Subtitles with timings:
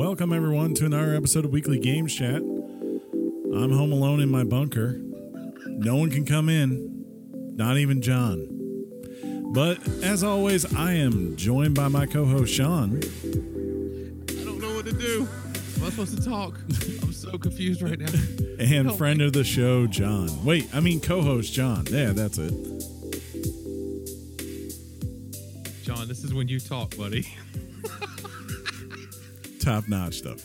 [0.00, 2.36] Welcome, everyone, to another episode of Weekly Games Chat.
[2.36, 4.98] I'm home alone in my bunker.
[5.66, 7.04] No one can come in,
[7.54, 8.46] not even John.
[9.52, 12.96] But as always, I am joined by my co host, Sean.
[12.96, 15.28] I don't know what to do.
[15.76, 16.58] Am I supposed to talk?
[17.02, 18.08] I'm so confused right now.
[18.58, 20.46] And Help friend of the show, John.
[20.46, 21.84] Wait, I mean co host, John.
[21.90, 22.54] Yeah, that's it.
[25.84, 27.28] John, this is when you talk, buddy.
[29.70, 30.44] Top notch stuff,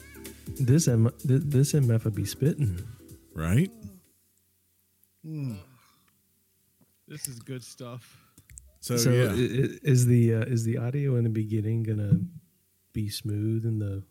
[0.59, 2.77] This M this MF would be spitting.
[3.33, 3.71] right?
[7.07, 8.23] This is good stuff.
[8.81, 9.31] So, So yeah.
[9.31, 12.19] i- i- is the uh, is the audio in the beginning gonna
[12.93, 14.03] be smooth in the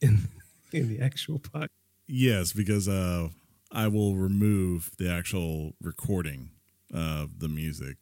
[0.00, 0.28] in
[0.72, 1.68] in the actual pod?
[2.06, 3.28] Yes, because uh,
[3.72, 6.50] I will remove the actual recording
[6.92, 7.96] of the music,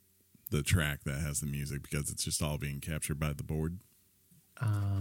[0.51, 3.79] the track that has the music, because it's just all being captured by the board.
[4.61, 4.97] Ah,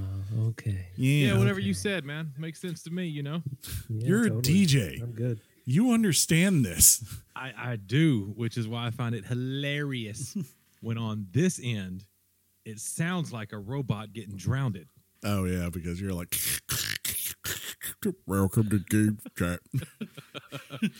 [0.48, 0.86] okay.
[0.96, 2.32] Yeah, Yeah, whatever you said, man.
[2.38, 3.42] Makes sense to me, you know?
[3.88, 4.30] Yeah, You're a.
[4.30, 5.02] DJ.
[5.02, 5.40] I'm good.
[5.64, 7.04] you understand this.
[7.34, 10.36] I, I do, which is why I find it hilarious
[10.80, 12.04] when on this end,
[12.64, 14.84] it sounds like a robot getting drowned.
[15.24, 16.36] Oh yeah, because you're like,
[18.26, 19.60] welcome to Game Chat.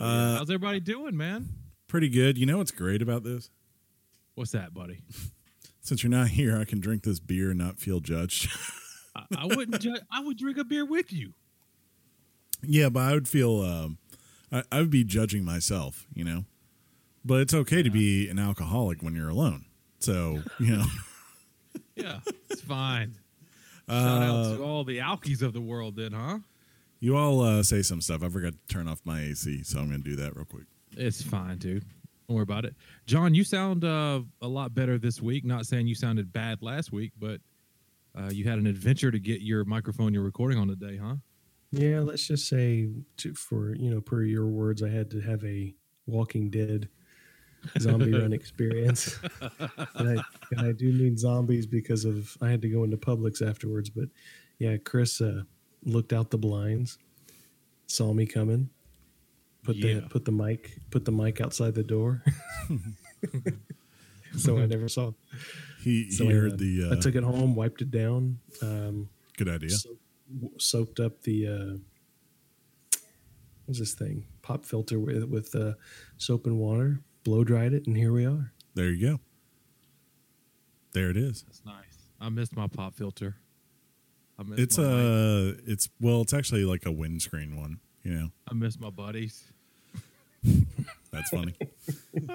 [0.00, 1.46] Uh, How's everybody doing, man?
[1.86, 2.38] Pretty good.
[2.38, 3.50] You know what's great about this?
[4.34, 5.00] What's that, buddy?
[5.82, 8.48] Since you're not here, I can drink this beer and not feel judged.
[9.16, 9.80] I, I wouldn't.
[9.82, 11.34] Ju- I would drink a beer with you.
[12.62, 13.98] yeah, but I would feel, um,
[14.50, 16.44] I, I would be judging myself, you know.
[17.24, 19.64] But it's okay to be an alcoholic when you're alone.
[20.00, 20.84] So you know.
[21.94, 23.16] Yeah, it's fine.
[23.88, 26.38] Shout Uh, out to all the alkies of the world, then, huh?
[27.00, 28.22] You all uh, say some stuff.
[28.24, 30.64] I forgot to turn off my AC, so I'm going to do that real quick.
[30.96, 31.84] It's fine, dude.
[32.32, 32.74] Don't worry about it.
[33.04, 35.44] John, you sound uh, a lot better this week.
[35.44, 37.42] Not saying you sounded bad last week, but
[38.18, 41.16] uh, you had an adventure to get your microphone you're recording on today, huh?
[41.72, 42.88] Yeah, let's just say
[43.18, 45.74] to, for you know, per your words, I had to have a
[46.06, 46.88] Walking Dead
[47.78, 49.18] zombie run experience,
[49.94, 53.46] and, I, and I do mean zombies because of I had to go into Publix
[53.46, 53.90] afterwards.
[53.90, 54.08] But
[54.58, 55.42] yeah, Chris uh,
[55.84, 56.96] looked out the blinds,
[57.88, 58.70] saw me coming,
[59.64, 59.94] put Yeah.
[59.94, 62.22] the put the mic put the mic outside the door,
[64.36, 65.12] so I never saw.
[65.82, 68.38] He, So he I, heard uh, the uh, I took it home, wiped it down.
[68.60, 69.70] Um, good idea.
[69.70, 69.96] so-
[70.58, 71.76] soaked up the uh,
[73.66, 75.74] what's this thing pop filter with with uh,
[76.16, 79.20] soap and water blow dried it and here we are There you go.
[80.94, 81.42] There it is.
[81.42, 81.98] That's nice.
[82.20, 83.36] I missed my pop filter.
[84.38, 84.94] I missed It's my mic.
[85.58, 87.80] uh it's well, it's actually like a windscreen one.
[88.02, 89.51] You know, I missed my buddies.
[91.12, 91.54] That's funny.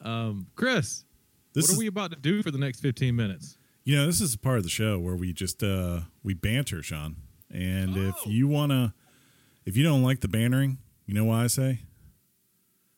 [0.00, 1.04] Um, Chris,
[1.52, 3.58] This what is, are we about to do for the next 15 minutes?
[3.84, 7.16] you know, this is part of the show where we just uh we banter, Sean.
[7.50, 8.30] And if Oh.
[8.30, 8.94] you wanna,
[9.64, 11.80] if you don't like the bantering, you know why I say?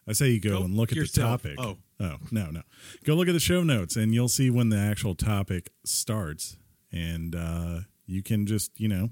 [0.07, 1.43] I say you go, Go and look at yourself.
[1.43, 1.65] the topic.
[2.01, 2.05] Oh.
[2.05, 2.63] oh no, no,
[3.05, 6.57] go look at the show notes, and you'll see when the actual topic starts,
[6.93, 9.11] and uh, you can just you know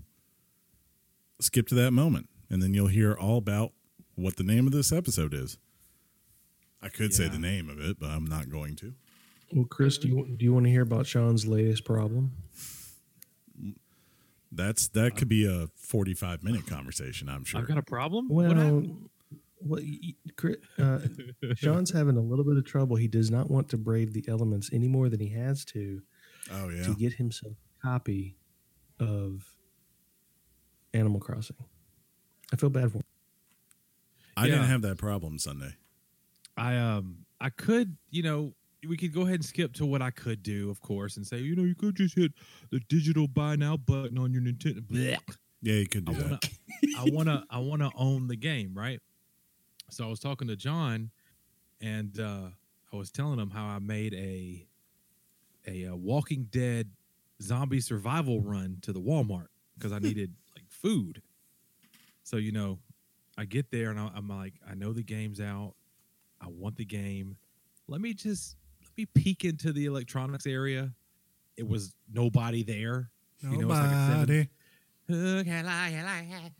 [1.41, 3.73] skip to that moment, and then you'll hear all about
[4.17, 5.57] what the name of this episode is.
[6.83, 8.93] I could say the name of it, but I'm not going to.
[9.53, 12.33] well chris do you do you want to hear about sean's latest problem
[14.53, 17.29] That's that could be a 45 minute conversation.
[17.29, 17.61] I'm sure.
[17.61, 18.29] I've got a problem.
[18.29, 18.85] well what
[19.63, 21.01] well, y- y- Chris, uh,
[21.55, 24.71] sean's having a little bit of trouble he does not want to brave the elements
[24.73, 26.03] any more than he has to
[26.53, 26.83] oh yeah.
[26.85, 28.37] to get himself a copy
[29.01, 29.45] of
[30.95, 31.57] animal crossing
[32.53, 33.05] i feel bad for him
[34.37, 35.75] I didn't have that problem Sunday.
[36.57, 38.55] I um I could, you know,
[38.87, 41.39] we could go ahead and skip to what I could do, of course, and say,
[41.39, 42.33] you know, you could just hit
[42.71, 44.81] the digital buy now button on your Nintendo.
[44.81, 45.19] Blech.
[45.63, 46.51] Yeah, you could do I wanna, that.
[46.99, 49.01] I wanna, I wanna own the game, right?
[49.91, 51.11] So I was talking to John,
[51.81, 52.49] and uh,
[52.93, 54.67] I was telling him how I made a
[55.69, 56.91] a, uh Walking Dead
[57.43, 61.23] zombie survival run to the Walmart because I needed like food.
[62.23, 62.79] So you know,
[63.39, 65.75] I get there and I, I'm like, I know the game's out.
[66.41, 67.37] I want the game.
[67.89, 70.93] Let me just let me peek into the electronics area.
[71.57, 73.11] It was nobody there.
[73.41, 74.49] You know, it's like seven- Nobody.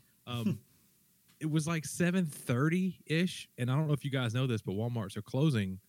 [0.27, 0.59] um,
[1.39, 4.61] it was like seven thirty ish, and I don't know if you guys know this,
[4.61, 5.79] but WalMarts are closing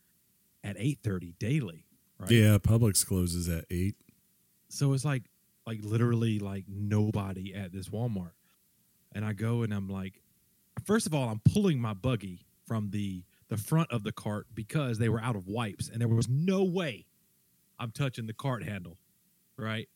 [0.65, 1.85] at eight thirty daily.
[2.19, 2.31] Right?
[2.31, 3.95] Yeah, Publix closes at eight.
[4.69, 5.23] So it's like,
[5.67, 8.33] like literally, like nobody at this Walmart,
[9.13, 10.21] and I go and I'm like,
[10.89, 14.99] first of all, I'm pulling my buggy from the the front of the cart because
[14.99, 17.07] they were out of wipes, and there was no way
[17.79, 18.97] I'm touching the cart handle,
[19.57, 19.89] right?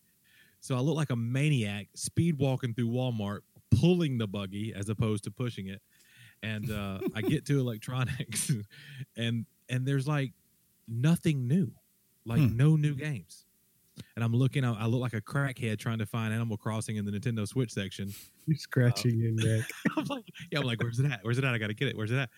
[0.61, 3.41] So I look like a maniac speed walking through Walmart,
[3.71, 5.83] pulling the buggy as opposed to pushing it.
[6.43, 8.51] And uh, I get to electronics,
[9.17, 10.33] and and there's like
[10.89, 11.73] nothing new,
[12.25, 12.57] like Hmm.
[12.57, 13.45] no new games.
[14.17, 17.05] And I'm looking, I I look like a crackhead trying to find Animal Crossing in
[17.05, 18.13] the Nintendo Switch section.
[18.47, 19.69] You're scratching your neck.
[19.97, 21.21] I'm like, yeah, I'm like, where's it at?
[21.23, 21.55] Where's it at?
[21.55, 21.97] I got to get it.
[21.97, 22.31] Where's it at?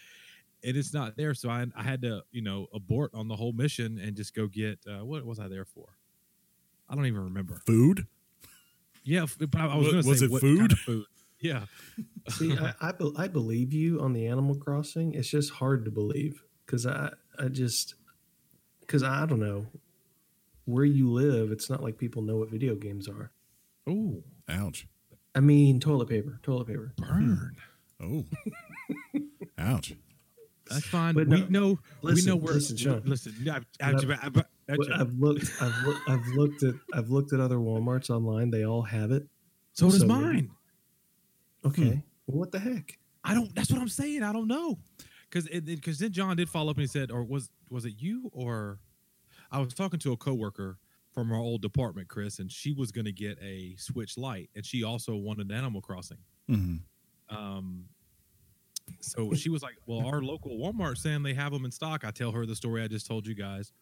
[0.65, 1.35] And it's not there.
[1.35, 4.47] So I, I had to, you know, abort on the whole mission and just go
[4.47, 5.87] get, uh, what was I there for?
[6.89, 7.61] I don't even remember.
[7.67, 8.07] Food?
[9.05, 10.73] Yeah, f- but I, I was going to say, was it what kind food?
[10.73, 11.05] of food?
[11.41, 11.67] Yeah.
[12.31, 15.15] See, I, I, be- I believe you on the Animal Crossing.
[15.15, 17.95] It's just hard to believe because I, I just,
[18.81, 19.67] because I don't know
[20.65, 21.51] where you live.
[21.51, 23.31] It's not like people know what video games are.
[23.87, 24.87] Oh, Ouch.
[25.35, 26.93] I mean, toilet paper, toilet paper.
[26.97, 27.57] burn.
[28.03, 28.25] Oh.
[29.59, 29.95] Ouch.
[30.71, 31.15] That's fine.
[31.15, 33.03] But we no, know, listen, we know where, listen, Sean.
[33.05, 33.35] listen.
[33.51, 33.57] I,
[33.87, 34.27] I, But I,
[34.73, 38.09] I, I, Well, I've looked, I've, loo- I've looked at, I've looked at other WalMarts
[38.11, 38.51] online.
[38.51, 39.27] They all have it.
[39.73, 40.51] so does so- mine.
[41.67, 41.99] Okay, hmm.
[42.27, 42.99] well, what the heck?
[43.25, 43.55] I don't.
[43.55, 44.23] That's what I'm saying.
[44.23, 44.79] I don't know,
[45.31, 48.31] because because then John did follow up and he said, or was was it you
[48.35, 48.79] or
[49.55, 50.79] I was talking to a coworker
[51.13, 54.67] from our old department, Chris, and she was going to get a Switch Lite, and
[54.67, 56.19] she also wanted Animal Crossing.
[56.49, 56.77] hmm
[57.31, 57.85] Um,
[59.01, 62.11] so she was like, "Well, our local Walmart saying they have them in stock." I
[62.11, 63.73] tell her the story I just told you guys.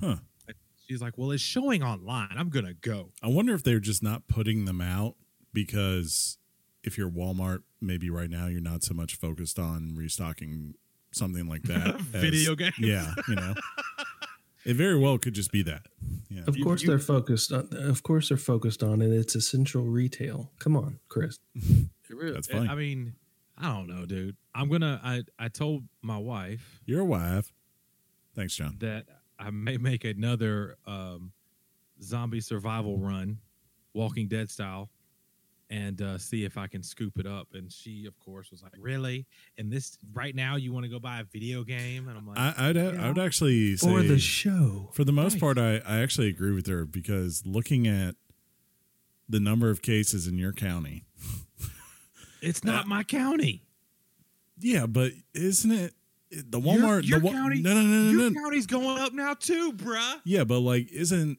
[0.00, 0.16] Huh.
[0.88, 2.34] She's like, "Well, it's showing online.
[2.36, 5.16] I'm gonna go." I wonder if they're just not putting them out
[5.52, 6.38] because
[6.82, 10.74] if you're Walmart, maybe right now you're not so much focused on restocking
[11.12, 11.94] something like that.
[11.96, 12.78] as- Video games.
[12.78, 13.54] Yeah, you know.
[14.64, 15.82] it very well could just be that.
[16.28, 16.42] Yeah.
[16.46, 17.68] Of course you- they're focused on.
[17.72, 19.10] Of course they're focused on it.
[19.12, 20.50] It's essential retail.
[20.58, 21.38] Come on, Chris.
[22.10, 22.68] That's fine.
[22.68, 23.14] I mean,
[23.58, 24.36] I don't know, dude.
[24.54, 25.00] I'm gonna.
[25.02, 27.52] I I told my wife You're wife.
[28.34, 28.76] Thanks, John.
[28.80, 29.06] that
[29.38, 31.32] I may make another um,
[32.02, 33.38] zombie survival run,
[33.94, 34.90] Walking Dead style,
[35.70, 37.48] and uh, see if I can scoop it up.
[37.54, 39.26] And she, of course, was like, "Really?
[39.58, 42.38] And this right now, you want to go buy a video game?" And I'm like,
[42.38, 44.90] I, I'd I would actually say For the show.
[44.92, 45.40] for the most Right.
[45.40, 48.14] part, I, I actually agree with her because looking at
[49.28, 51.06] the number of cases in your county,
[52.42, 53.62] "It's not my county.
[54.60, 55.94] yeah, but isn't it
[56.30, 57.08] the Your- Walmart?
[57.08, 58.40] your the, Wa- county- No, no, no, no, Your no.
[58.40, 61.38] county's going up now too, bruh." Yeah, but like, isn't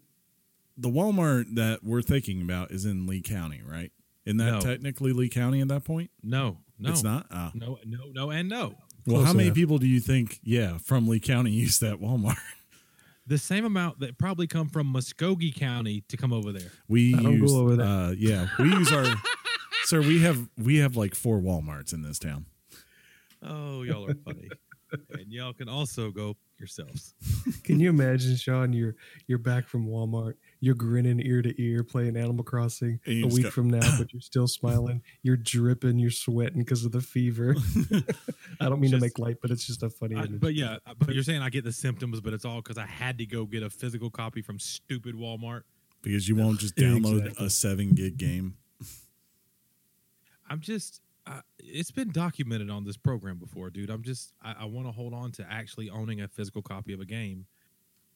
[0.77, 3.91] the Walmart that we're thinking about is in Lee County, right?
[4.25, 4.59] Isn't that No.
[4.59, 6.09] technically Lee County at that point?
[6.23, 7.27] No, no, It's not.
[7.31, 7.51] Ah.
[7.53, 8.75] No, no, no, and no.
[9.05, 12.37] Well, Close how many people do you think, yeah, from Lee County use that Walmart?
[13.27, 16.69] The same amount that probably come from Muscogee County to come over there.
[16.87, 17.83] We I don't go over there.
[17.87, 19.03] uh, yeah, we use our,
[19.85, 20.01] sir.
[20.01, 22.45] We have we have like four WalMarts in this town.
[23.41, 24.47] Oh, y'all are funny.
[25.09, 27.15] and y'all can also go yourselves.
[27.63, 28.73] Can you imagine, Sean?
[28.73, 28.95] You're
[29.25, 30.35] you're back from Walmart.
[30.65, 34.19] You're grinning ear to ear, playing Animal Crossing a week go- from now, but you're
[34.21, 35.03] still smiling.
[35.21, 35.99] You're dripping.
[35.99, 37.55] You're sweating because of the fever.
[38.59, 40.41] I don't mean to make light, but it's just a funny I- image.
[40.41, 43.19] but yeah, but you're saying I get the symptoms, but it's all because I had
[43.19, 45.61] to go get a physical copy from stupid Walmart.
[46.01, 47.45] because you won't just download Exactly.
[47.45, 48.55] a seven gig game.
[50.49, 53.89] I'm just, uh, it's been documented on this program before, dude.
[53.91, 56.99] I'm just, I, I want to hold on to actually owning a physical copy of
[56.99, 57.45] a game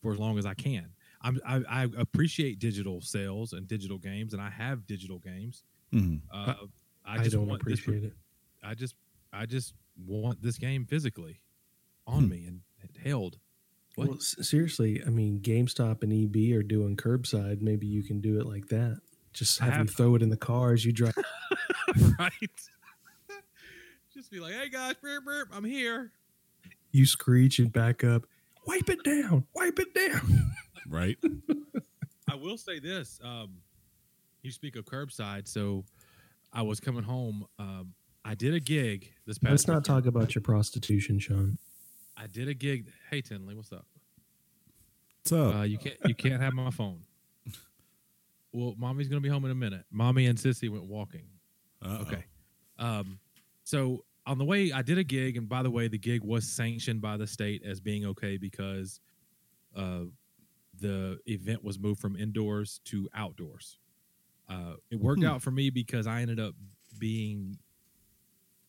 [0.02, 0.88] for as long as I can.
[1.22, 5.64] I'm, I, I appreciate digital sales and digital games, and I have digital games.
[5.94, 6.22] Mhm.
[6.32, 6.54] Uh,
[7.06, 8.14] I I just don't want this- appreciate it.
[8.64, 8.96] I just
[9.34, 9.74] I just
[10.06, 11.42] want this game physically
[12.08, 12.30] on Hmm.
[12.30, 12.62] me and
[13.04, 13.40] held.
[13.96, 14.08] What?
[14.08, 17.62] Well, s- seriously, I mean, GameStop and EB are doing curbside.
[17.62, 19.00] Maybe you can do it like that.
[19.34, 21.16] Just I have them throw it in the car as you drive.
[22.20, 22.32] right.
[24.14, 26.12] just be like, hey guys, burp, burp, I'm here.
[26.92, 28.26] You screech and back up.
[28.66, 29.46] Wipe it down.
[29.54, 30.52] Wipe it down.
[30.88, 31.18] Right?
[32.30, 33.20] I will say this.
[33.24, 33.58] Um,
[34.42, 35.84] you speak of curbside, so
[36.54, 37.46] I was coming home.
[37.58, 37.94] Um,
[38.24, 39.52] I did a gig this past.
[39.52, 39.86] Let's not weekend.
[39.86, 41.58] talk about your prostitution, Sean.
[42.16, 42.88] I did a gig.
[43.10, 43.86] Hey Tinley, what's up?
[45.24, 45.56] What's up?
[45.56, 47.02] Uh, you can't you can't have my phone.
[48.52, 49.86] Well, mommy's gonna be home in a minute.
[49.92, 51.26] Mommy and Sissy went walking.
[51.84, 52.02] Uh-oh.
[52.02, 52.26] Okay.
[52.78, 53.20] Um,
[53.64, 56.48] so on the way, I did a gig, and by the way, the gig was
[56.48, 59.00] sanctioned by the state as being okay because
[59.76, 60.02] uh,
[60.80, 63.80] the event was moved from indoors to outdoors.
[64.48, 65.28] Uh, it worked Hmm.
[65.28, 66.56] out for me because I ended up
[66.98, 67.58] being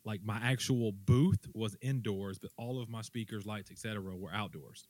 [0.05, 4.89] like my actual booth was indoors, but all of my speakers, lights, etc., were outdoors.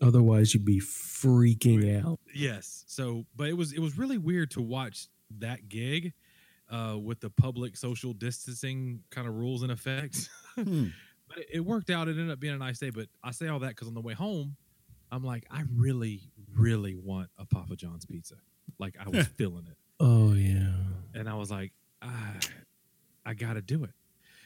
[0.00, 2.20] Otherwise, you'd be freaking out.
[2.34, 2.84] Yes.
[2.86, 5.08] So, but it was it was really weird to watch
[5.38, 6.12] that gig
[6.70, 10.28] uh, with the public social distancing kind of rules in effect.
[10.58, 10.88] Hmm.
[11.28, 12.08] but it, it worked out.
[12.08, 12.90] It ended up being a nice day.
[12.90, 14.56] But I say all that because on the way home,
[15.12, 18.34] I'm like, I really, really want a Papa John's pizza.
[18.78, 19.76] Like I was feeling it.
[20.00, 20.72] Oh yeah.
[21.14, 21.72] and I was like,
[22.02, 22.34] ah,
[23.24, 23.90] I got to do it.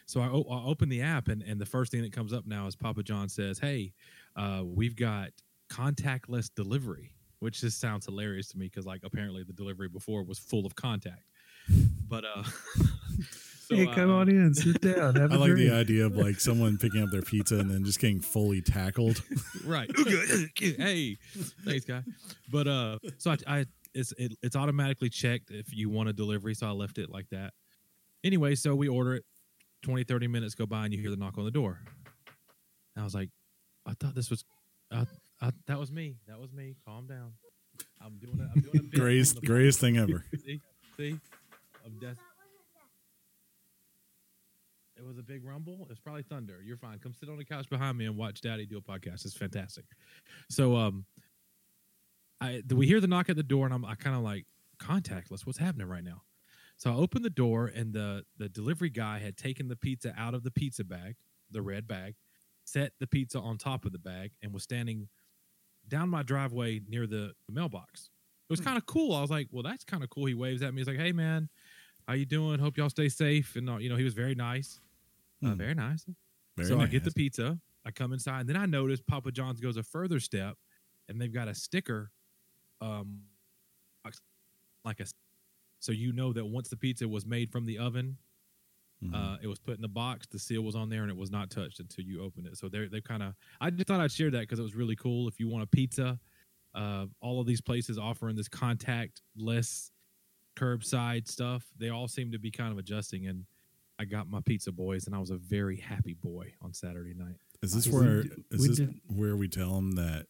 [0.07, 2.47] So I, o- I open the app, and, and the first thing that comes up
[2.47, 3.93] now is Papa John says, "Hey,
[4.37, 5.31] uh, we've got
[5.71, 10.39] contactless delivery," which just sounds hilarious to me because like apparently the delivery before was
[10.39, 11.25] full of contact.
[12.09, 12.43] But uh,
[13.63, 15.71] so, hey, come uh, on in, sit down, have I a like drink.
[15.71, 19.23] the idea of like someone picking up their pizza and then just getting fully tackled.
[19.65, 19.91] right.
[20.59, 21.17] hey,
[21.65, 22.03] thanks, guy.
[22.51, 26.55] But uh, so I, I it's it, it's automatically checked if you want a delivery,
[26.55, 27.53] so I left it like that.
[28.25, 29.25] Anyway, so we order it.
[29.83, 31.81] 20, 30 minutes go by, and you hear the knock on the door.
[32.95, 33.31] And I was like,
[33.85, 34.45] I thought this was,
[34.93, 35.07] I,
[35.41, 36.19] I, that was me.
[36.29, 36.77] That was me.
[36.87, 37.33] Calm down.
[38.01, 38.49] I'm doing it.
[38.55, 40.25] I'm doing a greatest, the- greatest thing ever.
[40.45, 40.61] See,
[40.97, 41.19] see,
[41.85, 42.19] of death.
[45.03, 45.87] It was a big rumble.
[45.91, 46.61] It's probably thunder.
[46.65, 46.99] You're fine.
[46.99, 49.25] Come sit on the couch behind me and watch Daddy do a podcast.
[49.25, 49.85] It's fantastic.
[50.49, 51.05] So, um,
[52.41, 54.47] I we hear the knock at the door, and I'm I kind of like
[54.81, 55.45] contactless.
[55.45, 56.23] What's happening right now?
[56.77, 60.35] So I open the door, and the the delivery guy had taken the pizza out
[60.35, 61.17] of the pizza bag,
[61.51, 62.15] the red bag,
[62.65, 65.09] set the pizza on top of the bag, and was standing
[65.89, 68.11] down my driveway near the, the mailbox.
[68.49, 69.15] It was kind of cool.
[69.15, 70.27] I was like, well, that's kind of cool.
[70.27, 70.81] He waves at me.
[70.81, 71.49] He's like, hey, man,
[72.07, 72.59] how you doing?
[72.59, 73.57] Hope y'all stay safe.
[73.57, 74.79] And, uh, you know, he was very nice.
[75.43, 75.57] Uh, Hmm.
[75.57, 76.05] very nice.
[76.57, 77.59] Very so I get the pizza.
[77.85, 78.41] I come inside.
[78.41, 80.57] And then I notice Papa John's goes a further step
[81.09, 82.13] and they've got a sticker
[82.81, 83.23] um,
[84.85, 85.07] like a
[85.79, 88.17] so you know that once the pizza was made from the oven
[89.05, 89.15] Mhm.
[89.15, 90.29] uh, it was put in the box.
[90.29, 92.57] The seal was on there, and it was not touched until you open it.
[92.57, 93.35] So they're they kind of.
[93.61, 95.27] I just thought I'd share that because it was really cool.
[95.27, 96.21] If you want a pizza,
[96.75, 99.91] uh, all of these places offering this contactless
[100.57, 103.27] curbside stuff, they all seem to be kind of adjusting.
[103.27, 103.45] And
[103.99, 107.37] I got my pizza boys, and I was a very happy boy on Saturday night.
[107.63, 110.27] is this we where did- is we this did- where we tell them that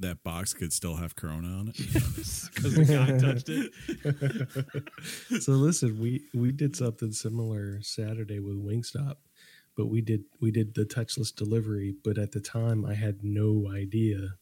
[0.00, 1.76] that box could still have Corona on it?
[2.54, 5.42] Because the guy touched it.
[5.42, 9.16] so listen, we we did something similar Saturday with Wingstop,
[9.76, 11.94] but we did we did the touchless delivery.
[12.04, 14.34] But at the time, I had no idea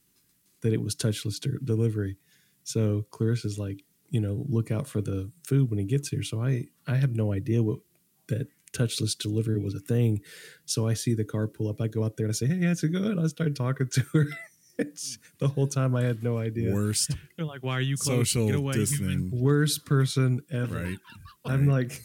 [0.61, 2.17] that it was touchless de- delivery.
[2.63, 6.23] So Clarissa's like, you know, look out for the food when he gets here.
[6.23, 7.79] So I I have no idea what
[8.27, 10.21] that touchless delivery was a thing.
[10.65, 11.81] So I see the car pull up.
[11.81, 14.01] I go out there and I say, "Hey, how's it going?" I start talking to
[14.13, 14.25] her.
[14.79, 16.71] It's, the whole time I had no idea.
[16.71, 18.29] Worst They're like, "Why are you close?
[18.29, 20.75] social Get away, human." distancing, Worst person ever.
[20.75, 20.97] right?
[21.45, 21.99] I'm like,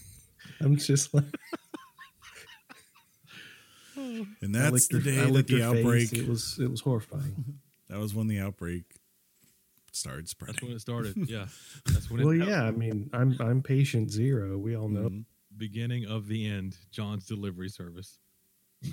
[0.59, 1.27] I'm just like,
[3.97, 5.79] And that's the her- day that the her face.
[5.81, 6.13] outbreak.
[6.15, 7.59] It was it was horrifying.
[7.91, 8.85] That was when the outbreak
[9.93, 10.55] started spreading.
[10.61, 11.17] That's when it started.
[11.31, 11.47] Yeah,
[11.87, 12.23] that's when.
[12.25, 12.65] well, it, that was yeah.
[12.65, 14.59] I mean, I'm I'm patient zero.
[14.59, 15.09] We all know.
[15.11, 15.25] Mhm.
[15.57, 16.77] beginning of the end.
[16.91, 18.19] John's delivery service.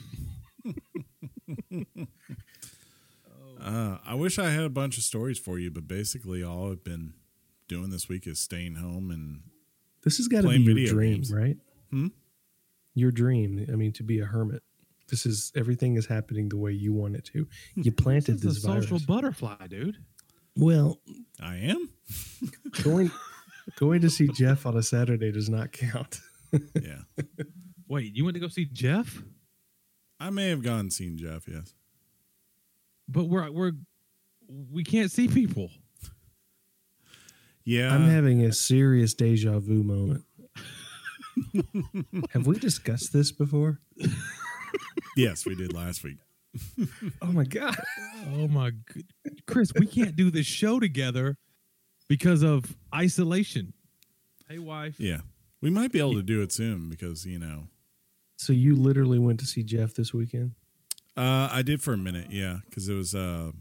[3.61, 6.83] Uh, I wish I had a bunch of stories for you, but basically all I've
[6.83, 7.13] been
[7.67, 9.41] doing this week is staying home and
[10.03, 11.33] This has got to be your dream, games.
[11.33, 11.57] right?
[11.91, 12.07] Hmm?
[12.95, 13.65] Your dream.
[13.69, 14.63] I mean, to be a hermit.
[15.09, 17.47] This is everything is happening the way you want it to.
[17.75, 19.05] You planted This this, is a social virus.
[19.05, 19.97] butterfly, dude.
[20.59, 20.99] Well,
[21.41, 21.89] I am.
[22.83, 23.11] going
[23.77, 26.19] going to see Jeff on a Saturday does not count.
[26.73, 27.01] Yeah,
[27.87, 29.21] Wait, you went to go see Jeff?
[30.19, 31.47] I may have gone and seen Jeff.
[31.47, 31.75] Yes.
[33.07, 33.73] But we're we're
[34.71, 35.69] we can't see people.
[37.63, 40.23] Yeah, I'm having a serious deja vu moment.
[42.31, 43.79] Have we discussed this before?
[45.15, 46.17] yes, we did last week.
[47.21, 47.75] Oh my god.
[48.33, 49.05] Oh my good
[49.45, 51.37] Chris, we can't do this show together
[52.07, 53.73] because of isolation.
[54.47, 54.99] Hey wife.
[54.99, 55.19] Yeah,
[55.61, 57.67] we might be able to do it soon because you know
[58.37, 60.53] So you literally went to see Jeff this weekend,
[61.15, 62.27] uh, I did for a minute.
[62.31, 63.51] Yeah, because it was uh,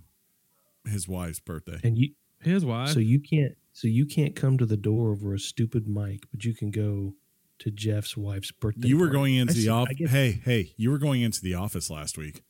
[0.87, 1.81] his wife's birthday.
[1.85, 2.91] and you His wife.
[2.91, 6.45] so you can't so you can't come to the door over a stupid mic, but
[6.45, 7.15] you can go
[7.61, 8.89] to Jeff's wife's birthday.
[8.89, 9.19] You were party.
[9.19, 10.11] going into I the office.
[10.11, 12.43] Hey, hey, you were going into the office last week.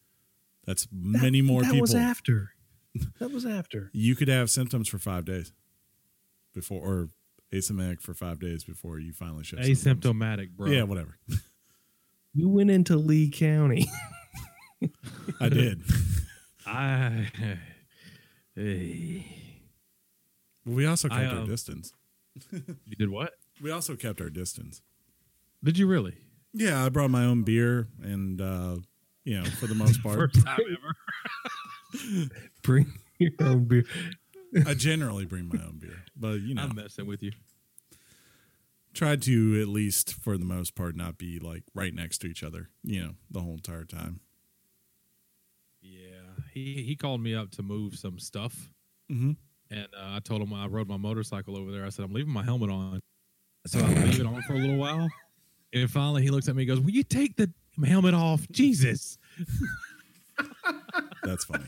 [0.69, 1.87] That's that- many more that people.
[1.87, 2.51] That was after.
[3.21, 3.91] That was after.
[3.95, 5.53] you could have symptoms for five days
[6.55, 7.09] before, or
[7.53, 9.83] asymptomatic for five days before you finally show symptoms.
[9.83, 10.71] asymptomatic, bro.
[10.71, 11.19] Yeah, whatever.
[12.35, 13.89] You went into Lee County.
[15.41, 15.81] I did.
[16.67, 17.31] I
[18.55, 19.25] hey.
[20.67, 21.95] we also kept I, our um, distance.
[22.53, 23.33] You did what?
[23.63, 24.83] We also kept our distance.
[25.65, 26.19] Did you really?
[26.53, 28.77] Yeah, I brought my own beer, and uh,
[29.29, 32.31] you know, for the most part, First time ever.
[32.63, 33.85] Bring your own beer.
[34.67, 37.33] I generally bring my own beer, but you know, I'm messing with you.
[38.95, 42.43] tried to at least for the most part not be like right next to each
[42.43, 42.71] other.
[42.83, 44.21] You know, the whole entire time.
[45.83, 46.45] Yeah.
[46.55, 48.71] He he called me up to move some stuff.
[49.11, 49.33] Mm-hmm.
[49.71, 51.85] and uh, I told him I rode my motorcycle over there.
[51.85, 53.01] I said I'm leaving my helmet on,
[53.67, 55.09] so I leave it on for a little while.
[55.73, 57.51] And finally, he looks at me and goes, "Will you take the
[57.87, 59.19] helmet off?" Jesus,
[61.23, 61.65] That's funny.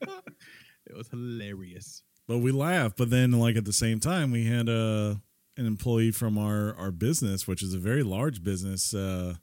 [0.00, 2.02] it was hilarious.
[2.26, 2.94] but we laugh.
[2.96, 5.16] But then, like at the same time, we had uh,
[5.56, 9.34] an employee from our our business, which is a very large business, uh,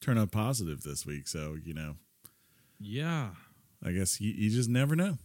[0.00, 1.28] turn up positive this week.
[1.28, 1.96] So you know,
[2.78, 3.30] Yeah,
[3.84, 5.18] I guess you, you just never know.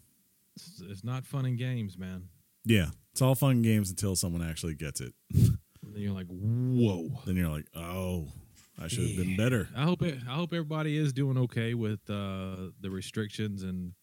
[0.55, 2.29] it's, it's not fun in games, man.
[2.65, 5.13] Yeah, it's all fun and games until someone actually gets it.
[5.33, 8.27] And then you're like, "Whoa." Then you're like, oh,
[8.79, 9.69] I should have been better.
[9.75, 13.93] I hope it, I hope everybody is doing okay with uh, the restrictions and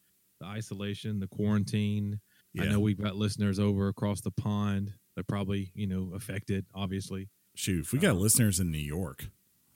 [0.41, 2.21] the isolation, the quarantine.
[2.61, 4.93] I know we've got listeners over across the pond.
[5.15, 7.29] They're probably you know affected, obviously.
[7.55, 9.27] Shoot, if we got listeners in New York,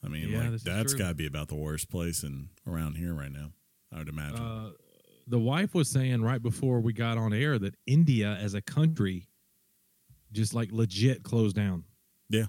[0.04, 3.14] I mean, Yeah, like that's got to be about the worst place in around here
[3.14, 3.52] right now.
[3.92, 4.38] I would imagine.
[4.38, 4.70] Uh,
[5.26, 9.28] the wife was saying right before we got on air that India as a country
[10.32, 11.84] just like legit closed down.
[12.28, 12.46] Yeah.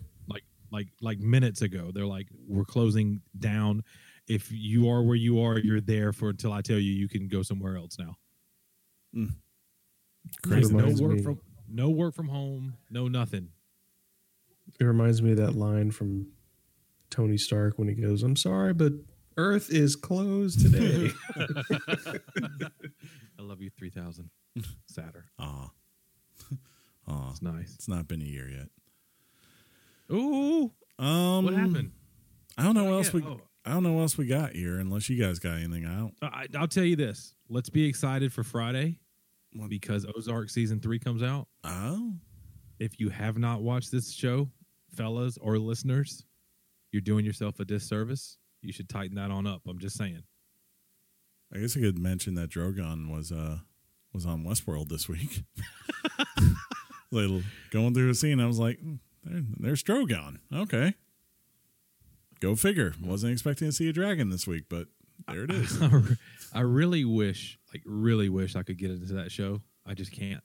[0.74, 1.92] Like like like minutes ago.
[1.94, 3.84] They're like we're closing down.
[4.28, 7.28] If you are where you are, you're there for until I tell you you can
[7.28, 8.16] go somewhere else now.
[9.14, 9.26] Hmm.
[10.42, 10.74] Crazy.
[10.74, 11.40] No work me- from
[11.70, 13.50] no work from home, no nothing.
[14.80, 16.28] It reminds me of that line from
[17.10, 18.94] Tony Stark when he goes, "I'm sorry, but
[19.38, 21.12] Earth is closed today."
[23.38, 24.30] I love you 3000.
[24.88, 25.26] Sadder.
[25.38, 25.70] Aw.
[27.08, 27.30] Aw.
[27.32, 27.76] It's nice.
[27.76, 28.70] It's not been a year yet.
[30.12, 31.92] Ooh, Um, what happened?
[32.58, 33.14] I don't know what else get?
[33.16, 33.24] we.
[33.24, 33.42] Oh.
[33.66, 35.86] I don't know what else we got here, unless you guys got anything.
[35.86, 36.14] I don't.
[36.22, 37.34] I, I'll tell you this.
[37.50, 39.00] Let's be excited for Friday
[39.54, 39.70] What?
[39.70, 41.48] because Ozark season three comes out.
[41.64, 42.14] Oh,
[42.80, 44.50] If you have not watched this show,
[44.94, 46.26] fellas or listeners,
[46.92, 48.38] you're doing yourself a disservice.
[48.62, 49.62] You should tighten that on up.
[49.68, 50.24] I'm just saying.
[51.56, 53.60] I guess I could mention that Drogon was uh
[54.12, 55.44] was on Westworld this week.
[57.12, 60.94] Little going through a scene, I was like, "Hmm, there, "There's Drogon." Okay,
[62.40, 62.94] go figure.
[63.02, 64.88] Wasn't expecting to see a dragon this week, but
[65.28, 65.82] there it is.
[66.54, 69.62] I really wish, like, really wish I could get into that show.
[69.86, 70.44] I just can't.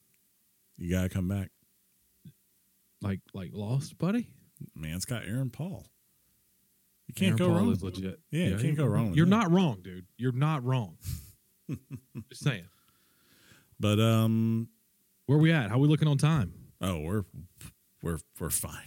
[0.76, 1.50] You gotta come back,
[3.02, 4.28] Like, like Lost, buddy.
[4.74, 4.94] man.
[4.96, 5.86] It's got Aaron Paul.
[7.08, 7.72] You can't Aaron go Paul wrong.
[7.72, 8.20] Is legit.
[8.30, 9.30] Yeah, you can't go wrong with You're that.
[9.30, 10.06] not wrong, dude.
[10.16, 10.96] You're not wrong.
[12.30, 12.66] just saying.
[13.80, 14.68] But um,
[15.26, 15.70] Where we at?
[15.70, 16.52] How we looking on time?
[16.80, 17.24] oh, we're
[18.02, 18.86] we're we're fine.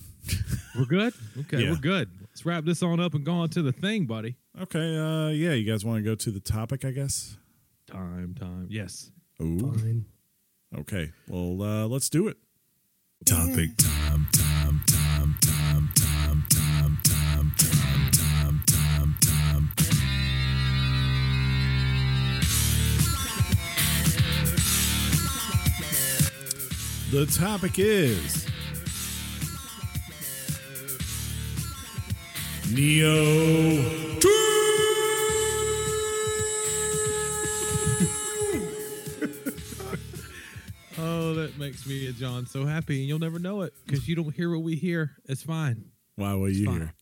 [0.76, 1.14] We're good.
[1.40, 1.72] Okay, Yeah.
[1.72, 2.10] we're good.
[2.22, 4.38] Let's wrap this on up and go on to the thing, buddy.
[4.62, 5.52] Okay, uh, yeah.
[5.54, 6.86] You guys want to go to the topic?
[6.86, 7.38] I guess.
[7.88, 8.68] Time, time.
[8.70, 9.12] Yes.
[9.42, 9.60] Ooh.
[9.74, 10.06] Fine.
[10.78, 11.12] Okay.
[11.28, 12.38] Well, uh, let's do it.
[13.26, 19.70] Topic time, time, time, time, time, time, time, time, time, time, time.
[27.12, 28.46] The topic is
[32.76, 34.22] Nioh.
[40.98, 44.16] Oh, that makes me and John so happy, and you'll never know it because you
[44.16, 45.12] don't hear what we hear.
[45.26, 45.86] It's fine.
[46.18, 46.78] Wow, what you fine.
[46.82, 46.94] hear?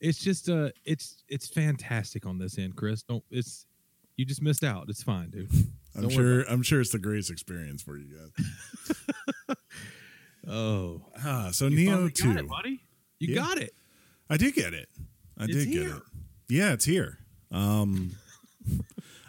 [0.00, 3.02] It's just uh, it's it's fantastic on this end, Chris.
[3.02, 3.66] Don't it's
[4.16, 4.86] you just missed out.
[4.88, 5.50] It's fine, dude.
[5.96, 6.42] I'm Don't sure.
[6.42, 9.56] I'm sure it's the greatest experience for you guys.
[10.48, 12.28] Oh, Ah, so you Nioh two.
[12.32, 12.80] got it, buddy.
[13.18, 13.42] You Yeah.
[13.42, 13.74] got it.
[14.28, 14.88] I did get it.
[15.38, 16.02] I It's did get it.
[16.48, 17.18] Yeah, it's here.
[17.50, 18.12] Um,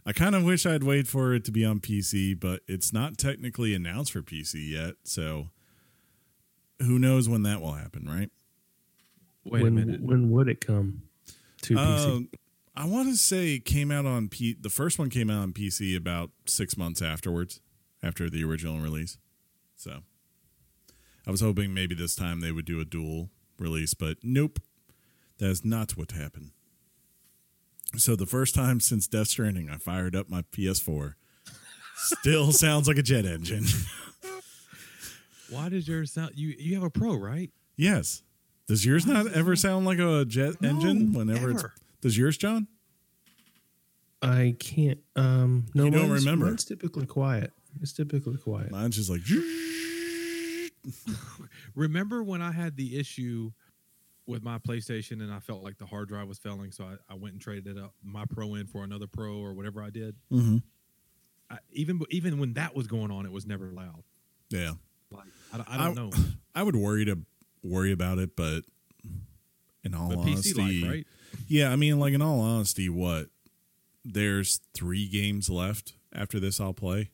[0.06, 3.18] I kind of wish I'd wait for it to be on PC, but it's not
[3.18, 4.96] technically announced for PC yet.
[5.04, 5.50] So
[6.80, 8.30] who knows when that will happen, right?
[9.44, 10.02] Wait when a minute.
[10.02, 11.04] when would it come
[11.64, 12.06] to PC?
[12.06, 12.30] Um,
[12.76, 14.56] I want to say it came out on P.
[14.60, 17.60] The first one came out on PC about six months afterwards,
[18.04, 19.18] after the original release.
[19.76, 20.02] So
[21.26, 24.60] I was hoping maybe this time they would do a dual release, but nope,
[25.40, 26.52] that is not what happened.
[27.96, 31.14] So the first time since Death Stranding, I fired up my PS4.
[31.96, 33.66] Still sounds like a jet engine.
[35.50, 36.32] Why does yours sound?
[36.36, 37.52] You you have a pro, right?
[37.78, 38.24] yes.
[38.68, 41.72] Does yours not ever sound like a jet No, engine whenever ever.
[41.74, 41.84] it's?
[42.02, 42.68] Does yours, John?
[44.22, 45.00] I can't.
[45.16, 46.48] Um, no, You don't mine's- remember.
[46.48, 47.54] Mine's typically quiet.
[47.82, 48.72] It's typically quiet.
[48.72, 49.22] Mine's just like.
[51.76, 53.52] Remember when I had the issue
[54.28, 57.16] with my PlayStation and I felt like the hard drive was failing, so I, I
[57.16, 60.16] went and traded it up my Pro in for another Pro or whatever I did.
[60.32, 60.62] Mhm.
[61.50, 64.04] I, even even when that was going on, it was never loud.
[64.50, 64.74] Yeah.
[65.10, 66.12] Like I, don't- I don't know,
[66.56, 67.20] I would worry to
[67.64, 68.62] worry about it, but
[69.84, 71.08] in all but honesty, PC life, right?
[71.48, 73.28] yeah, I mean, like in all honesty, what
[74.04, 77.12] there's three games left after this I'll play,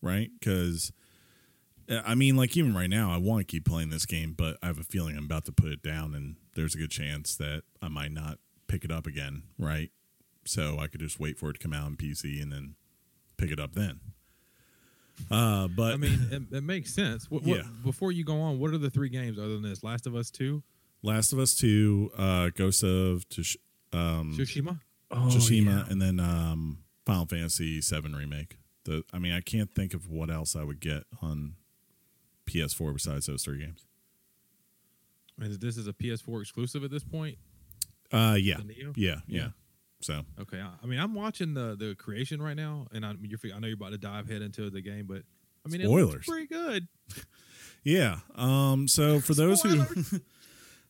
[0.00, 0.30] right?
[0.38, 0.92] Because
[1.90, 4.66] I mean, like even right now, I want to keep playing this game, but I
[4.66, 7.62] have a feeling I'm about to put it down, and there's a good chance that
[7.82, 9.42] I might not pick it up again.
[9.58, 9.90] Right,
[10.44, 12.74] so I could just wait for it to come out on PC and then
[13.36, 14.00] pick it up then.
[15.30, 17.30] Uh, but I mean, it, it makes sense.
[17.30, 17.62] What, what, Yeah.
[17.84, 19.84] Before you go on, what are the three games other than this?
[19.84, 20.62] Last of Us Two,
[21.02, 23.56] Last of Us Two, uh, Ghost of Tush-
[23.92, 24.80] um, Tsushima.
[25.10, 25.84] Oh, Tsushima, yeah.
[25.88, 28.58] and then um, Final Fantasy Seven remake.
[28.84, 31.54] The I mean, I can't think of what else I would get on
[32.46, 33.86] PS4 besides those three games.
[35.40, 37.38] And this is a PS4 exclusive at this point.
[38.12, 39.16] Uh, yeah, yeah, yeah.
[39.26, 39.48] Yeah.
[40.00, 43.58] So Okay, I, mean, I'm watching the the creation right now, and I, you're, I
[43.58, 45.22] know you're about to dive head into the game, but
[45.66, 46.12] I mean, it Spoilers.
[46.12, 46.88] looks pretty good.
[47.84, 48.18] yeah.
[48.36, 48.86] Um.
[48.86, 49.84] So for those who,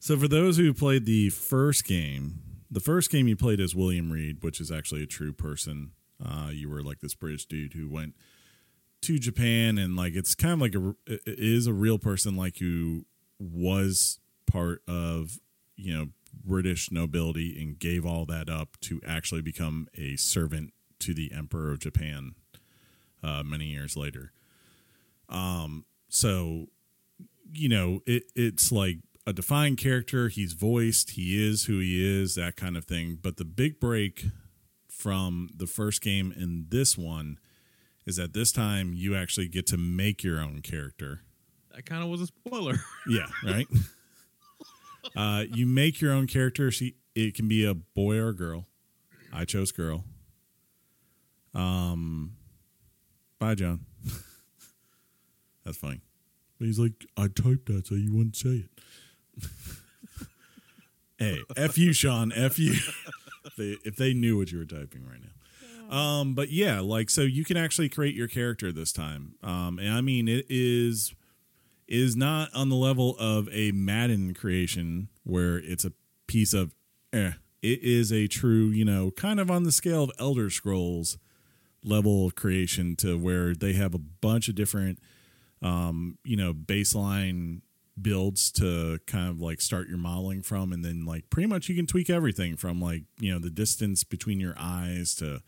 [0.01, 2.41] so for those who played the first game,
[2.71, 5.93] the first game you played as William Reed, which is actually a true person.
[6.25, 8.15] Uh, you were like this British dude who went
[9.05, 10.95] to Japan, and like it's kind of like a
[11.27, 13.05] is a real person, like who
[13.39, 14.19] was
[14.51, 15.39] part of
[15.77, 21.15] you know British nobility and gave all that up to actually become a servant to
[21.15, 22.35] the Emperor of Japan
[23.23, 24.33] uh, many years later.
[25.29, 26.67] Um, so
[27.53, 30.29] you know it it's like a defined character.
[30.29, 31.11] He's voiced.
[31.11, 32.35] He is who he is.
[32.35, 33.19] That kind of thing.
[33.21, 34.27] But the big break
[34.89, 37.39] from the first game and this one
[38.07, 41.21] is that this time you actually get to make your own character.
[41.75, 42.75] That kind of was a spoiler.
[43.09, 43.67] Yeah, right.
[45.15, 46.71] uh, you make your own character.
[46.71, 48.67] She it can be a boy or a girl.
[49.33, 50.05] I chose girl.
[51.55, 52.37] Um,
[53.39, 53.81] bye, John.
[55.65, 56.01] That's funny.
[56.59, 59.49] But he's like, I typed that so you wouldn't say it.
[61.19, 62.33] hey, f you, Sean.
[62.33, 62.73] F you.
[63.45, 65.29] if, they, if they knew what you were typing right now.
[65.91, 69.35] Um, but yeah, like so you can actually create your character this time.
[69.43, 71.15] Um, and I mean it is
[71.87, 75.93] is not on the level of a Madden creation where it's a
[76.27, 76.75] piece of
[77.13, 77.33] eh.
[77.63, 81.17] It is a true, you know, kind of on the scale of Elder Scrolls
[81.83, 84.99] level creation to where they have a bunch of different
[85.65, 87.63] um, you know, baseline
[88.01, 91.75] builds to kind of like start your modeling from and then like pretty much you
[91.75, 95.41] can tweak everything from like, you know, the distance between your eyes to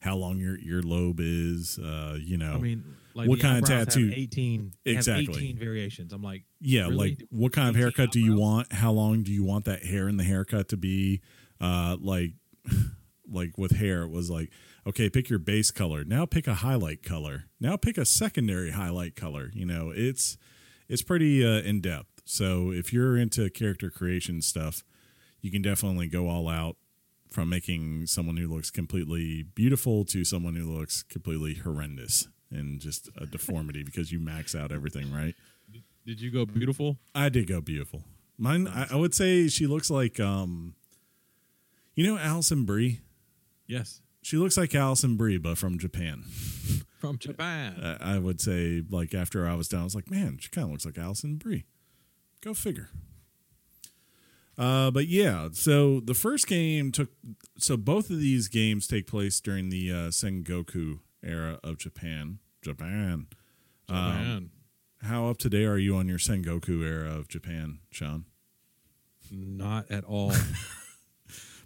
[0.00, 2.52] how long your your lobe is, uh, you know.
[2.54, 2.84] I mean,
[3.14, 4.12] like What kind of tattoo?
[4.14, 5.34] 18 they have Exactly.
[5.34, 6.12] 18 variations.
[6.12, 6.96] I'm like, Yeah, Really?
[7.10, 8.72] like what kind of 18 haircut do you want?
[8.72, 11.20] How long do you want that hair in the haircut to be?
[11.60, 12.34] Uh like
[13.30, 14.50] like with hair it was like
[14.86, 16.02] okay, pick your base color.
[16.04, 17.44] Now pick a highlight color.
[17.60, 19.50] Now pick a secondary highlight color.
[19.52, 20.38] You know, it's
[20.88, 22.22] it's pretty uh, in depth.
[22.24, 24.84] So if you're into character creation stuff,
[25.42, 26.76] you can definitely go all out
[27.30, 33.08] from making someone who looks completely beautiful to someone who looks completely horrendous and just
[33.16, 35.34] a deformity because you max out everything, right?
[36.06, 36.96] did you go beautiful?
[37.14, 38.02] I did go beautiful.
[38.38, 40.74] Mine, I, I would say she looks like, um,
[41.94, 43.00] you know, Alison Brie.
[43.66, 46.22] Yes, She looks like Alison Brie, but from Japan.
[46.98, 47.76] from Japan.
[48.00, 50.64] I, I would say, like after I was done, I was like, man, she kind
[50.64, 51.66] of looks like Alison Brie.
[52.40, 52.88] Go figure.
[54.58, 57.10] Uh, but yeah, so the first game took.
[57.58, 62.40] So both of these games take place during the uh, Sengoku era of Japan.
[62.62, 63.28] Japan.
[63.88, 64.50] Japan.
[65.02, 68.24] How up to date are you on your Sengoku era of Japan, Sean?
[69.30, 70.32] Not at all.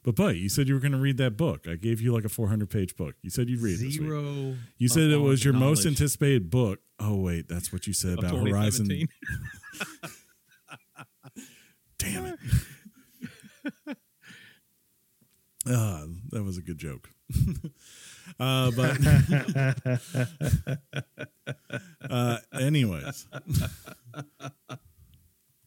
[0.04, 1.68] But but you said you were going to read that book.
[1.68, 3.14] I gave you like a 400 page book.
[3.22, 4.08] You said you'd read it this week.
[4.08, 4.56] Zero.
[4.76, 6.80] You said it was your most anticipated book.
[6.98, 8.88] Oh wait, that's what you said about Horizon.
[11.98, 12.38] Damn it.
[15.64, 17.08] Ah, that was a good joke.
[18.40, 18.98] uh, but
[22.10, 23.26] uh, anyways,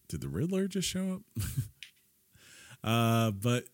[0.10, 1.44] did the Riddler just show up?
[2.84, 3.66] uh, but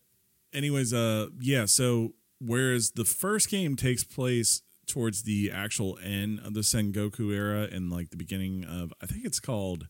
[0.52, 1.64] anyways, uh, yeah.
[1.64, 7.68] So whereas the first game takes place towards the actual end of the Sengoku era
[7.70, 9.88] and like the beginning of, I think it's called.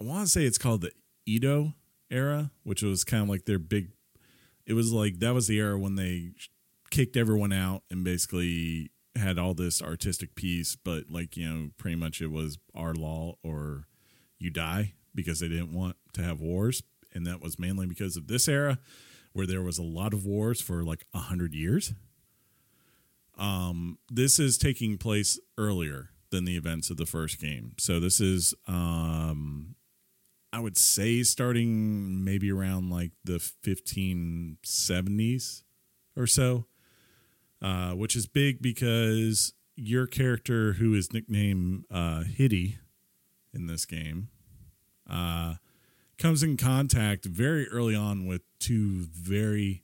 [0.00, 0.92] I want to say it's called the
[1.26, 1.74] Edo
[2.10, 3.90] era, which was kind of like their big.
[4.66, 6.32] It was like that was the era when they
[6.90, 11.96] kicked everyone out and basically had all this artistic piece, but like you know, pretty
[11.96, 13.86] much it was our law or
[14.38, 18.28] you die because they didn't want to have wars, and that was mainly because of
[18.28, 18.78] this era
[19.32, 21.92] where there was a lot of wars for like a hundred years.
[23.38, 28.20] Um, this is taking place earlier than the events of the first game, so this
[28.20, 29.74] is um
[30.56, 35.64] I would say starting maybe around like the 1570s
[36.16, 36.64] or so,
[37.60, 42.78] uh, which is big because your character, who is nicknamed uh, Hitty
[43.52, 44.28] in this game,
[45.10, 45.56] uh,
[46.16, 49.82] comes in contact very early on with two very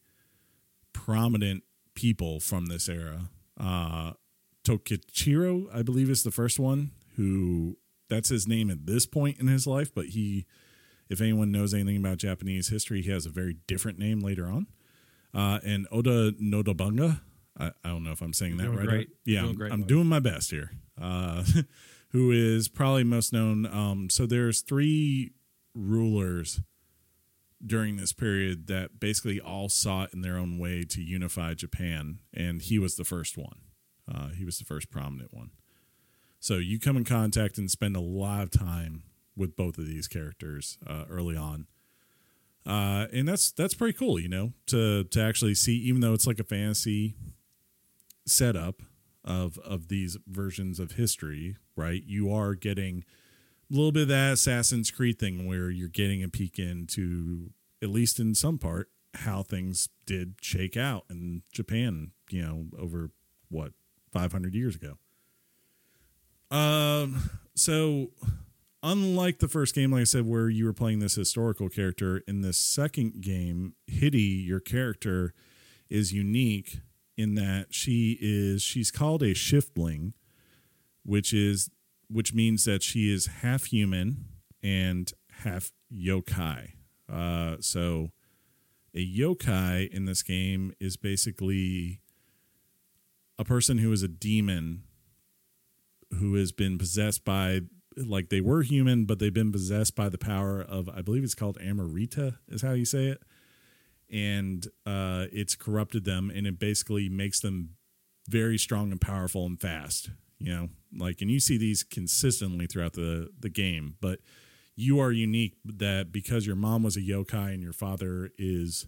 [0.95, 3.29] prominent people from this era.
[3.61, 4.13] Uh,
[4.65, 7.77] Tokichiro, I believe, is the first one who
[8.09, 10.47] that's his name at this point in his life, but he,
[11.13, 14.67] if anyone knows anything about Japanese history, he has a very different name later on.
[15.35, 17.21] Uh, and Oda Nodobunga,
[17.59, 18.89] I, I don't know if I'm saying that right.
[18.89, 19.09] great.
[19.25, 20.73] Yeah, Doing I'm, I'm doing my best here.
[21.01, 21.45] Uh,
[22.09, 23.67] who is probably most known?
[23.67, 25.33] Um, so there's three
[25.75, 26.61] rulers
[27.65, 32.63] during this period that basically all sought in their own way to unify Japan, and
[32.63, 33.61] he was the first one.
[34.13, 35.51] Uh, he was the first prominent one.
[36.41, 39.05] So you come in contact and spend a lot of time
[39.37, 41.67] with both of these characters uh, early on,
[42.67, 46.27] uh, and that's that's pretty cool, you know, to to actually see, even though it's
[46.27, 47.15] like a fantasy
[48.27, 48.83] setup
[49.25, 52.03] of of these versions of history, right?
[52.05, 53.05] You are getting
[53.71, 57.51] a little bit of that Assassin's Creed thing where you're getting a peek into,
[57.83, 63.11] at least in some part, how things did shake out in Japan, you know, over
[63.49, 63.73] what,
[64.13, 64.99] 500 years ago.
[66.55, 68.11] Um, so
[68.83, 72.43] unlike the first game, like I said, where you were playing this historical character, in
[72.43, 75.35] this second game, Hitty, your character,
[75.89, 76.81] is unique
[77.17, 80.15] in that she is she's called a shiftling,
[81.05, 81.71] which is
[82.09, 84.25] which means that she is half human
[84.63, 86.73] and half yokai.
[87.11, 88.11] Uh, so
[88.95, 92.01] a yokai in this game is basically
[93.39, 94.83] a person who is a demon
[96.19, 97.61] who has been possessed by
[97.97, 101.35] like they were human but they've been possessed by the power of i believe it's
[101.35, 103.23] called Amrita is how you say it.
[104.15, 107.71] And uh, it's corrupted them and it basically makes them
[108.29, 110.69] very strong and powerful and fast you know?
[110.95, 114.21] Like and you see these consistently throughout the the game but
[114.77, 118.87] you are unique that because your mom was a yokai and your father is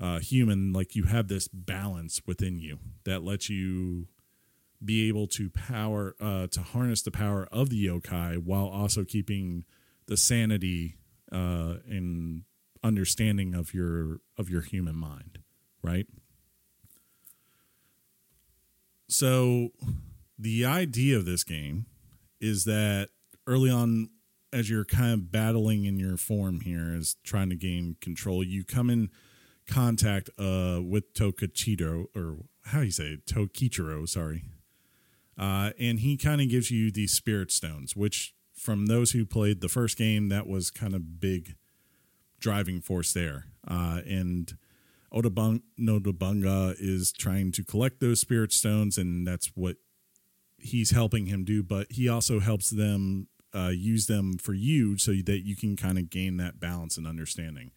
[0.00, 4.06] uh, human like you have this balance within you that lets you
[4.84, 9.64] be able to power uh, to harness the power of the yokai while also keeping
[10.06, 10.96] the sanity
[11.32, 12.42] uh, and
[12.82, 15.40] understanding of your of your human mind
[15.82, 16.06] right
[19.08, 19.70] so
[20.38, 21.86] the idea of this game
[22.40, 23.08] is that
[23.46, 24.10] early on
[24.52, 28.64] as you're kind of battling in your form here as trying to gain control you
[28.64, 29.10] come in
[29.66, 32.36] contact uh with Tokichiro or
[32.66, 33.26] how do you say it?
[33.26, 34.44] Tokichiro sorry
[35.38, 39.60] uh, and he kind of gives you these spirit stones, which from those who played
[39.60, 41.54] the first game, that was kind of big
[42.40, 43.46] driving force there.
[43.66, 44.56] Uh, and
[45.12, 49.76] Odabung Nodabunga is trying to collect those spirit stones, and that's what
[50.58, 51.62] he's helping him do.
[51.62, 55.98] But he also helps them uh, use them for you so that you can kind
[55.98, 57.70] of gain that balance and understanding.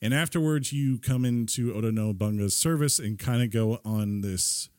[0.00, 4.70] And afterwards, you come into Oda service and kind of go on this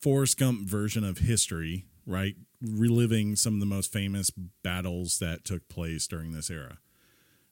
[0.00, 2.34] Forrest Gump version of history, right?
[2.60, 4.30] Reliving some of the most famous
[4.62, 6.78] battles that took place during this era.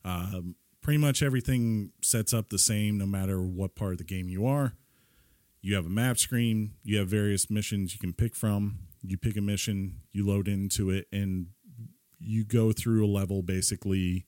[0.05, 4.29] Um, pretty much everything sets up the same no matter what part of the game
[4.29, 4.75] you are.
[5.61, 8.79] You have a map screen, you have various missions you can pick from.
[9.03, 11.49] You pick a mission, you load into it, and
[12.19, 14.27] you go through a level basically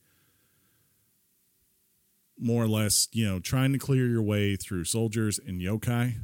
[2.37, 6.17] more or less, you know, trying to clear your way through soldiers and yokai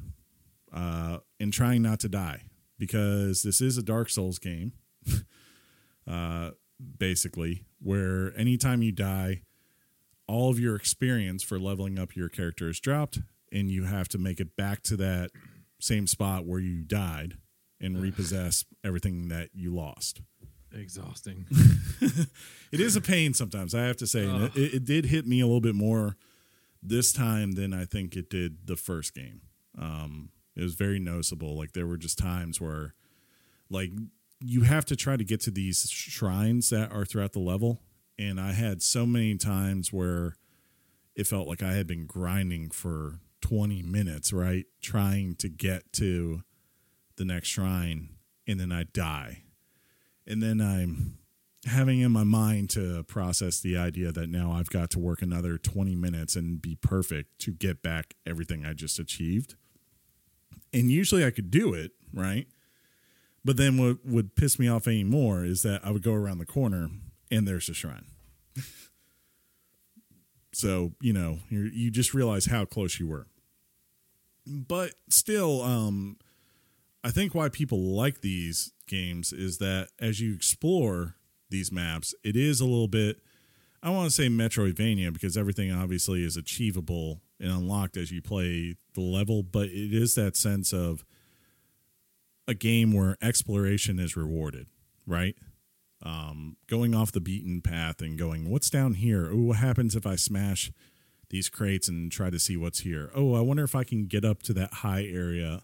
[0.75, 2.43] uh, and trying not to die
[2.79, 4.73] because this is a Dark Souls game,
[6.11, 6.51] uh,
[6.99, 9.43] basically, where anytime you die,
[10.27, 13.21] all of your experience for leveling up your character is dropped,
[13.53, 15.31] and you have to make it back to that
[15.81, 17.35] same spot where you died
[17.81, 20.21] and repossess everything that you lost.
[20.73, 21.47] Exhausting.
[22.73, 24.25] It is a pain sometimes, I have to say.
[24.57, 26.17] it, it did hit me a little bit more
[26.83, 29.43] this time than I think it did the first game.
[29.79, 31.57] Um, it was very noticeable.
[31.57, 32.95] Like there were just times where,
[33.71, 33.91] like,
[34.41, 37.81] you have to try to get to these shrines that are throughout the level,
[38.19, 40.37] and I had so many times where
[41.15, 46.43] it felt like I had been grinding for twenty minutes, right, trying to get to
[47.17, 48.11] the next shrine,
[48.47, 49.45] and then I die,
[50.27, 51.19] and then I'm
[51.67, 55.57] having in my mind to process the idea that now I've got to work another
[55.57, 59.55] 20 minutes and be perfect to get back everything I just achieved.
[60.75, 62.49] And usually I could do it, right?
[63.45, 66.47] But then what would piss me off anymore is that I would go around the
[66.47, 66.89] corner
[67.31, 68.07] and there's a shrine.
[70.53, 73.29] so, you know, you just realize how close you were.
[74.47, 76.17] But still, um,
[77.05, 81.15] I think why people like these games is that as you explore
[81.51, 83.21] these maps, it is a little bit.
[83.83, 88.77] I want to say Metroidvania because everything obviously is achievable and unlocked as you play
[88.95, 91.05] the level, but it is that sense of
[92.47, 94.67] a game where exploration is rewarded,
[95.07, 95.35] right?
[96.03, 99.31] Um, going off the beaten path and going, what's down here?
[99.33, 100.71] Oh, what happens if I smash
[101.31, 103.11] these crates and try to see what's here?
[103.15, 105.63] Oh, I wonder if I can get up to that high area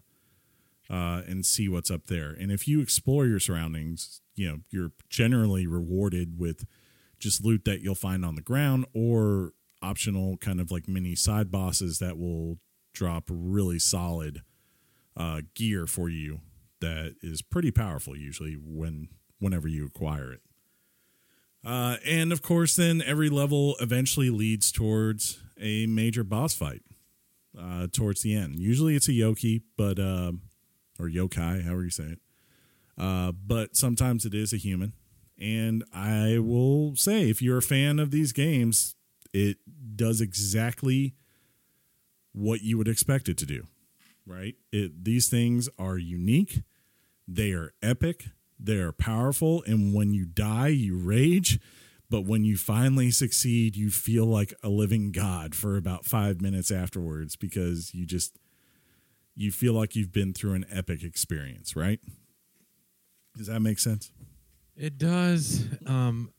[0.89, 2.31] uh, and see what's up there.
[2.31, 6.65] And if you explore your surroundings, you know, you're generally rewarded with
[7.19, 11.51] just loot that you'll find on the ground or optional kind of like mini side
[11.51, 12.57] bosses that will
[12.93, 14.41] drop really solid
[15.17, 16.41] uh, gear for you
[16.79, 19.07] that is pretty powerful usually when
[19.39, 20.41] whenever you acquire it.
[21.63, 26.81] Uh, and of course, then every level eventually leads towards a major boss fight
[27.59, 28.59] uh, towards the end.
[28.59, 30.31] Usually it's a yoki, but uh,
[30.99, 32.19] or yokai, however you say it.
[32.97, 34.93] Uh, but sometimes it is a human.
[35.39, 38.95] And I will say, if you're a fan of these games,
[39.33, 39.57] it
[39.95, 41.15] does exactly
[42.33, 43.65] what you would expect it to do.
[44.25, 44.55] Right?
[44.71, 46.63] It these things are unique.
[47.27, 48.27] They are epic.
[48.59, 49.63] They are powerful.
[49.65, 51.59] And when you die, you rage.
[52.09, 56.69] But when you finally succeed, you feel like a living god for about five minutes
[56.69, 58.37] afterwards because you just
[59.35, 61.99] you feel like you've been through an epic experience, right?
[63.37, 64.11] Does that make sense?
[64.75, 65.65] It does.
[65.85, 66.31] Um,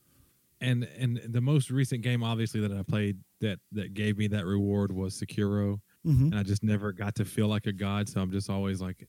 [0.62, 4.46] and and the most recent game, obviously, that I played that that gave me that
[4.46, 6.24] reward was Sekiro, Mm-hmm.
[6.26, 8.08] and I just never got to feel like a god.
[8.08, 9.06] So I'm just always like,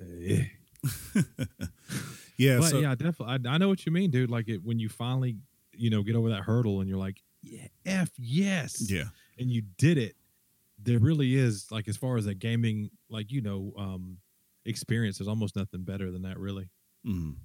[0.00, 0.44] eh.
[2.36, 2.58] Yeah.
[2.58, 3.48] but so, yeah, definitely.
[3.48, 4.30] I, I know what you mean, dude.
[4.30, 5.36] Like it when you finally,
[5.72, 9.04] you know, get over that hurdle and you're like, yeah, f yes, yeah.
[9.38, 10.16] and you did it.
[10.82, 14.18] There really is like as far as a gaming, like you know, um,
[14.66, 15.18] experience.
[15.18, 16.68] There's almost nothing better than that, really.
[17.06, 17.36] Mm.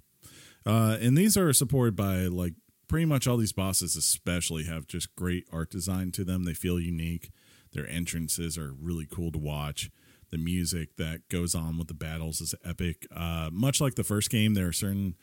[0.66, 2.54] Uh, and these are supported by like
[2.90, 6.42] pretty much all these bosses, especially have just great art design to them.
[6.42, 7.30] They feel unique.
[7.72, 9.92] Their entrances are really cool to watch.
[10.30, 13.06] The music that goes on with the battles is epic.
[13.14, 15.14] Uh, much like the first game, there are certain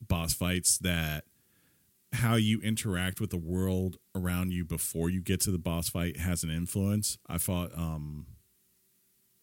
[0.00, 1.24] boss fights that
[2.14, 6.16] how you interact with the world around you before you get to the boss fight
[6.16, 7.18] has an influence.
[7.28, 8.24] I fought um,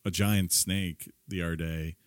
[0.04, 1.98] a giant snake the other day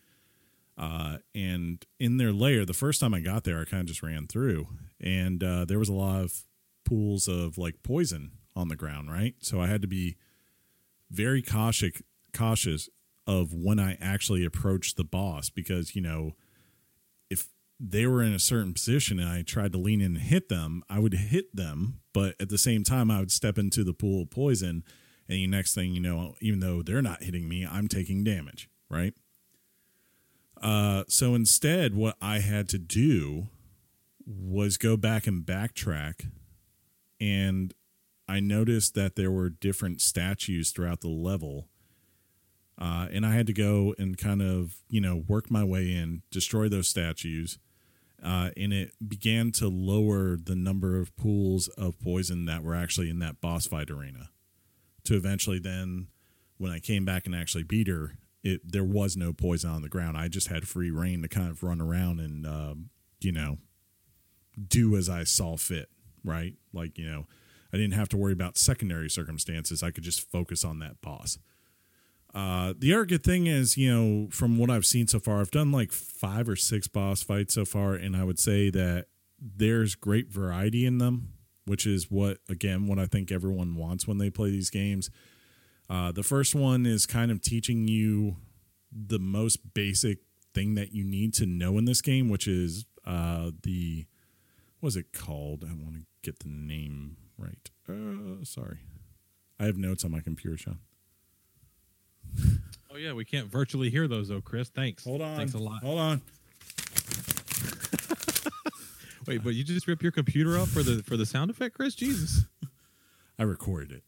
[0.78, 4.02] uh, and in their lair, the first time I got there, I kind of just
[4.02, 4.68] ran through,
[5.00, 6.44] and uh, there was a lot of
[6.84, 9.34] pools of like poison on the ground, right?
[9.40, 10.16] So I had to be
[11.10, 12.88] very cautious, cautious
[13.26, 16.32] of when I actually approached the boss because you know
[17.28, 20.48] if they were in a certain position and I tried to lean in and hit
[20.48, 23.92] them, I would hit them, but at the same time, I would step into the
[23.92, 24.84] pool of poison,
[25.28, 28.70] and the next thing you know, even though they're not hitting me, I'm taking damage,
[28.88, 29.12] right?
[30.60, 33.48] Uh, so instead, what I had to do
[34.26, 36.30] was go back and backtrack,
[37.20, 37.74] and
[38.28, 41.68] I noticed that there were different statues throughout the level.
[42.78, 46.22] Uh, and I had to go and kind of, you know, work my way in,
[46.30, 47.58] destroy those statues.
[48.22, 53.08] Uh, and it began to lower the number of pools of poison that were actually
[53.08, 54.30] in that boss fight arena.
[55.04, 56.08] To eventually, then,
[56.58, 59.88] when I came back and actually beat her, it there was no poison on the
[59.88, 60.16] ground.
[60.16, 63.58] I just had free reign to kind of run around and um, you know
[64.68, 65.88] do as I saw fit.
[66.24, 67.26] Right, like you know,
[67.72, 69.82] I didn't have to worry about secondary circumstances.
[69.82, 71.38] I could just focus on that boss.
[72.34, 75.50] Uh, the other good thing is, you know, from what I've seen so far, I've
[75.50, 79.06] done like five or six boss fights so far, and I would say that
[79.40, 81.32] there's great variety in them,
[81.64, 85.08] which is what, again, what I think everyone wants when they play these games.
[85.88, 88.36] Uh, the first one is kind of teaching you
[88.92, 90.18] the most basic
[90.52, 94.06] thing that you need to know in this game, which is uh, the
[94.80, 95.64] what is it called?
[95.64, 97.70] I want to get the name right.
[97.88, 98.78] Uh, sorry,
[99.60, 100.78] I have notes on my computer, Sean.
[102.92, 104.68] Oh yeah, we can't virtually hear those though, Chris.
[104.68, 105.04] Thanks.
[105.04, 105.36] Hold on.
[105.36, 105.82] Thanks a lot.
[105.82, 106.22] Hold on.
[109.26, 111.94] Wait, but you just rip your computer up for the for the sound effect, Chris?
[111.94, 112.44] Jesus.
[113.38, 114.02] I recorded it.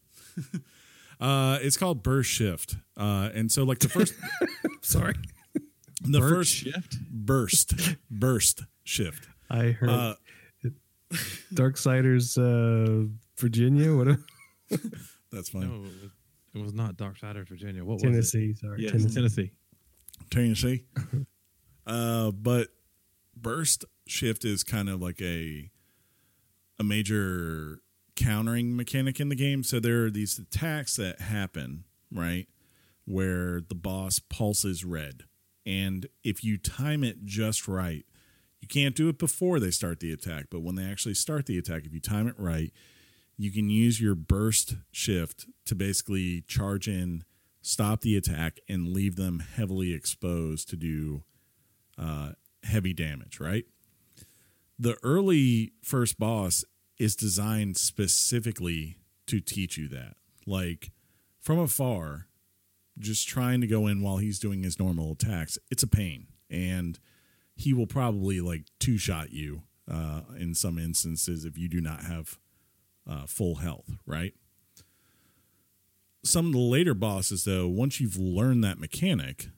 [1.21, 4.15] uh, it's called Burst Shift, uh, and so like the first,
[4.81, 5.15] Sorry.
[6.01, 6.99] the Bird first shift.
[7.11, 7.75] burst,
[8.11, 9.29] burst shift.
[9.51, 10.15] I heard Uh,
[11.55, 13.95] Darksiders uh, Virginia.
[13.95, 14.09] What?
[14.09, 14.19] a-
[15.33, 15.63] that's fine.
[15.63, 15.93] No, it was,
[16.55, 17.85] it was not Darksiders, Virginia.
[17.85, 18.55] What was Tennessee.
[18.55, 18.85] Sorry.
[18.85, 18.93] it?
[18.93, 19.53] Yes, Tennessee.
[20.31, 20.85] Tennessee.
[20.85, 20.85] Tennessee.
[21.87, 22.69] uh, but
[23.37, 25.71] burst shift is kind of like a
[26.79, 27.81] a major
[28.17, 29.63] countering mechanic in the game.
[29.63, 32.47] So there are these attacks that happen, right,
[33.05, 35.23] where the boss pulses red,
[35.65, 38.05] And if you time it just right,
[38.61, 41.59] you can't do it before they start the attack, but when they actually start the
[41.59, 42.73] attack, if you time it right,
[43.37, 47.25] you can use your burst shift to basically charge in,
[47.63, 51.23] stop the attack, and leave them heavily exposed to do
[51.97, 52.33] uh,
[52.65, 53.65] heavy damage, right?
[54.79, 56.65] The early first boss
[56.99, 60.17] is designed specifically to teach you that.
[60.47, 60.91] Like
[61.41, 62.27] from afar,
[62.99, 66.27] just trying to go in while he's doing his normal attacks, it's a pain.
[66.51, 66.99] And
[67.59, 72.05] he will probably like two shot you uh, in some instances if you do not
[72.05, 72.39] have
[73.09, 74.33] uh, full health, right?
[76.25, 79.49] Some of the later bosses, though, once you've learned that mechanic,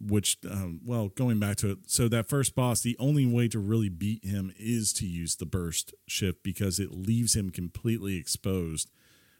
[0.00, 3.58] which, um, well, going back to it, so that first boss, the only way to
[3.58, 8.90] really beat him is to use the burst shift because it leaves him completely exposed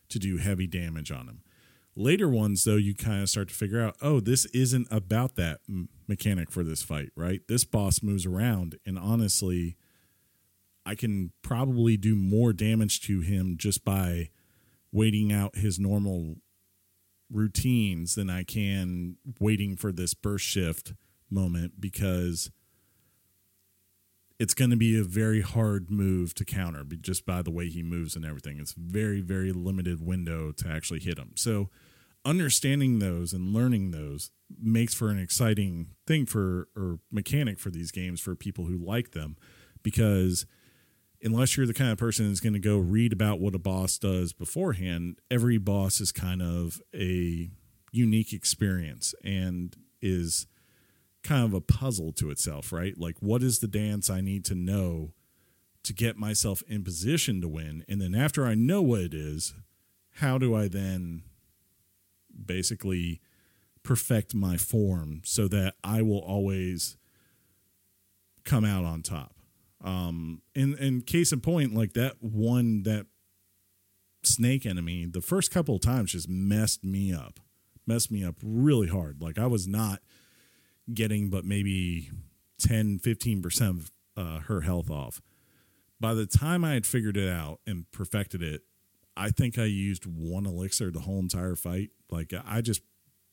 [0.09, 1.43] to do heavy damage on him.
[1.97, 5.61] Later ones, though, you kind of start to figure out, oh, this isn't about that
[5.69, 7.41] m- mechanic for this fight, right?
[7.47, 9.77] This boss moves around, and honestly,
[10.85, 14.31] I can probably do more damage to him just by
[14.93, 16.37] waiting out his normal
[17.31, 20.95] routines than I can waiting for this burst shift
[21.31, 22.51] moment because
[24.39, 27.83] it's going to be a very hard move to counter just by the way he
[27.83, 28.59] moves and everything.
[28.59, 31.33] It's very, very limited window to actually hit him.
[31.37, 31.71] So,
[32.25, 37.91] understanding those and learning those makes for an exciting thing for or mechanic for these
[37.91, 39.37] games for people who like them
[39.83, 40.47] because
[41.23, 43.99] unless you're the kind of person who's going to go read about what a boss
[43.99, 47.51] does beforehand, every boss is kind of a
[47.93, 50.47] unique experience and is
[51.23, 52.99] kind of a puzzle to itself, right?
[52.99, 55.13] Like, what is the dance I need to know
[55.85, 57.85] to get myself in position to win?
[57.89, 59.55] And then after I know what it is,
[60.17, 61.23] how do I then
[62.45, 63.21] basically
[63.83, 66.97] perfect my form so that I will always
[68.45, 69.35] come out on top?
[69.83, 73.07] Um, and in case in point, like that one that
[74.23, 77.41] snake enemy, the first couple of times just messed me up,
[77.87, 79.21] messed me up really hard.
[79.21, 80.01] Like I was not
[80.93, 82.11] getting but maybe
[82.61, 85.21] 10 15% of uh, her health off
[85.99, 88.63] by the time i had figured it out and perfected it
[89.17, 92.83] i think i used one elixir the whole entire fight like i just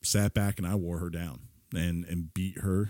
[0.03, 1.39] sat back and i wore her down
[1.75, 2.89] and and beat her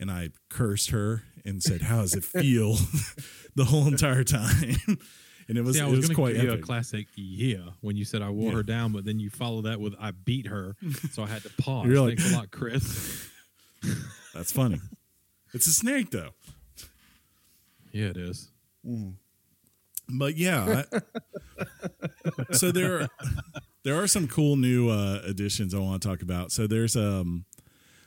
[0.00, 2.76] and i cursed her and said how does it feel
[3.54, 4.76] the whole entire time
[5.48, 8.04] and it was See, I it was, was quite give a classic yeah when you
[8.06, 8.56] said I wore Yeah.
[8.56, 10.74] her down, but then you follow that with I beat her,
[11.12, 11.86] so I had to pause.
[11.86, 13.28] You're like- Thanks a lot, Chris.
[14.32, 14.80] that's funny
[15.52, 16.30] it's a snake though
[17.92, 18.48] yeah, it is.
[18.84, 19.14] Mm.
[20.08, 21.00] But yeah I-
[22.52, 23.08] so there are,
[23.84, 26.52] there are some cool new uh additions i want to talk about.
[26.52, 27.44] So there's um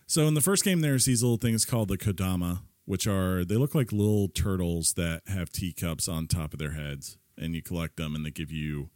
[0.05, 3.55] so in the first game there's these little things called the kodama which are they
[3.55, 7.97] look like little turtles that have teacups on top of their heads and you collect
[7.97, 8.89] them and they give you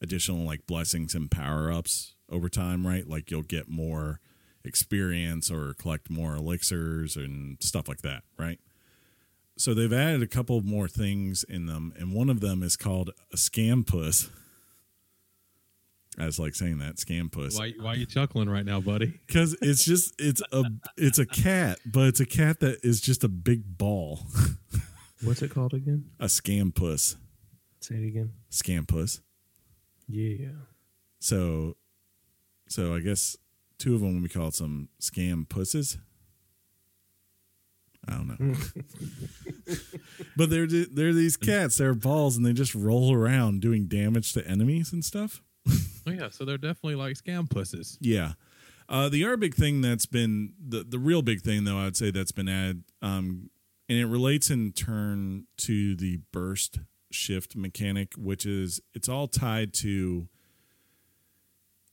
[0.00, 3.08] additional like blessings and power-ups over time right?
[3.08, 4.20] Like you'll get more
[4.64, 8.58] experience or collect more elixirs and stuff like that right
[9.56, 13.10] so they've added a couple more things in them, and one of them is called
[13.32, 14.28] a Scampuss.
[16.18, 19.18] I was like saying that Scampuss Why, why are you chuckling right now, buddy?
[19.26, 20.64] because it's just it's a
[20.98, 24.20] it's a cat, but it's a cat that is just a big ball.
[25.24, 26.10] What's it called again?
[26.20, 27.16] a Scampuss,
[27.80, 28.32] Say it again.
[28.50, 29.20] Scampuss.
[30.08, 30.48] Yeah.
[31.20, 31.76] So,
[32.68, 33.36] so I guess
[33.78, 35.96] two of them we call it some Scampusses.
[38.08, 38.54] I don't know,
[40.36, 41.76] but they're they're these cats.
[41.76, 45.42] They're balls, and they just roll around doing damage to enemies and stuff.
[46.04, 47.96] Oh yeah, so they're definitely like Scampusses.
[48.00, 48.32] Yeah.
[48.88, 52.10] Uh, the other big thing that's been the, the real big thing though I'd say
[52.10, 53.50] that's been added, um,
[53.88, 56.80] and it relates in turn to the burst
[57.12, 60.26] shift mechanic, which is it's all tied to.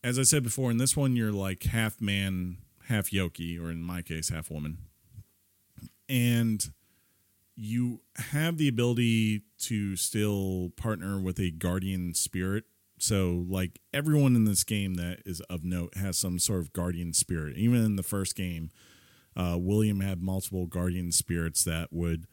[0.03, 2.57] As I said before, in this one you're like half man,
[2.87, 4.79] half yoki, or in my case, half woman,
[6.09, 6.71] and
[7.55, 12.65] you have the ability to still partner with a guardian spirit
[13.01, 17.13] so, like everyone in this game that is of note has some sort of guardian
[17.13, 17.57] spirit.
[17.57, 18.71] Even in the first game,
[19.37, 22.25] uh, William had multiple guardian spirits that would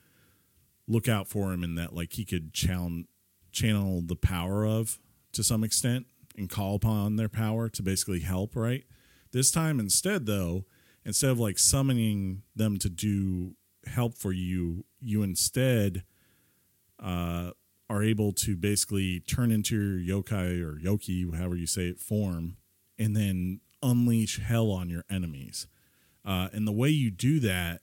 [0.87, 3.03] look out for him and that like he could channel
[3.51, 4.99] channel the power of
[5.31, 6.05] to some extent
[6.37, 8.55] and call upon their power to basically help.
[8.55, 8.83] Right.
[9.31, 10.65] This time, instead, though,
[11.05, 13.55] instead of like summoning them to do
[13.87, 16.03] help for you, you instead
[16.99, 17.51] uh,
[17.89, 22.57] are able to basically turn into your yokai or yoki, however you say it, form,
[22.99, 25.67] and then unleash hell on your enemies.
[26.25, 27.81] Uh, and the way you do that,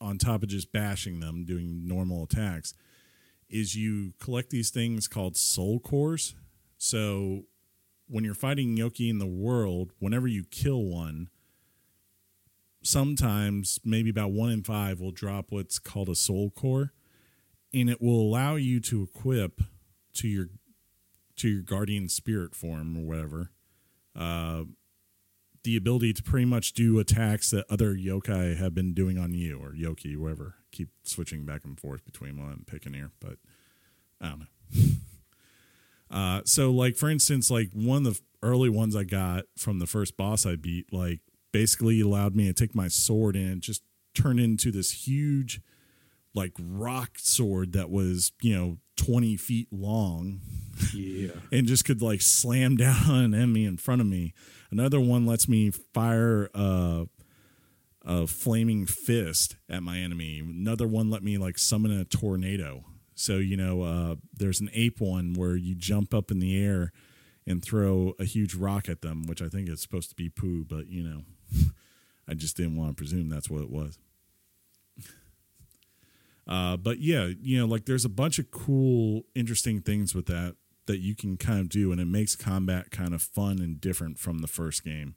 [0.00, 2.74] on top of just bashing them, doing normal attacks,
[3.48, 6.34] is you collect these things called soul cores.
[6.76, 7.44] So
[8.06, 11.30] when you're fighting Yoki in the world, whenever you kill one,
[12.88, 16.92] sometimes maybe about one in five will drop what's called a soul core,
[17.72, 19.60] and it will allow you to equip
[20.14, 20.48] to your
[21.36, 23.50] to your guardian spirit form or whatever.
[24.16, 24.64] Uh,
[25.64, 29.58] the ability to pretty much do attacks that other yokai have been doing on you
[29.58, 30.54] or yoki, whoever.
[30.72, 33.36] Keep switching back and forth between one I'm picking here, but
[34.20, 34.82] I don't know.
[36.10, 39.86] uh, so, like for instance, like one of the early ones I got from the
[39.86, 41.20] first boss I beat, like
[41.52, 43.82] basically allowed me to take my sword and just
[44.14, 45.60] turn into this huge,
[46.34, 50.40] like rock sword that was you know twenty feet long
[50.94, 51.32] Yeah.
[51.52, 54.34] and just could like slam down on an enemy in front of me.
[54.70, 57.06] Another one lets me fire a,
[58.04, 60.40] a flaming fist at my enemy.
[60.40, 62.84] Another one let me like summon a tornado.
[63.14, 66.92] So you know, uh, there's an ape one where you jump up in the air
[67.46, 70.64] and throw a huge rock at them, which I think is supposed to be poo,
[70.68, 71.22] but you know,
[72.28, 73.98] I just didn't want to presume that's what it was.
[76.46, 80.56] Uh, but yeah, you know, like there's a bunch of cool, interesting things with that
[80.86, 84.18] that you can kind of do, and it makes combat kind of fun and different
[84.18, 85.14] from the first game,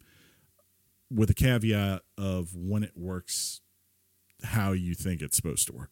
[1.10, 3.62] with a caveat of when it works
[4.44, 5.92] how you think it's supposed to work.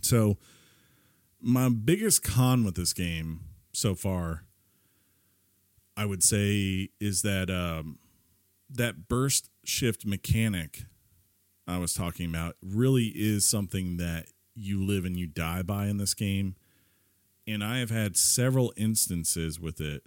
[0.00, 0.38] So,
[1.40, 3.40] my biggest con with this game
[3.72, 4.44] so far,
[5.96, 7.98] I would say, is that um,
[8.70, 10.84] that burst shift mechanic
[11.68, 15.98] I was talking about really is something that you live and you die by in
[15.98, 16.56] this game.
[17.46, 20.02] And I have had several instances with it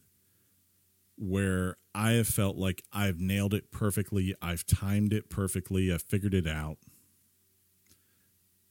[1.17, 6.33] where I have felt like I've nailed it perfectly, I've timed it perfectly, I've figured
[6.33, 6.77] it out,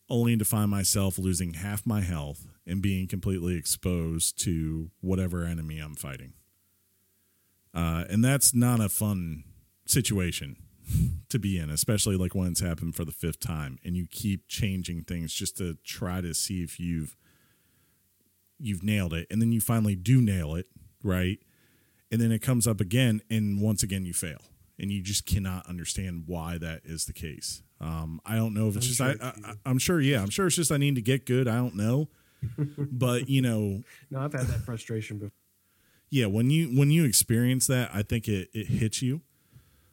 [0.09, 5.78] only to find myself losing half my health and being completely exposed to whatever enemy
[5.78, 6.32] I'm fighting.
[7.72, 9.45] Uh, and that's not a fun
[9.91, 10.57] situation
[11.28, 14.49] to be in, especially like when it's happened for the fifth time and you keep
[14.49, 17.16] changing things just to try to see if you've
[18.59, 20.66] you've nailed it and then you finally do nail it,
[21.03, 21.38] right?
[22.11, 24.38] And then it comes up again and once again you fail.
[24.78, 27.62] And you just cannot understand why that is the case.
[27.82, 29.55] Um, I don't know if it's I'm just sure I, I.
[29.66, 31.47] I'm sure, yeah, I'm sure it's just I need to get good.
[31.49, 32.09] I don't know,
[32.78, 35.32] but you know, No, I've had that frustration before.
[36.11, 39.20] yeah when you when you experience that i think it, it hits you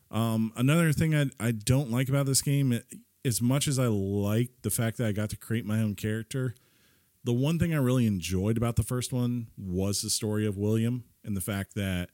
[0.10, 2.80] um, another thing I, I don't like about this game
[3.26, 6.56] as much as i like the fact that i got to create my own character
[7.24, 11.04] the one thing i really enjoyed about the first one was the story of william
[11.24, 12.10] and the fact that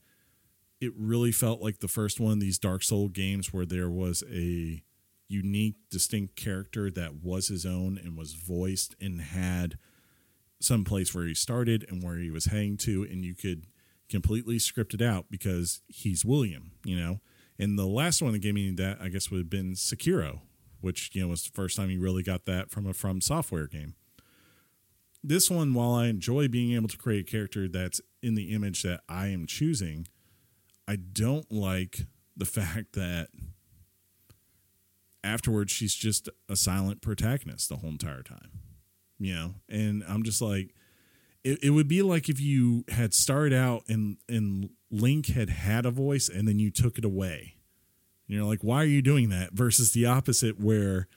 [0.82, 4.24] it really felt like the first one of these dark soul games where there was
[4.30, 4.84] a
[5.30, 9.78] unique distinct character that was his own and was voiced and had
[10.60, 13.66] some place where he started and where he was heading to and you could
[14.10, 17.20] completely script it out because he's William, you know.
[17.60, 20.40] And the last one that gave me that, I guess, would have been Sekiro,
[20.82, 23.68] which you know was the first time you really got that from a From Software
[23.68, 23.96] game.
[25.24, 28.84] This one, while I enjoy being able to create a character that's in the image
[28.84, 30.08] that I am choosing,
[30.88, 33.30] I don't like the fact that
[35.24, 38.60] afterwards she's just a silent protagonist the whole entire time,
[39.20, 39.54] you know.
[39.70, 40.74] And I'm just like,
[41.44, 45.88] it, it would be like if you had started out and and Link had had
[45.88, 47.56] a voice and then you took it away.
[48.28, 49.54] And you're like, why are you doing that?
[49.54, 51.08] Versus the opposite where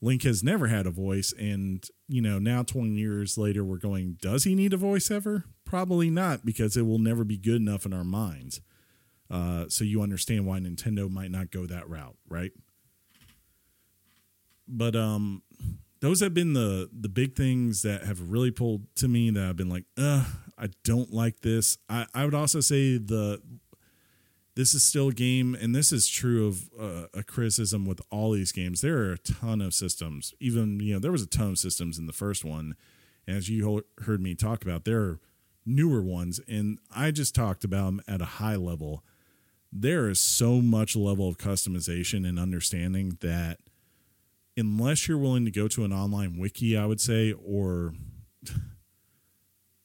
[0.00, 4.16] Link has never had a voice and you know, now 20 years later we're going,
[4.22, 5.44] does he need a voice ever?
[5.64, 8.60] Probably not because it will never be good enough in our minds.
[9.28, 12.52] Uh, so you understand why Nintendo might not go that route, right?
[14.68, 15.42] But um
[16.06, 19.56] those have been the the big things that have really pulled to me that I've
[19.56, 20.24] been like, uh,
[20.56, 21.78] I don't like this.
[21.88, 23.42] I, I would also say the
[24.54, 28.30] this is still a game, and this is true of uh, a criticism with all
[28.30, 28.82] these games.
[28.82, 30.32] There are a ton of systems.
[30.38, 32.76] Even you know there was a ton of systems in the first one,
[33.26, 35.20] and as you heard me talk about, there are
[35.64, 39.02] newer ones, and I just talked about them at a high level.
[39.72, 43.58] There is so much level of customization and understanding that
[44.56, 47.94] unless you're willing to go to an online wiki, I would say, or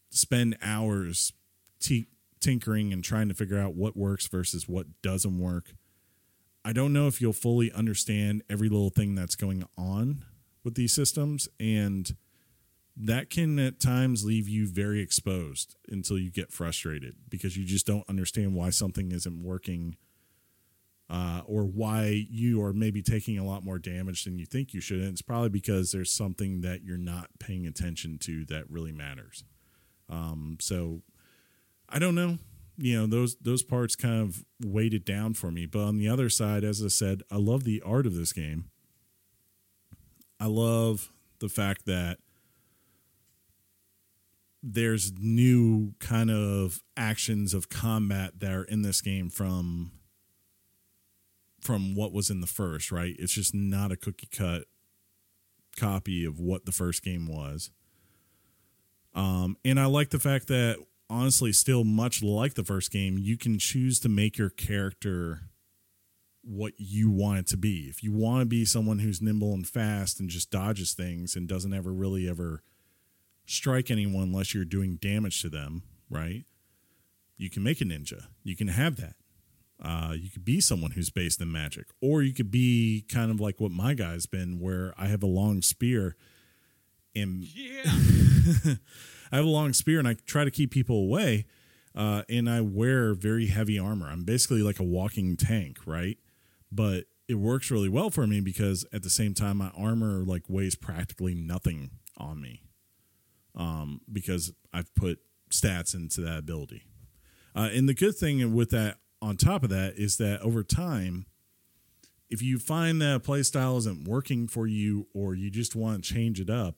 [0.10, 1.34] spend hours
[1.80, 2.08] t-
[2.40, 5.74] tinkering and trying to figure out what works versus what doesn't work,
[6.64, 10.26] I don't know if you'll fully understand every little thing that's going on
[10.64, 11.50] with these systems.
[11.60, 12.16] And
[12.96, 17.88] that can at times leave you very exposed until you get frustrated because you just
[17.88, 19.96] don't understand why something isn't working
[21.12, 24.80] uh, or why you are maybe taking a lot more damage than you think you
[24.80, 25.00] should.
[25.00, 29.44] And it's probably because there's something that you're not paying attention to that really matters.
[30.10, 31.02] Um, so
[31.90, 32.38] I don't know.
[32.78, 35.66] You know, those those parts kind of weighed it down for me.
[35.66, 38.70] But on the other side, as I said, I love the art of this game.
[40.40, 42.20] I love the fact that
[44.64, 49.92] there's new kind of actions of combat that are in this game from
[51.62, 53.16] from what was in the first, right?
[53.20, 54.66] It's just not a cookie cut
[55.78, 57.72] copy of what the first game was.
[59.14, 60.78] Um, and I like the fact that
[61.10, 65.42] honestly, still much like the first game, you can choose to make your character
[66.44, 67.88] what you want it to be.
[67.90, 71.48] If you want to be someone who's nimble and fast and just dodges things and
[71.48, 72.64] doesn't ever really ever
[73.46, 76.46] strike anyone unless you're doing damage to them, right?
[77.38, 78.26] You can make a ninja.
[78.44, 79.16] You can have that.
[79.82, 83.40] Uh, you could be someone who's based in magic, or you could be kind of
[83.40, 86.16] like what my guy's been, where I have a long spear,
[87.16, 87.82] and Yeah.
[89.32, 91.46] I have a long spear, and I try to keep people away,
[91.96, 94.08] uh, and I wear very heavy armor.
[94.08, 96.18] I'm basically like a walking tank, right?
[96.72, 100.44] But it works really well for me because at the same time, my armor like
[100.50, 102.62] weighs practically nothing on me,
[103.56, 105.20] um, because I've put
[105.50, 106.84] stats into that ability.
[107.56, 111.26] Uh, and the good thing with that, on top of that, is that over time,
[112.30, 116.04] if you find that a play style isn't working for you or you just want
[116.04, 116.78] to change it up,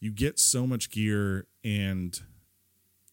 [0.00, 2.20] you get so much gear and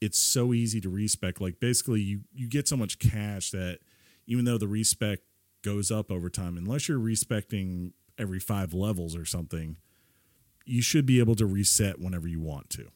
[0.01, 1.39] it's so easy to respec.
[1.39, 3.79] Like basically you you get so much cash that
[4.27, 5.19] even though the respec
[5.63, 9.77] goes up over time, unless you're respecting every five levels or something,
[10.65, 12.87] you should be able to reset whenever you want to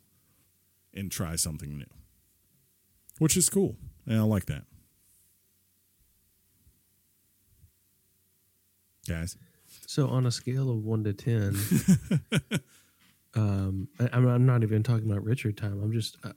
[0.93, 1.85] and try something new.
[3.19, 3.77] Which is cool.
[4.05, 4.63] And I like that.
[9.07, 9.37] Guys.
[9.87, 11.55] So on a scale of one to ten,
[13.35, 15.81] um, I, I'm I'm not even talking about Richard time.
[15.83, 16.31] I'm just uh,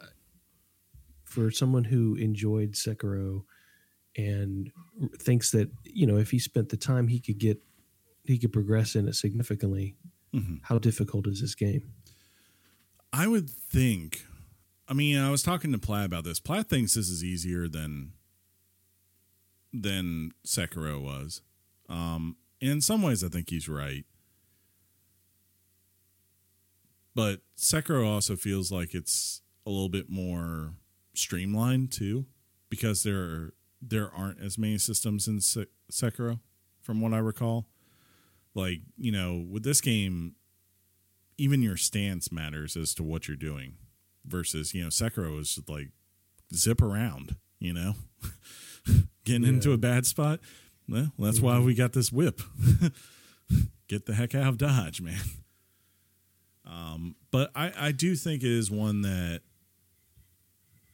[1.25, 3.45] for someone who enjoyed Sekiro
[4.17, 4.71] and
[5.19, 7.59] thinks that you know if he spent the time he could get
[8.25, 9.97] he could progress in it significantly.
[10.35, 10.61] Mhm.
[10.63, 11.93] How difficult is this game?
[13.13, 14.27] I would think.
[14.89, 16.41] I mean, I was talking to Platt about this.
[16.41, 18.13] Platt thinks this is easier than
[19.73, 21.43] than Sekiro was.
[21.89, 24.05] Um, in some ways, I think he's right.
[27.15, 30.75] But Sekiro also feels like it's a little bit more
[31.15, 32.27] streamlined too,
[32.69, 36.41] because there there aren't as many systems in Se- Sekiro,
[36.83, 37.67] from what I recall.
[38.55, 40.35] Like you know, with this game,
[41.39, 43.75] even your stance matters as to what you're doing
[44.25, 45.91] versus you know sekiro is like
[46.55, 47.95] zip around you know
[49.25, 50.41] getting into a bad spot
[50.89, 52.41] well that's why we got this whip
[53.89, 55.21] get the heck out of dodge man
[56.65, 59.41] um but i i do think it is one that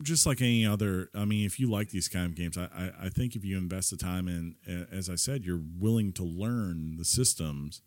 [0.02, 3.06] just like any other i mean if you like these kind of games i i,
[3.06, 4.56] I think if you invest the time in
[4.90, 7.82] as i said you're willing to learn the systems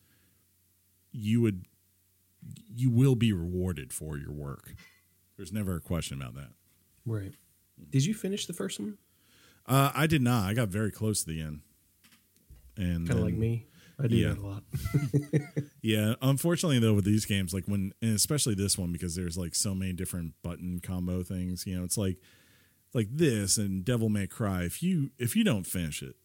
[1.12, 1.66] you would
[2.74, 4.74] you will be rewarded for your work.
[5.38, 6.50] There's never a question about that.
[7.06, 7.34] Right.
[7.90, 8.98] Did you finish the first one?
[9.66, 10.48] Uh, I did not.
[10.48, 11.62] I got very close to the end,
[12.78, 13.66] and Kind of like me.
[13.98, 14.30] I do yeah.
[14.30, 14.64] that a lot.
[15.82, 19.54] Yeah, unfortunately though, with these games, like when, and especially this one, because there's like
[19.56, 21.66] so many different button combo things.
[21.68, 22.18] You know, it's like
[22.94, 24.64] like this and Devil May Cry.
[24.64, 26.16] If you if you don't finish it,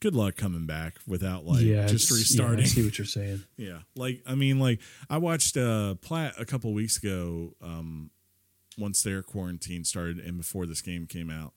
[0.00, 2.64] good luck coming back without like yeah, just it's- yeah, restarting.
[2.64, 3.42] I see what you're saying.
[3.56, 3.78] Yeah.
[3.96, 4.80] Like I mean like
[5.10, 8.10] I watched uh Platt a couple weeks ago um
[8.78, 11.52] once their quarantine started and before this game came out.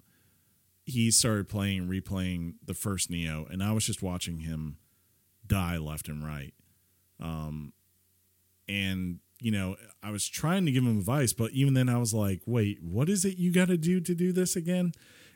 [0.90, 4.78] He started playing replaying the first Nioh and I was just watching him
[5.46, 6.54] die left and right.
[7.20, 7.74] Um
[8.68, 12.14] and you know, I was trying to give him advice, but even then I was
[12.14, 14.92] like, "Wait, what is it you got to do to do this again?"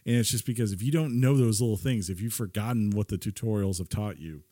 [0.06, 3.08] And it's just because if you don't know those little things, if you've forgotten what
[3.08, 4.43] the tutorials have taught you,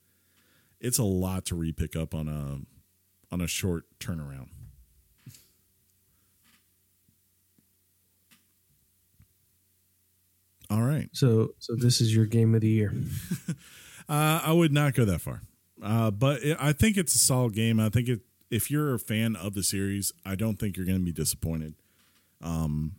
[0.80, 2.62] it's a lot to re-pick up on a
[3.34, 4.50] on a short turnaround.
[10.72, 11.10] All right.
[11.14, 12.94] So, so this is your game of the year.
[14.10, 15.42] Uh, I would not go that far,
[15.82, 17.80] uh, but it, I think it's a solid game.
[17.80, 18.20] I think it,
[18.50, 21.76] if you're a fan of the series, I don't think you're going to be disappointed.
[22.42, 22.94] Um,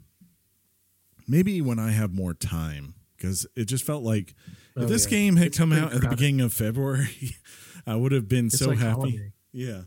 [1.28, 4.30] maybe when I have more time, because it just felt like
[4.74, 5.10] if Oh, this yeah.
[5.10, 7.36] game had It's come out at the beginning of February,
[7.86, 8.94] I would have been It's so like happy.
[8.94, 9.32] holiday.
[9.52, 9.82] Yeah,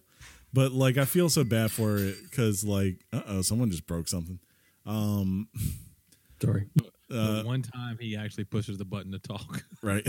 [0.54, 4.08] but like I feel so bad for it because like, uh oh, someone just broke
[4.08, 4.38] something.
[4.86, 5.48] Um,
[6.42, 6.68] Sorry.
[7.12, 9.64] Uh, the one time he actually pushes the button to talk.
[9.82, 10.08] right.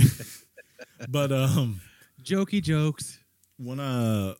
[1.08, 1.80] but um,
[2.22, 3.18] Jokey jokes.
[3.58, 4.34] when uh,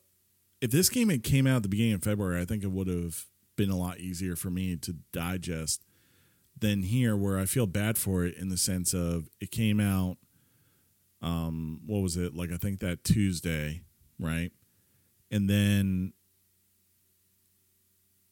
[0.61, 2.87] if this game had came out at the beginning of February, I think it would
[2.87, 3.25] have
[3.55, 5.83] been a lot easier for me to digest
[6.59, 10.17] than here, where I feel bad for it in the sense of it came out.
[11.21, 12.51] Um, what was it like?
[12.51, 13.81] I think that Tuesday,
[14.19, 14.51] right?
[15.31, 16.13] And then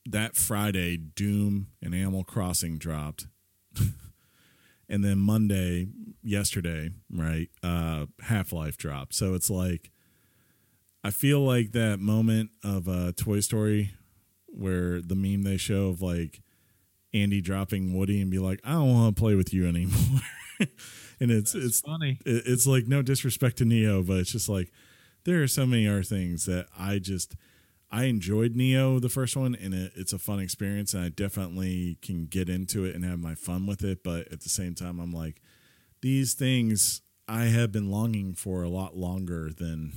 [0.06, 3.28] that Friday, Doom and Animal Crossing dropped.
[4.90, 5.88] and then Monday,
[6.24, 7.50] yesterday, right?
[7.64, 9.14] Uh Half-Life dropped.
[9.16, 9.92] So it's like
[11.04, 13.92] I feel like that moment of uh Toy Story
[14.48, 16.42] where the meme they show of like
[17.14, 20.22] Andy dropping Woody and be like, I don't want to play with you anymore.
[20.60, 22.20] and it's That's it's funny.
[22.26, 24.72] it- it's like no disrespect to Nioh, but it's just like
[25.26, 27.36] there are so many other things that I just
[27.92, 31.98] I enjoyed Nioh the first one and it, it's a fun experience and I definitely
[32.02, 35.00] can get into it and have my fun with it, but at the same time
[35.00, 35.42] I'm like
[36.02, 39.94] these things I have been longing for a lot longer than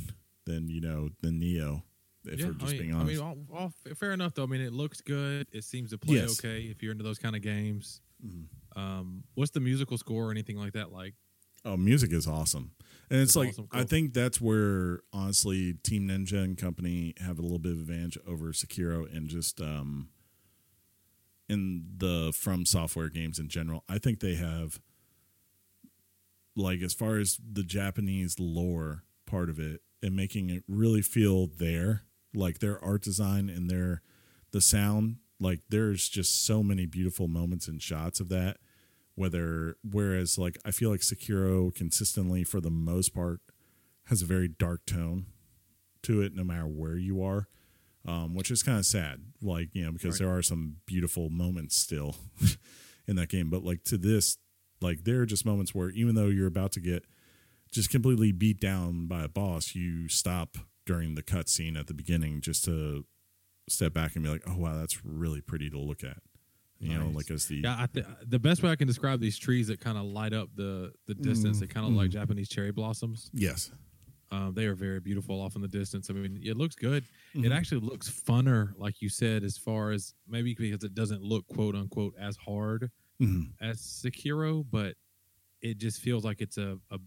[0.47, 1.83] than you know than Nioh.
[2.25, 4.43] If we're just I mean, being I honest, mean, all, all, fair enough though.
[4.43, 5.47] I mean, it looks good.
[5.53, 6.39] It seems to play Yes.
[6.39, 8.01] okay if you're into those kind of games.
[8.25, 8.45] Mhm.
[8.77, 11.15] Um, what's the musical score or anything like that like?
[11.65, 12.73] Oh, music is awesome.
[13.11, 17.39] And it's That's like awesome, I think that's where honestly Team Ninja and company have
[17.39, 20.09] a little bit of advantage over Sekiro and just um
[21.49, 23.85] in the from software games in general.
[23.89, 24.81] I think they have
[26.55, 31.47] like as far as the Japanese lore part of it and making it really feel
[31.47, 32.03] there,
[32.35, 34.03] like their art design and their
[34.51, 38.59] the sound, like there's just so many beautiful moments and shots of that
[39.19, 43.41] whether whereas like I feel like Sekiro consistently for the most part
[44.07, 45.27] has a very dark tone
[46.03, 47.49] to it no matter where you are.
[48.07, 50.27] Um, which is kind of sad, like you know, because Right.
[50.27, 52.17] there are some beautiful moments still
[53.07, 53.51] in that game.
[53.51, 54.39] But like to this,
[54.81, 57.05] like there are just moments where even though you're about to get
[57.71, 60.57] just completely beat down by a boss, you stop
[60.87, 63.05] during the cutscene at the beginning just to
[63.69, 66.23] step back and be like, "Oh wow, that's really pretty to look at."
[66.81, 69.37] You know, like as the Yeah, I th- the best way I can describe these
[69.39, 72.71] trees that kind of light up the the distance, they kind of like Japanese cherry
[72.73, 73.31] blossoms.
[73.35, 73.73] yes,
[74.31, 76.11] Um, they are very beautiful off in the distance.
[76.11, 77.05] I mean, it looks good.
[77.35, 77.51] It Mhm.
[77.51, 81.75] actually looks funner, like you said, as far as maybe because it doesn't look quote
[81.75, 83.55] unquote as hard Mhm.
[83.61, 84.97] as Sekiro, but
[85.63, 87.01] it just feels like it's a, a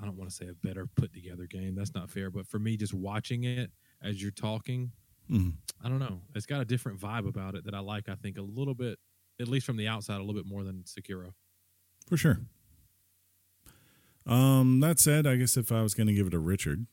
[0.00, 1.74] I don't want to say a better put together game.
[1.76, 2.30] That's not fair.
[2.30, 3.70] But for me, just watching it
[4.02, 4.90] as you're talking,
[5.30, 5.54] Mhm.
[5.82, 6.20] I don't know.
[6.34, 8.08] It's got a different vibe about it that I like.
[8.08, 8.98] I think a little bit,
[9.40, 11.34] at least from the outside, a little bit more than Sekiro.
[12.08, 12.40] For sure.
[14.26, 16.86] Um, that said, I guess if I was going to give it a Richard,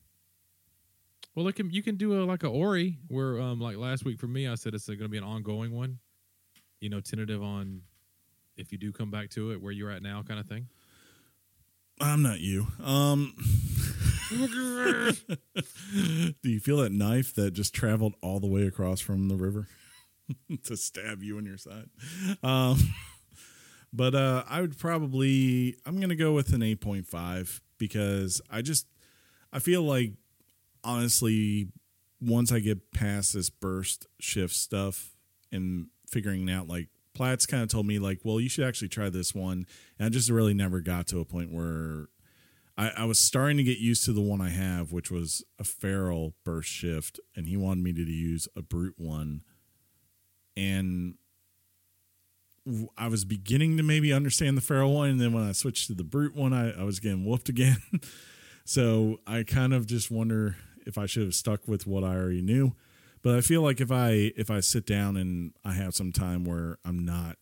[1.33, 4.19] Well, it can you can do a like a Ori where um like last week
[4.19, 5.99] for me, I said it's going to be an ongoing one.
[6.81, 7.83] You know, tentative on
[8.57, 10.67] if you do come back to it where you're at now, kind of thing.
[12.01, 12.67] I'm not you.
[12.83, 13.33] Um,
[16.41, 19.67] do you feel that knife that just traveled all the way across from the river
[20.63, 21.89] to stab you in your side?
[22.41, 22.77] Um,
[23.93, 28.87] but uh, I would probably I'm to go with an 8.5 because I just
[29.51, 30.13] I feel like
[30.83, 31.67] honestly
[32.21, 35.11] once I get past this burst shift stuff
[35.51, 39.09] and figuring out like Platts kind of told me like, well, you should actually try
[39.09, 39.65] this one,
[39.99, 42.07] and I just really never got to a point where
[42.81, 45.63] I, I was starting to get used to the one I have, which was a
[45.63, 49.41] feral burst shift, and he wanted me to use a brute one,
[50.57, 51.13] and
[52.97, 55.93] I was beginning to maybe understand the feral one, and then when I switched to
[55.93, 57.77] the brute one, I, I was getting whooped again.
[58.65, 60.55] so I kind of just wonder
[60.87, 62.75] if I should have stuck with what I already knew.
[63.21, 66.45] But I feel like if I if I sit down and I have some time
[66.45, 67.37] where I'm not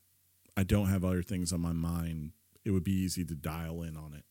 [0.58, 2.32] I don't have other things on my mind,
[2.66, 4.26] it would be easy to dial in on it.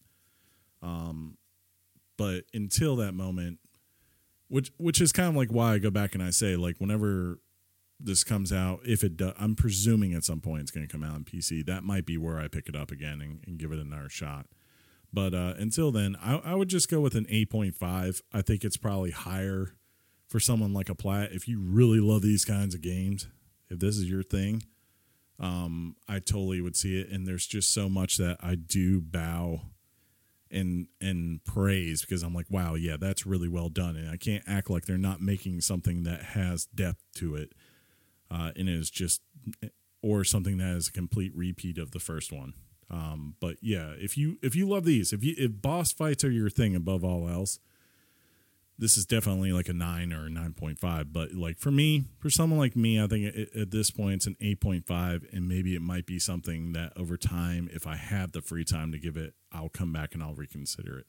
[0.82, 1.36] Um
[2.16, 3.58] but until that moment
[4.48, 7.40] which which is kind of like why I go back and I say like whenever
[8.00, 11.02] this comes out, if it does, I'm presuming at some point it's going to come
[11.02, 11.66] out on PC.
[11.66, 14.46] That might be where I pick it up again and, and give it another shot.
[15.12, 18.22] But uh, until then, I, I would just go with an 8.5.
[18.32, 19.74] I think it's probably higher
[20.28, 21.32] for someone like a Platt.
[21.32, 23.26] If you really love these kinds of games,
[23.68, 24.62] if this is your thing,
[25.40, 27.08] um, I totally would see it.
[27.08, 29.62] And there's just so much that I do bow
[30.50, 33.96] and and praise because I'm like, wow, yeah, that's really well done.
[33.96, 37.52] And I can't act like they're not making something that has depth to it,
[38.30, 39.22] uh, and is just
[40.02, 42.54] or something that is a complete repeat of the first one.
[42.90, 46.30] Um, but yeah, if you if you love these, if you if boss fights are
[46.30, 47.58] your thing above all else,
[48.78, 51.12] this is definitely like a nine or a nine point five.
[51.12, 54.26] But like for me, for someone like me, I think it, at this point it's
[54.26, 57.96] an eight point five, and maybe it might be something that over time, if I
[57.96, 61.06] have the free time to give it, I'll come back and I'll reconsider it.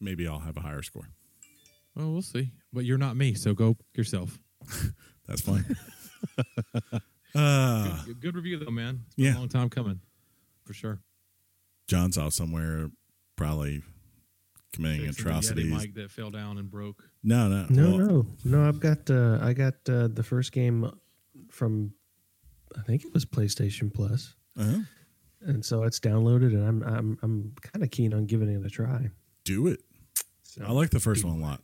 [0.00, 1.08] Maybe I'll have a higher score.
[1.94, 2.50] Well, we'll see.
[2.72, 4.38] But you're not me, so go yourself.
[5.28, 5.64] That's fine.
[7.34, 9.02] uh, Good, good review though, man.
[9.06, 9.36] It's been yeah.
[9.36, 10.00] a long time coming,
[10.64, 11.00] for sure.
[11.88, 12.90] John's off somewhere,
[13.36, 13.82] probably
[14.74, 17.02] committing Fixing the Yeti mic that fell down and broke.
[17.22, 18.68] No, no, No, well, no, no.
[18.68, 20.90] I've got uh, I got uh, the first game
[21.50, 21.94] from
[22.76, 24.80] I think it was PlayStation Plus, uh-huh.
[25.42, 28.70] and so it's downloaded, and I'm I'm I'm kind of keen on giving it a
[28.70, 29.10] try.
[29.44, 29.80] Do it.
[30.42, 31.60] So, I like the first one a lot.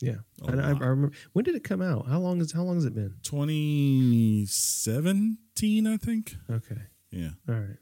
[0.00, 0.16] yeah.
[0.42, 2.06] A And I, I remember when did it come out?
[2.08, 3.14] How long is how long has it been?
[3.22, 6.36] 2017, I think.
[6.50, 7.76] Okay, Yeah, All right.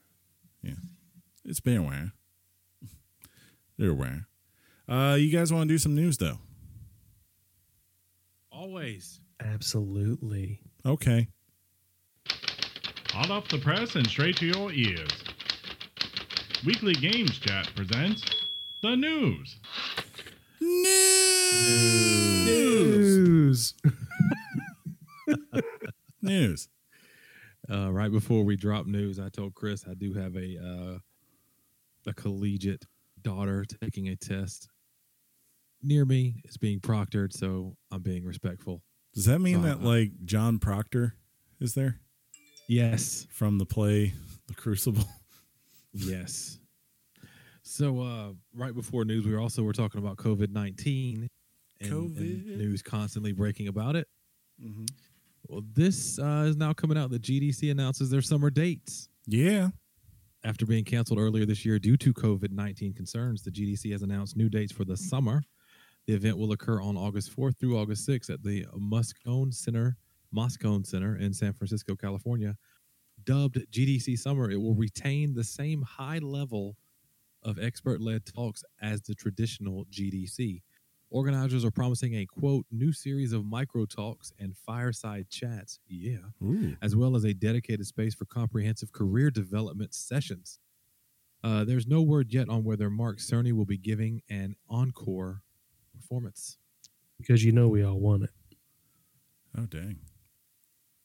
[0.62, 0.74] Yeah,
[1.44, 2.10] it's been a while.
[3.78, 4.26] They're aware.
[4.88, 6.38] Uh, you guys want to do some news though?
[8.50, 9.20] Always.
[9.40, 10.60] Absolutely.
[10.84, 11.28] Okay.
[13.10, 15.10] Hot off the press and straight to your ears.
[16.66, 18.24] Weekly Games Chat presents
[18.82, 19.60] the news.
[20.60, 22.44] News.
[22.46, 23.74] News.
[26.22, 26.68] News.
[27.70, 30.98] Uh, right before we drop news, I told Chris I do have a uh,
[32.06, 32.86] a collegiate
[33.28, 34.68] daughter taking a test
[35.82, 36.40] near me.
[36.44, 38.82] It's being proctored, so I'm being respectful.
[39.14, 41.14] Does that mean Uh, that like John Proctor
[41.60, 42.00] is there
[42.68, 43.26] Yes.
[43.30, 44.14] from the play
[44.46, 45.04] The Crucible?
[45.94, 46.58] Yes.
[47.62, 51.28] So uh, right before news, we also were talking about COVID nineteen
[51.80, 54.06] and, and news constantly breaking about it.
[54.62, 54.84] Mm-hmm.
[55.48, 57.10] Well, this uh, is now coming out.
[57.10, 59.08] The GDC announces their summer dates.
[59.26, 59.70] Yeah.
[60.44, 64.36] After being canceled earlier this year due to COVID 19 concerns, the GDC has announced
[64.36, 65.42] new dates for the summer.
[66.06, 69.96] The event will occur on August 4th through August 6th at the Moscone Center,
[70.34, 72.56] Moscone Center in San Francisco, California.
[73.24, 76.76] Dubbed GDC Summer, it will retain the same high level
[77.42, 80.62] of expert led talks as the traditional GDC.
[81.10, 85.78] Organizers are promising a quote, new series of micro talks and fireside chats.
[85.88, 86.76] Yeah Ooh.
[86.82, 90.58] as well as a dedicated space for comprehensive career development sessions.
[91.42, 95.42] Uh, there's no word yet on whether Mark Cerny will be giving an encore
[95.94, 96.58] performance.
[97.16, 98.30] Because you know we all want it.
[99.56, 99.98] Oh dang.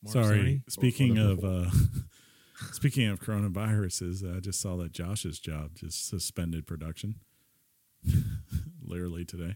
[0.04, 0.38] Mark Sorry.
[0.38, 0.72] Cerny?
[0.72, 1.70] Speaking Or- or of uh
[2.74, 7.16] speaking of coronaviruses, I just saw that Josh's job just suspended production.
[8.82, 9.56] Literally today.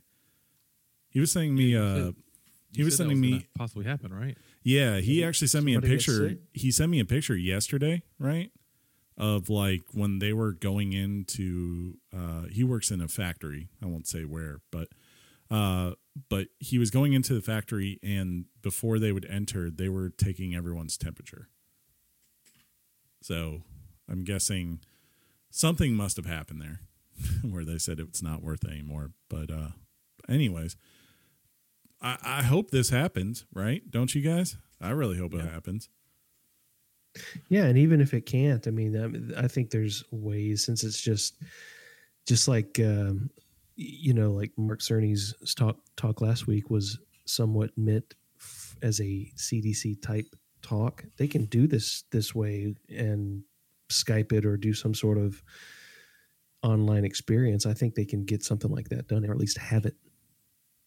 [1.09, 2.11] He was sending me uh
[2.75, 4.37] he was sending me possibly happen, right?
[4.61, 6.29] Yeah, he actually sent me a somebody get picture.
[6.29, 6.37] sick?
[6.53, 8.51] He sent me a picture yesterday, right?
[9.17, 13.69] Of like when they were going into uh he works in a factory.
[13.81, 14.89] I won't say where, but
[15.49, 15.91] uh
[16.29, 20.53] but he was going into the factory and before they would enter, they were taking
[20.55, 21.47] everyone's temperature.
[23.21, 23.61] So,
[24.09, 24.79] I'm guessing
[25.49, 26.81] something must have happened there
[27.49, 29.11] where they said it's not worth it anymore.
[29.29, 29.69] But uh
[30.29, 30.75] anyways,
[32.01, 33.81] I, I hope this happens, right?
[33.89, 34.57] Don't you guys?
[34.79, 35.89] I really hope it happens.
[37.49, 41.41] Yeah, and even if it can't, I mean, I think there's ways since it's just,
[42.27, 43.31] just like, um,
[43.75, 49.31] you know, like Mark Cerny's talk talk last week was somewhat meant f- as a
[49.35, 50.25] GDC type
[50.61, 51.05] talk.
[51.17, 53.43] They can do this this way and
[53.89, 55.41] Skype it or do some sort of
[56.63, 57.65] online experience.
[57.65, 59.95] I think they can get something like that done, or at least have it.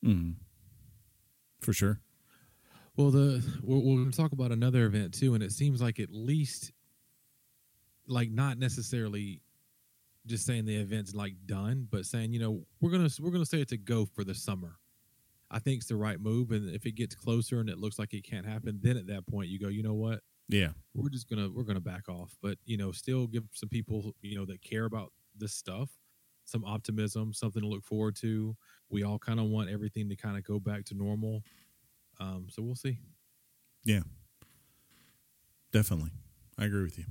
[0.04, 0.34] Mm.
[1.60, 2.00] For sure.
[2.96, 6.00] Well, the we're, we're going to talk about another event too, and it seems like
[6.00, 6.72] at least,
[8.06, 9.42] like not necessarily
[10.26, 13.60] just saying the event's like done, but saying you know we're gonna we're gonna say
[13.60, 14.76] it's a go for the summer.
[15.50, 18.12] I think it's the right move, and if it gets closer and it looks like
[18.14, 20.70] it can't happen, then at that point you go, you know what, Yeah.
[20.94, 24.36] we're just gonna we're gonna back off, but you know still give some people you
[24.36, 25.90] know that care about this stuff
[26.46, 28.56] some optimism, something to look forward to.
[28.90, 31.42] We all kind of want everything to kind of go back to normal.
[32.18, 32.98] Um, so we'll see.
[33.84, 34.00] Yeah,
[35.72, 36.10] definitely.
[36.58, 37.04] I agree with you.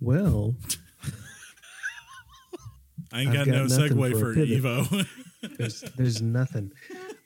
[0.00, 0.54] Well,
[3.12, 4.40] I ain't got, got no nothing segue for for.
[4.40, 5.06] Evo.
[5.58, 6.72] there's there's nothing.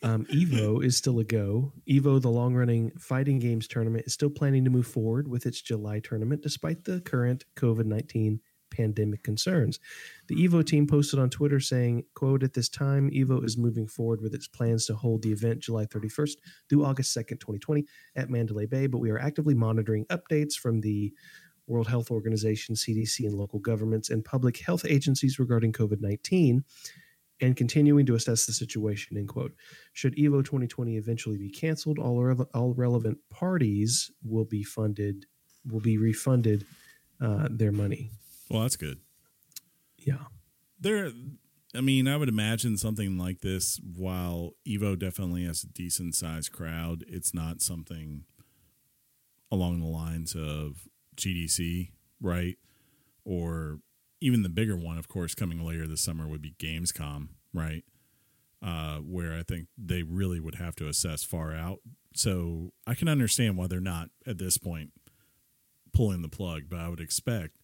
[0.03, 1.71] Um, Evo is still a go.
[1.89, 5.61] Evo, the long running fighting games tournament, is still planning to move forward with its
[5.61, 8.41] July tournament despite the current COVID 19
[8.77, 9.79] pandemic concerns.
[10.27, 14.21] The Evo team posted on Twitter saying, quote, at this time, Evo is moving forward
[14.21, 16.35] with its plans to hold the event July 31st
[16.69, 21.13] through August 2nd, 2020 at Mandalay Bay, but we are actively monitoring updates from the
[21.67, 26.63] World Health Organization, CDC, and local governments and public health agencies regarding COVID 19
[27.41, 29.17] and continuing to assess the situation.
[29.17, 29.53] End quote.
[29.93, 35.25] Should Evo 2020 eventually be canceled, all, rele- all relevant parties will be funded,
[35.69, 36.65] will be refunded
[37.21, 38.11] uh, their money.
[38.49, 38.99] Well, that's good.
[39.97, 40.25] Yeah.
[40.79, 41.11] There,
[41.75, 43.79] I mean, I would imagine something like this.
[43.95, 48.23] While Evo definitely has a decent sized crowd, it's not something
[49.51, 51.91] along the lines of GDC,
[52.21, 52.57] right?
[53.25, 53.79] Or
[54.21, 57.83] even the bigger one, of course, coming later this summer would be Gamescom, right?
[58.61, 61.79] Uh, where I think they really would have to assess far out.
[62.15, 64.91] So I can understand why they're not at this point
[65.93, 67.57] pulling the plug, but I would expect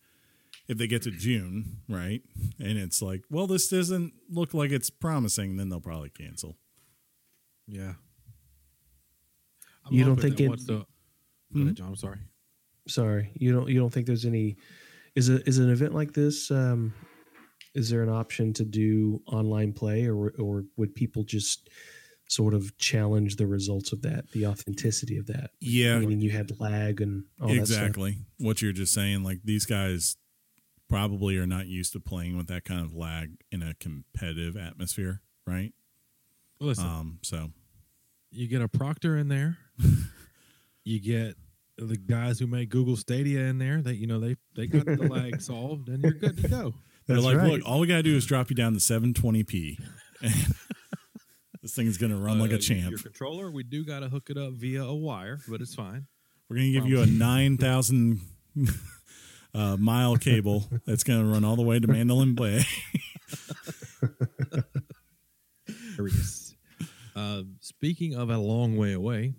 [0.68, 2.22] if they get to June, right,
[2.60, 6.58] and it's like, well, this doesn't look like it's promising, then they'll probably cancel.
[7.68, 7.94] Yeah.
[9.92, 10.86] You don't think that it- once the- Go
[11.52, 11.62] Hmm?
[11.64, 11.88] ahead, John.
[11.90, 12.20] I'm sorry.
[12.88, 14.58] Sorry, you don't you don't think there's any
[15.16, 16.94] is a is an event like this um
[17.76, 21.70] is there an option to do online play or or would people just
[22.28, 25.52] sort of challenge the results of that, the authenticity of that?
[25.60, 27.78] Yeah, Meaning you had lag and all that stuff.
[27.78, 28.18] exactly.
[28.40, 30.18] What you're just saying, like these guys
[30.94, 35.22] probably are not used to playing with that kind of lag in a competitive atmosphere,
[35.48, 35.74] right?
[36.60, 37.50] Well, listen, Um, so
[38.32, 39.58] you get a Proctor in there.
[40.84, 41.36] you get
[41.78, 43.82] the guys who make Google Stadia in there.
[43.82, 46.74] That you know they they got the lag solved, and you're good to go.
[47.08, 47.52] they're That's like, right.
[47.54, 49.78] look, all we gotta do is drop you down to 720p.
[50.22, 50.34] And
[51.62, 52.92] this thing's gonna run like Uh, a champ.
[52.92, 56.06] Your controller, we do got to hook it up via a wire, but it's fine.
[56.50, 58.22] We're gonna give you a nine thousand
[59.56, 62.64] uh, mile cable that's gonna run all the way to Mandalay Bay.
[65.98, 66.08] There.
[67.16, 69.34] Uh, speaking of a long way away,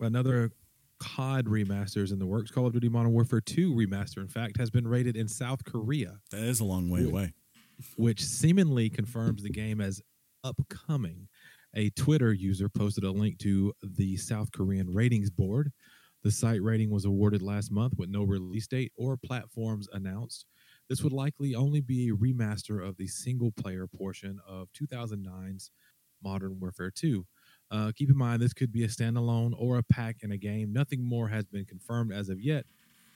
[0.00, 0.50] another
[0.98, 2.50] COD remaster is in the works.
[2.50, 6.18] Call of Duty Modern Warfare 2 remaster, in fact, has been rated in South Korea,
[6.30, 7.34] that is a long way away.
[7.96, 10.00] which seemingly confirms the game as
[10.42, 11.28] upcoming.
[11.76, 15.72] A Twitter user posted a link to the South Korean ratings board.
[16.24, 20.46] The site rating was awarded last month with no release date or platforms announced.
[20.88, 25.70] This would likely only be a remaster of the single player portion of 2009's
[26.22, 27.26] Modern Warfare 2.
[27.70, 30.72] Uh, keep in mind, this could be a standalone or a pack in a game.
[30.72, 32.64] Nothing more has been confirmed as of yet,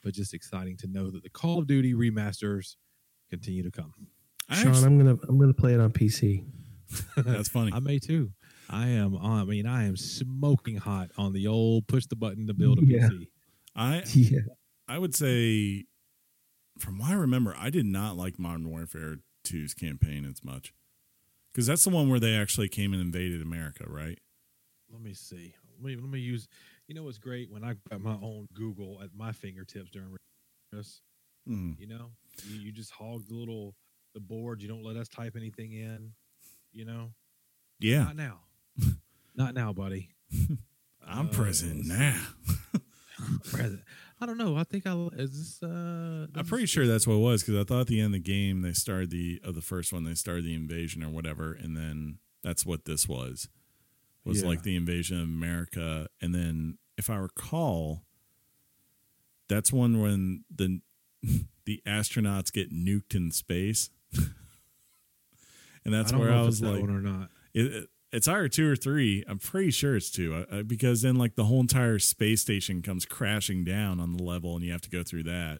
[0.04, 2.76] but just exciting to know that the Call of Duty remasters
[3.30, 3.92] continue to come.
[4.52, 6.44] Sean, I'm gonna I'm gonna play it on PC.
[7.16, 7.72] that's funny.
[7.74, 8.32] I may too.
[8.68, 9.40] I am on.
[9.40, 12.84] I mean, I am smoking hot on the old push the button to build a
[12.84, 13.08] Yeah.
[13.08, 13.28] PC.
[13.74, 14.40] I Yeah.
[14.88, 15.84] I would say,
[16.78, 20.72] from what I remember, I did not like Modern Warfare 2's campaign as much.
[21.52, 24.18] Because that's the one where they actually came and invaded America, right?
[24.90, 25.54] Let me see.
[25.76, 26.48] Let me, let me use.
[26.86, 30.16] You know what's great when I got my own Google at my fingertips during
[30.72, 31.00] this.
[31.48, 31.78] Mm.
[31.78, 32.10] You know,
[32.46, 33.74] you, you just hog the little
[34.14, 34.62] the board.
[34.62, 36.12] You don't let us type anything in.
[36.72, 37.10] You know,
[37.80, 38.40] Yeah, not now.
[39.38, 40.10] Not now, buddy.
[41.06, 42.20] I'm Uh, present now.
[43.44, 43.80] Present.
[44.20, 44.56] I don't know.
[44.56, 45.62] I think I is this.
[45.62, 48.22] Uh, I'm pretty sure that's what it was because I thought at the end of
[48.24, 51.52] the game they started the of the first one they started the invasion or whatever,
[51.52, 53.48] and then that's what this was
[54.24, 54.48] was Yeah.
[54.48, 58.02] like the invasion of America, and then if I recall,
[59.48, 60.80] that's one when the
[61.64, 63.90] the astronauts get nuked in space,
[65.84, 67.30] and that's I where I was that like, or not.
[67.54, 69.24] it, it- it's either two or three.
[69.28, 72.80] I'm pretty sure it's two uh, uh, because then like the whole entire space station
[72.82, 75.58] comes crashing down on the level, and you have to go through that.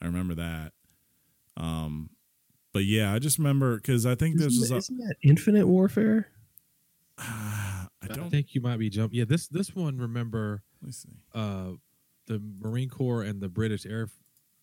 [0.00, 0.72] I remember that.
[1.56, 2.10] Um,
[2.72, 4.68] but yeah, I just remember because I think this Isn't, was.
[4.70, 6.28] that- isn't that Infinite Warfare?
[7.18, 8.30] I I, don't.
[8.30, 9.18] think you might be jumping.
[9.18, 9.98] Yeah, this this one.
[9.98, 11.08] Remember, let me see.
[11.34, 11.72] uh,
[12.26, 14.08] the Marine Corps and the British Air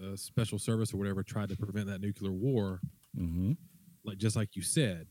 [0.03, 2.79] uh, Special Service or whatever tried to prevent that nuclear war,
[3.19, 3.53] Mm-hmm.
[4.05, 5.07] like just like you said,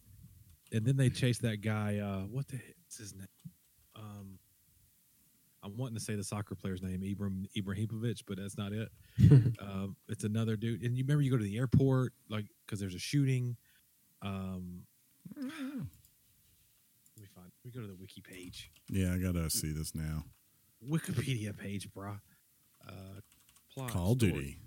[0.72, 1.98] and then they chased that guy.
[1.98, 3.26] Uh, what the heck's his name?
[3.94, 4.38] Um,
[5.62, 8.88] I'm wanting to say the soccer player's name, Ibrahim Ibrahimovic, but that's not it.
[9.60, 10.82] um, it's another dude.
[10.82, 13.56] And you remember you go to the airport, like because there's a shooting.
[14.22, 14.82] Um,
[15.36, 17.50] let me find.
[17.64, 18.70] Let me go to the wiki page.
[18.88, 20.24] Yeah, I gotta see this now.
[20.88, 22.20] Wikipedia page, brah.
[22.86, 23.20] Uh,
[23.74, 24.32] plot, Call story.
[24.32, 24.58] Duty.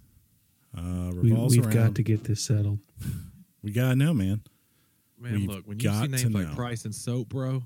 [0.78, 1.74] Uh, we, we've around.
[1.74, 2.80] got to get this settled.
[3.64, 4.42] we gotta know, man.
[5.20, 6.56] Man, We've look, when you see names like.
[6.56, 7.64] Price and Soap, bro,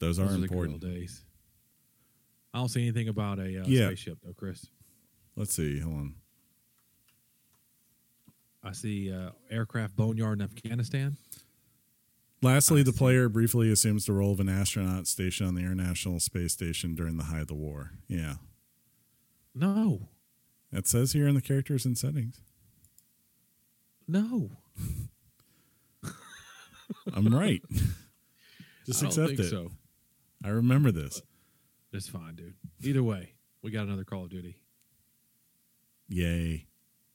[0.00, 0.84] Those are those are the good important.
[0.84, 1.22] old days.
[2.54, 3.86] I don't see anything about a uh, Yeah.
[3.88, 4.66] spaceship though, Chris.
[5.36, 5.78] Let's see.
[5.80, 6.14] Hold on.
[8.62, 11.16] I see uh, aircraft boneyard in Afghanistan.
[12.42, 12.98] Lastly, I the see.
[12.98, 17.16] player briefly assumes the role of an astronaut stationed on the International Space Station during
[17.16, 17.92] the height of the war.
[18.08, 18.34] Yeah.
[19.54, 20.08] No,
[20.72, 22.40] It says here in the characters and settings.
[24.06, 24.50] No,
[27.14, 27.62] I'm right.
[28.86, 29.50] Just I don't accept think it.
[29.50, 29.70] so.
[30.44, 31.22] I remember this.
[31.92, 32.54] It's fine, dude.
[32.82, 34.56] Either way, we got another Call of Duty.
[36.08, 36.66] Yay.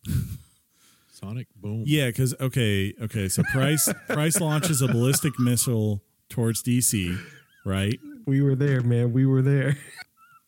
[1.12, 1.84] Sonic Boom.
[1.86, 3.30] Yeah, because okay, okay.
[3.30, 7.18] So Price Price launches a ballistic missile towards DC,
[7.66, 7.98] right?
[8.26, 9.14] We were there, man.
[9.14, 9.78] We were there.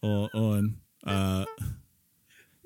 [0.03, 1.45] O- On uh,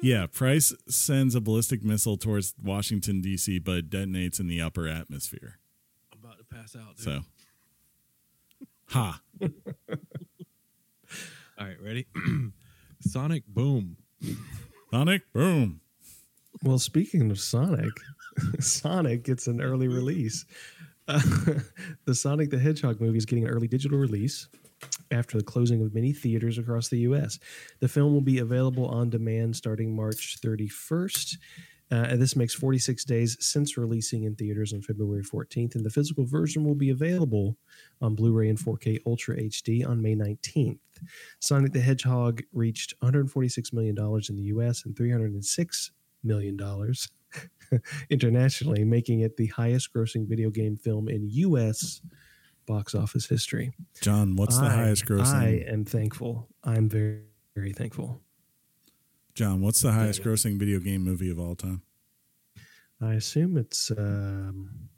[0.02, 5.60] yeah, Price sends a ballistic missile towards Washington DC, but detonates in the upper atmosphere.
[6.52, 6.96] I'm about to pass out.
[6.98, 7.06] Dude.
[7.06, 7.22] So,
[8.88, 9.22] ha.
[11.60, 12.08] All right, ready?
[13.02, 13.98] Sonic Boom.
[14.92, 15.80] Sonic, boom.
[16.64, 17.94] Well, speaking of Sonic,
[18.60, 20.46] Sonic gets an early release.
[21.08, 21.22] Uh,
[22.06, 24.48] the Sonic the Hedgehog movie is getting an early digital release
[25.12, 27.40] after the closing of many theaters across the U.S.
[27.80, 31.38] The film will be available on demand starting March 31st.
[31.92, 35.90] Uh, and this makes 46 days since releasing in theaters on February 14th, and the
[35.90, 37.58] physical version will be available
[38.02, 40.80] on Blu-ray and 4K Ultra HD on May 19th.
[41.40, 44.86] Sonic the Hedgehog reached 146 million dollars in the U.S.
[44.86, 45.92] and 306
[46.24, 47.10] million dollars
[48.10, 52.02] internationally, making it the highest-grossing video game film in U.S.
[52.68, 53.74] box office history.
[54.02, 55.34] John, what's the highest grossing?
[55.34, 56.48] I am thankful.
[56.64, 57.24] I'm very,
[57.54, 58.22] very thankful.
[59.34, 61.82] John, what's the highest grossing video game movie of all time?
[63.00, 64.90] I assume it's um,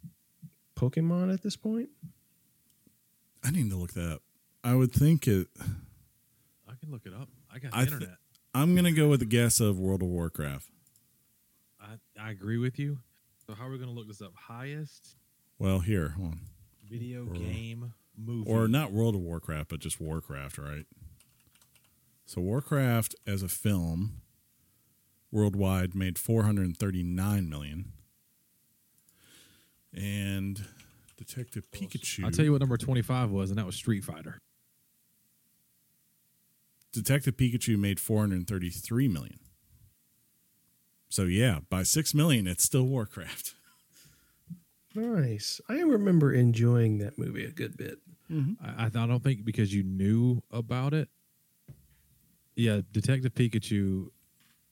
[0.75, 1.89] Pokemon at this point.
[3.43, 4.21] I need to look that up.
[4.63, 5.47] I would think it.
[6.67, 7.29] I can look it up.
[7.53, 8.17] I got the I th- internet.
[8.55, 10.69] I'm gonna go with the guess of World of Warcraft.
[11.81, 12.99] I, I agree with you.
[13.45, 14.31] So how are we going to look this up?
[14.35, 15.17] Highest
[15.59, 16.39] Well, here, hold on.
[16.89, 18.49] video Or- game movie.
[18.49, 20.85] or not World of Warcraft, but just Warcraft, right?
[22.25, 24.21] So Warcraft as a film
[25.31, 27.91] worldwide made 439 million.
[29.93, 30.65] And
[31.17, 34.39] Detective Pikachu I'll tell you what number 25 was, and that was Street Fighter.
[36.91, 39.39] Detective Pikachu made 433 million.
[41.09, 43.55] So yeah, by 6 million it's still Warcraft.
[44.95, 45.59] Nice.
[45.67, 47.97] I remember enjoying that movie a good bit.
[48.31, 48.63] Mm-hmm.
[48.63, 51.09] I, I don't think because you knew about it.
[52.55, 54.09] Yeah, Detective Pikachu,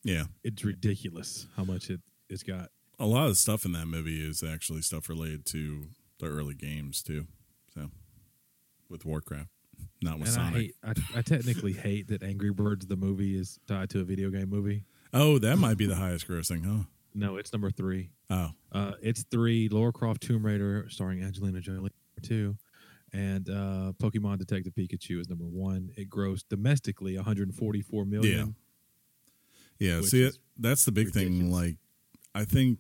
[0.04, 0.26] Yeah.
[0.44, 2.70] it's ridiculous how much it, it's got.
[3.00, 5.88] A lot of the stuff in that movie is actually stuff related to
[6.20, 7.26] the early games too.
[7.74, 7.90] So
[8.90, 9.50] with Warcraft,
[10.02, 10.62] not with And I Sonic.
[10.62, 10.76] hate,
[11.16, 14.50] I, I technically hate that Angry Birds the movie is tied to a video game
[14.50, 14.84] movie.
[15.14, 16.84] Oh, that might be the highest grossing, huh?
[17.14, 18.12] No, it's number three.
[18.30, 19.68] Oh, Uh, it's three.
[19.68, 21.90] Lara Croft Tomb Raider, starring Angelina Jolie,
[22.22, 22.56] two,
[23.14, 25.90] and uh, Pokemon Detective Pikachu is number one.
[25.98, 28.56] It grossed domestically 144 million.
[29.80, 29.98] yeah.
[29.98, 31.52] Which See, is that's the big thing.
[31.52, 31.78] Like,
[32.34, 32.80] I think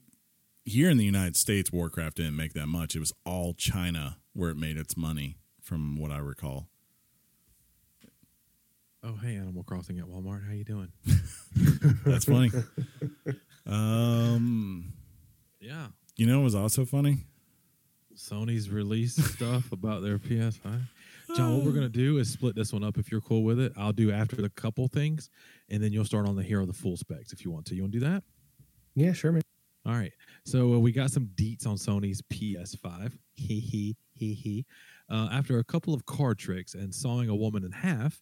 [0.64, 2.96] here in the United States, Warcraft didn't make that much.
[2.96, 6.70] It was all China where it made its money, from what I recall.
[9.04, 10.46] Oh, hey, Animal Crossing at Walmart.
[10.48, 10.90] How you doing?
[12.06, 12.52] That's funny.
[13.66, 14.94] um,
[15.60, 17.26] Yeah, you know, what was also funny.
[18.22, 20.82] Sony's released stuff about their PS5.
[21.36, 22.98] John, what we're gonna do is split this one up.
[22.98, 25.30] If you're cool with it, I'll do after the couple things,
[25.70, 27.76] and then you'll start on the hero of the full specs if you want to.
[27.76, 28.24] You want to do that?
[28.96, 29.42] Yeah, sure, man.
[29.86, 30.12] All right.
[30.46, 33.14] So uh, we got some deets on Sony's PS5.
[33.34, 34.66] Hee hee hee hee.
[35.10, 38.22] Uh, after a couple of card tricks and sawing a woman in half,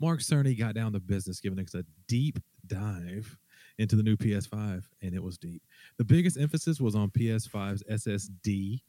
[0.00, 3.36] Mark Cerny got down to business, giving us a deep dive
[3.78, 5.62] into the new PS5, and it was deep.
[5.96, 8.82] The biggest emphasis was on PS5's SSD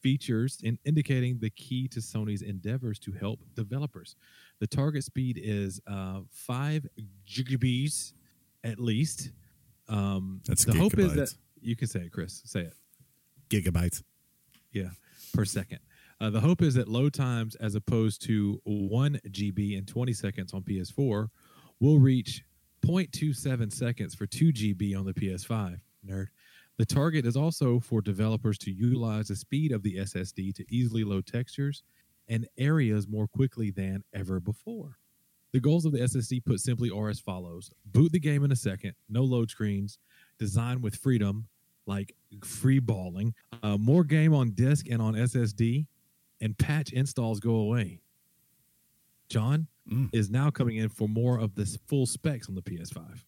[0.00, 4.16] features in indicating the key to Sony's endeavors to help developers.
[4.58, 6.86] The target speed is uh, five
[7.26, 8.12] gigabytes
[8.64, 9.30] at least.
[9.88, 12.42] Um, That's the hope is that you can say it, Chris.
[12.44, 12.74] Say it.
[13.48, 14.02] Gigabytes.
[14.72, 14.90] Yeah,
[15.34, 15.80] per second.
[16.20, 20.52] Uh, the hope is that load times, as opposed to one GB in 20 seconds
[20.52, 21.28] on PS4,
[21.80, 22.44] will reach
[22.84, 25.80] 0.27 seconds for 2 GB on the PS5.
[26.06, 26.26] Nerd.
[26.80, 31.04] The target is also for developers to utilize the speed of the SSD to easily
[31.04, 31.82] load textures
[32.26, 34.96] and areas more quickly than ever before.
[35.52, 38.56] The goals of the SSD, put simply, are as follows boot the game in a
[38.56, 39.98] second, no load screens,
[40.38, 41.48] design with freedom,
[41.84, 45.86] like free balling, uh, more game on disk and on SSD,
[46.40, 48.00] and patch installs go away.
[49.30, 50.08] John Mm.
[50.12, 53.24] is now coming in for more of the full specs on the PS5.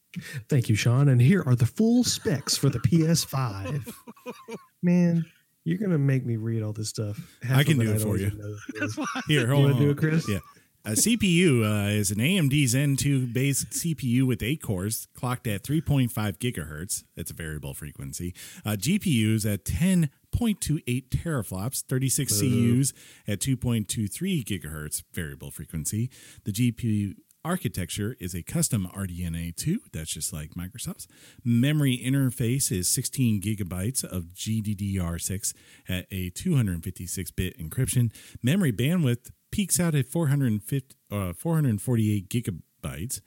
[0.48, 1.08] Thank you, Sean.
[1.08, 3.92] And here are the full specs for the PS5.
[4.82, 5.24] Man,
[5.64, 7.18] you're gonna make me read all this stuff.
[7.42, 8.30] Half I can do it don't for you.
[8.30, 8.98] know what it is.
[9.26, 9.80] Here, hold wanna on.
[9.82, 10.28] do it, Chris?
[10.28, 10.38] Yeah.
[10.84, 15.62] A CPU uh, is an AMD Zen 2 based CPU with eight cores, clocked at
[15.62, 17.04] 3.5 gigahertz.
[17.16, 18.34] It's a variable frequency.
[18.66, 22.94] Uh, GPUs at 10.28 teraflops, 36 CUs
[23.28, 26.10] at 2.23 gigahertz, variable frequency.
[26.42, 27.14] The GPU
[27.44, 31.06] architecture is a custom RDNA 2, that's just like Microsoft's.
[31.44, 35.54] Memory interface is 16 gigabytes of GDDR6
[35.88, 38.12] at a 256 bit encryption.
[38.42, 43.20] Memory bandwidth peaks out at 450, uh, 448 gigabytes.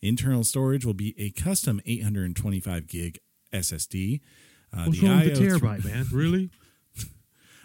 [0.00, 3.18] Internal storage will be a custom 825 gig
[3.52, 4.20] SSD.
[4.72, 6.06] Uh, What's wrong with the terabyte, man?
[6.12, 6.50] Really?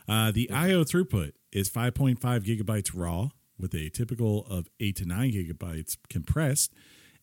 [0.09, 3.29] uh, the IO throughput is 5.5 gigabytes raw
[3.59, 6.73] with a typical of 8 to 9 gigabytes compressed.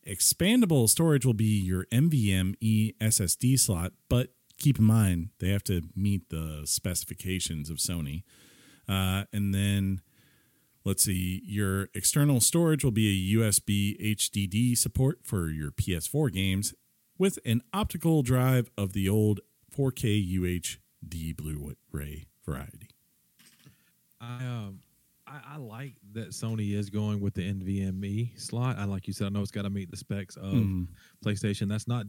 [0.06, 4.28] Expandable storage will be your NVMe SSD slot, but
[4.58, 8.22] keep in mind they have to meet the specifications of Sony.
[8.88, 10.00] Uh, and then
[10.84, 16.74] let's see, your external storage will be a USB HDD support for your PS4 games
[17.18, 19.40] with an optical drive of the old
[19.76, 22.88] 4K UHD Blu-ray variety.
[24.20, 24.80] I um
[25.26, 28.76] I, I like that Sony is going with the NVMe slot.
[28.78, 30.88] I like you said, I know it's got to meet the specs of Mhm.
[31.24, 31.68] PlayStation.
[31.68, 32.06] That's not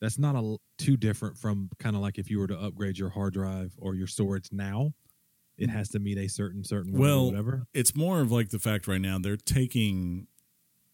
[0.00, 3.08] that's not a too different from kind of like if you were to upgrade your
[3.10, 4.92] hard drive or your storage now,
[5.58, 5.72] it mm.
[5.72, 7.66] has to meet a certain certain Well, whatever.
[7.72, 10.26] it's more of like the fact right now they're taking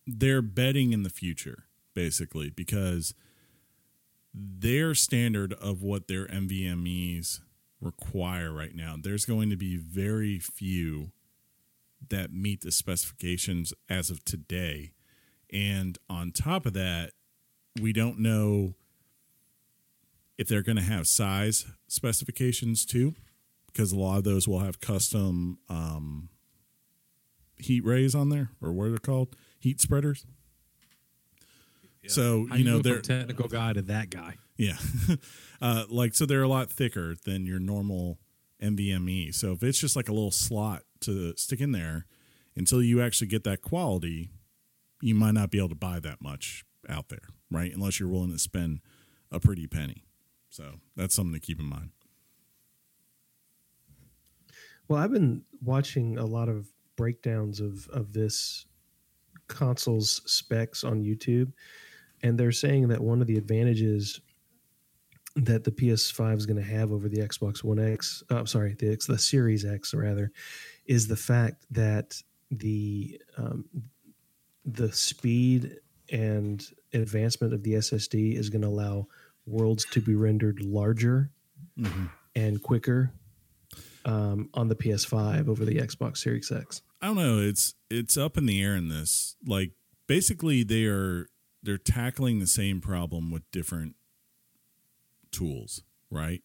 [0.06, 1.64] they're betting in the future
[1.94, 3.14] basically because
[4.34, 7.40] their standard of what their NVMEs
[7.80, 11.12] require right now there's going to be very few
[12.08, 14.92] that meet the specifications as of today.
[15.52, 17.12] And on top of that
[17.80, 18.74] we don't know
[20.38, 23.14] if they're going to have size specifications too
[23.72, 26.28] because a lot of those will have custom um,
[27.56, 29.34] heat rays on there, or what they're they called?
[29.58, 30.26] Heat spreaders.
[32.08, 34.36] So How you know they're technical guy to that guy.
[34.56, 34.76] yeah,
[35.62, 38.18] uh, like so they're a lot thicker than your normal
[38.60, 39.32] NVMe.
[39.34, 42.06] So if it's just like a little slot to stick in there,
[42.56, 44.30] until you actually get that quality,
[45.00, 47.72] you might not be able to buy that much out there, right?
[47.72, 48.80] Unless you're willing to spend
[49.30, 50.04] a pretty penny.
[50.48, 51.90] So that's something to keep in mind.
[54.92, 56.66] Well, I've been watching a lot of
[56.96, 58.66] breakdowns of of this
[59.48, 61.50] console's specs on YouTube,
[62.22, 64.20] and they're saying that one of the advantages
[65.34, 68.92] that the PS5 is going to have over the Xbox One X, uh, sorry, the
[68.92, 70.30] X- the Series X rather,
[70.84, 73.64] is the fact that the um,
[74.66, 75.78] the speed
[76.10, 79.06] and advancement of the SSD is going to allow
[79.46, 81.30] worlds to be rendered larger
[82.36, 83.10] and quicker
[84.04, 86.82] um, on the PS5 over the Xbox Series X.
[87.00, 87.38] I don't know.
[87.40, 89.36] It's it's up in the air in this.
[89.46, 89.72] Like
[90.06, 91.26] basically, they are
[91.62, 93.96] they're tackling the same problem with different
[95.30, 96.42] tools, right?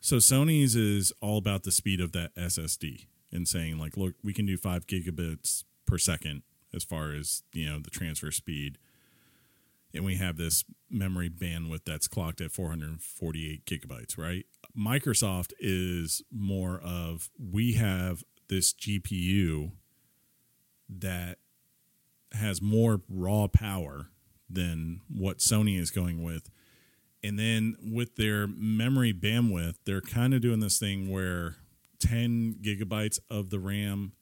[0.00, 4.32] So Sony's is all about the speed of that SSD and saying like, look, we
[4.32, 6.42] can do five gigabits per second
[6.74, 8.78] as far as you know the transfer speed,
[9.94, 14.46] and we have this memory bandwidth that's clocked at 448 gigabytes, right?
[14.78, 19.72] Microsoft is more of we have this GPU
[20.88, 21.38] that
[22.32, 24.08] has more raw power
[24.48, 26.50] than what Sony is going with.
[27.22, 31.56] And then with their memory bandwidth, they're kind of doing this thing where
[32.00, 34.12] 10 gigabytes of the RAM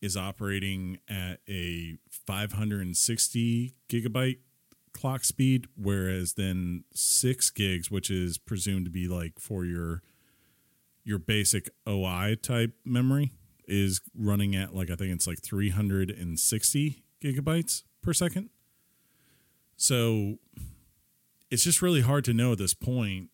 [0.00, 4.38] is operating at a 560 gigabyte
[5.02, 10.00] clock speed, whereas then six gigs, which is presumed to be like for your
[11.02, 13.32] your basic OI type memory,
[13.66, 18.50] is running at like I think it's like 360 gigabytes per second.
[19.76, 20.38] So
[21.50, 23.30] it's just really hard to know at this point,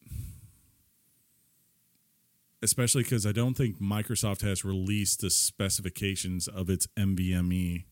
[2.62, 7.84] especially because I don't think Microsoft has released the specifications of its NVMe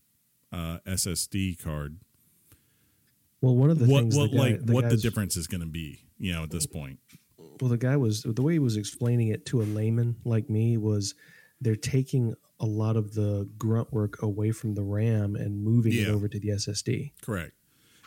[0.50, 1.98] uh, SSD card.
[3.40, 5.60] Well, one of the what things what the guy- like what the difference is going
[5.60, 6.98] to be, you know, at this point.
[7.60, 10.76] Well, the guy was the way he was explaining it to a layman like me
[10.76, 11.14] was
[11.60, 16.08] they're taking a lot of the grunt work away from the RAM and moving it
[16.08, 17.12] over to the SSD.
[17.22, 17.52] Correct.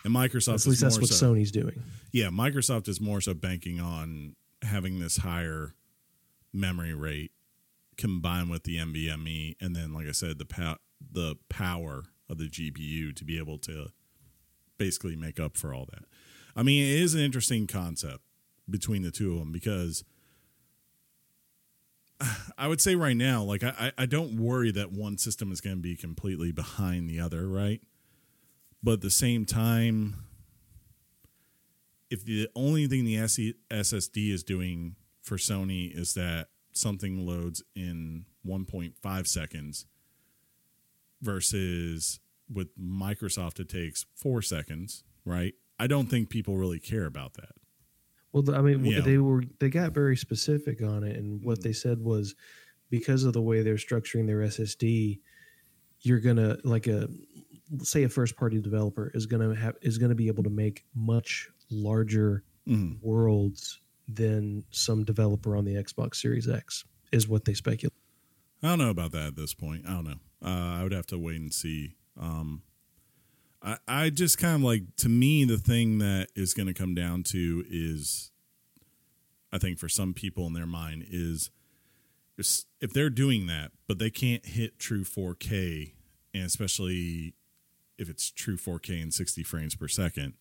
[0.04, 1.82] And Microsoft At is least that's more what so, Sony's doing.
[2.12, 5.74] yeah, Microsoft is more so banking on having this higher
[6.54, 7.32] memory rate
[7.98, 10.78] combined with the NVMe, and then, like I said, the pow-
[11.12, 13.88] the power of the GPU to be able to
[14.80, 16.06] basically make up for all that.
[16.56, 18.24] I mean, it is an interesting concept
[18.68, 20.04] between the two of them because
[22.58, 25.76] I would say right now, like I, I don't worry that one system is going
[25.76, 27.82] to be completely behind the other, right?
[28.82, 30.16] But at the same time,
[32.10, 38.26] if the only thing the SSD is doing for Sony is that something loads in
[38.48, 39.86] 1.5 seconds
[41.22, 42.20] versus
[42.52, 45.54] with Microsoft it takes four seconds, right?
[45.80, 47.52] I don't think people really care about that.
[48.32, 49.02] Well, I mean, Yeah.
[49.02, 52.36] they were they got very specific on it, and what they said was
[52.90, 55.22] because of the way they're structuring their SSD,
[56.02, 57.10] you're gonna like a
[57.84, 61.50] say a first party developer is gonna have is gonna be able to make much
[61.70, 63.00] larger Mhm.
[63.02, 67.94] worlds than some developer on the Xbox Series X is what they speculate.
[68.62, 69.86] I don't know about that at this point.
[69.88, 70.20] I don't know.
[70.42, 70.48] Uh,
[70.80, 71.96] I would have to wait and see.
[72.18, 72.62] Um,
[73.62, 76.96] I, I just kind of like to me the thing that is going to come
[76.96, 78.32] down to is,
[79.52, 81.52] I think for some people in their mind is,
[82.38, 85.92] if they're doing that, but they can't hit true 4K,
[86.34, 87.34] and especially
[87.98, 90.36] if it's true 4K and 60 frames per second,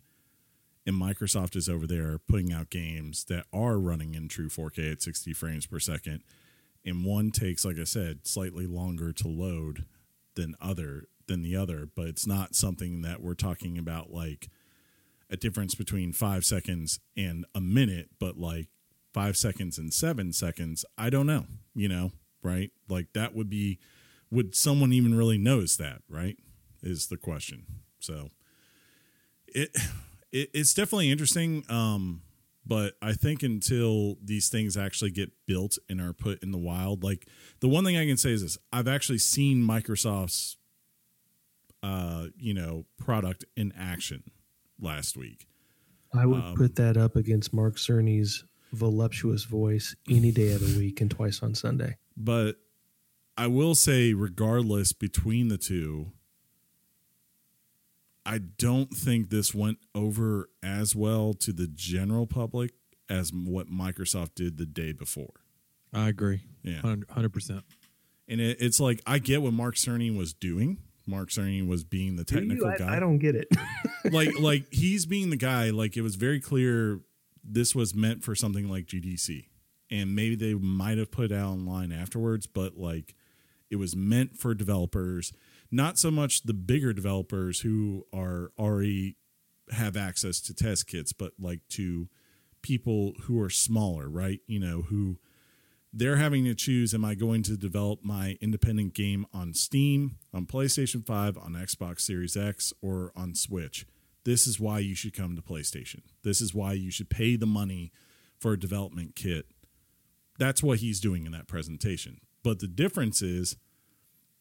[0.86, 5.03] and Microsoft is over there putting out games that are running in true 4K at
[5.03, 6.23] 60 frames per second
[6.85, 9.85] and one takes like i said slightly longer to load
[10.35, 14.49] than other than the other but it's not something that we're talking about like
[15.31, 18.69] a difference between five seconds and a minute but like
[19.15, 21.45] five seconds and seven seconds i don't know
[21.75, 22.11] you know
[22.43, 22.71] right?
[22.89, 23.79] Like that would be
[24.31, 26.37] would someone even really notice that right
[26.83, 27.65] is the question.
[27.99, 28.31] So
[29.47, 29.71] it,
[30.33, 32.23] it it's definitely interesting um
[32.67, 37.03] but I think until these things actually get built and are put in the wild,
[37.03, 37.27] like
[37.61, 40.59] the one thing I can say is this: I've actually seen Microsoft's,
[41.83, 44.25] uh, you know, product in action
[44.81, 45.47] last week.
[46.13, 50.79] I would Um, put that up against Mark Cerny's voluptuous voice any day of the
[50.79, 51.97] week and twice on Sunday.
[52.17, 52.57] But
[53.37, 56.13] I will say, regardless between the two,
[58.27, 62.73] I don't think this went over as well to the general public
[63.09, 65.33] as what Microsoft did the day before.
[65.95, 66.43] I agree.
[66.63, 66.83] Yeah.
[66.83, 67.65] hundred percent.
[68.29, 70.79] And it, it's like I get what Mark Cerny was doing.
[71.09, 72.97] Mark Cerny was being the technical I, guy.
[72.97, 73.48] I don't get it.
[74.12, 75.70] like like he's being the guy.
[75.70, 77.01] Like it was very clear
[77.43, 79.47] this was meant for something like GDC,
[79.90, 83.14] and maybe they might have put it out online afterwards, but like
[83.70, 85.32] it was meant for developers,
[85.70, 89.16] not so much the bigger developers who are already
[89.72, 92.09] have access to test kits, but like to
[92.62, 94.40] people who are smaller, right?
[94.47, 95.18] You know, who
[95.99, 100.47] they're having to choose am I going to develop my independent game on Steam, on
[100.47, 103.85] PlayStation 5, on Xbox Series X, or on Switch?
[104.25, 106.03] This is why you should come to PlayStation.
[106.23, 107.91] This is why you should pay the money
[108.39, 109.47] for a development kit.
[110.39, 112.20] That's what he's doing in that presentation.
[112.45, 113.57] But the difference is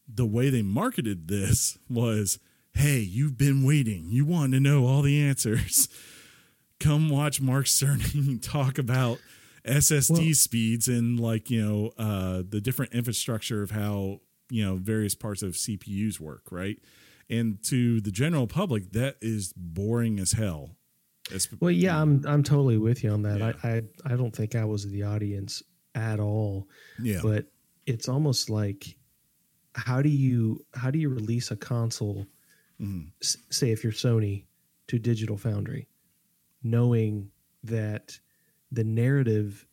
[0.07, 2.39] the way they marketed this was
[2.75, 4.05] hey, you've been waiting.
[4.07, 5.89] You want to know all the answers.
[6.79, 9.17] Come watch Mark Cerny talk about
[9.67, 14.75] SSD Well- speeds and like, you know, uh, the different infrastructure of how, you know,
[14.77, 16.79] various parts of CPUs work, right?
[17.29, 20.77] And to the general public, that is boring as hell.
[21.29, 23.39] It's- Well, yeah, I'm I'm totally with you on that.
[23.39, 23.51] Yeah.
[23.63, 23.81] I, I
[24.13, 25.61] I don't think I was the audience
[25.93, 26.69] at all,
[27.01, 27.19] yeah.
[27.21, 27.51] but
[27.85, 28.95] it's almost like
[29.75, 32.25] how do you how do you release a console,
[32.81, 33.11] Mhm.
[33.21, 34.45] s- say if you're Sony,
[34.87, 35.89] to Digital Foundry,
[36.63, 37.29] knowing
[37.63, 38.17] that
[38.71, 39.67] the narrative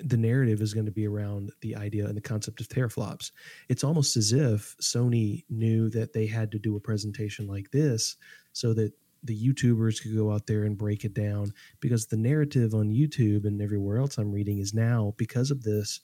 [0.00, 3.30] the narrative is going to be around the idea and the concept of teraflops.
[3.68, 8.16] It's almost as if Sony knew that they had to do a presentation like this
[8.52, 12.74] so that the YouTubers could go out there and break it down because the narrative
[12.74, 16.00] on YouTube and everywhere else I'm reading is now because of this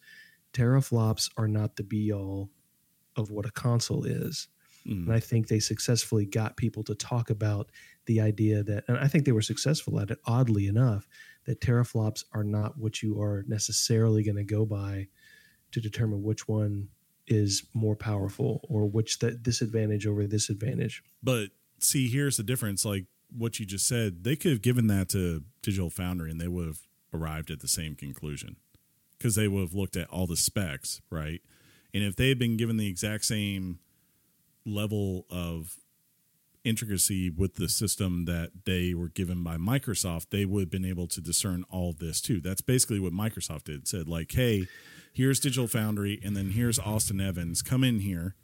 [0.52, 2.50] teraflops are not the be all
[3.16, 4.48] of what a console is.
[4.86, 5.04] Mhm.
[5.04, 7.70] And I think they successfully got people to talk about
[8.06, 11.06] the idea that, and I think they were successful at it, oddly enough,
[11.44, 15.08] that teraflops are not what you are necessarily going to go by
[15.72, 16.88] to determine which one
[17.26, 21.02] is more powerful or which that disadvantage over this advantage.
[21.22, 22.84] But see, here's the difference.
[22.84, 23.06] Like
[23.36, 26.66] what you just said, they could have given that to Digital Foundry and they would
[26.66, 26.80] have
[27.14, 28.56] arrived at the same conclusion
[29.16, 31.40] because they would have looked at all the specs, right?
[31.94, 33.78] And if they had been given the exact same
[34.64, 35.76] level of
[36.64, 41.08] intricacy with the system that they were given by Microsoft, they would have been able
[41.08, 42.40] to discern all this too.
[42.40, 43.88] That's basically what Microsoft did.
[43.88, 44.68] Said like, "Hey,
[45.12, 47.62] here's Digital Foundry, and then here's Austin Evans.
[47.62, 48.34] Come in here,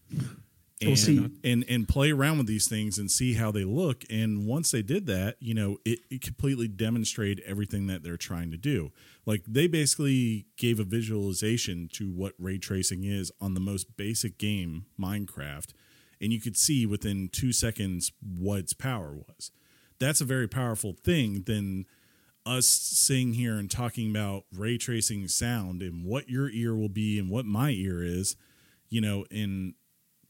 [0.81, 4.05] and Well, and and play around with these things and see how they look.
[4.11, 8.51] And once they did that, you know, it, it completely demonstrated everything that they're trying
[8.51, 8.93] to do.
[9.27, 14.39] Like they basically gave a visualization to what ray tracing is on the most basic
[14.39, 15.73] game, Minecraft,
[16.21, 19.51] and you could see within two seconds what its power was.
[19.99, 21.87] That's a very powerful thing than
[22.47, 27.19] us sitting here and talking about ray tracing sound and what your ear will be
[27.19, 28.37] and what my ear is,
[28.89, 29.75] you know, in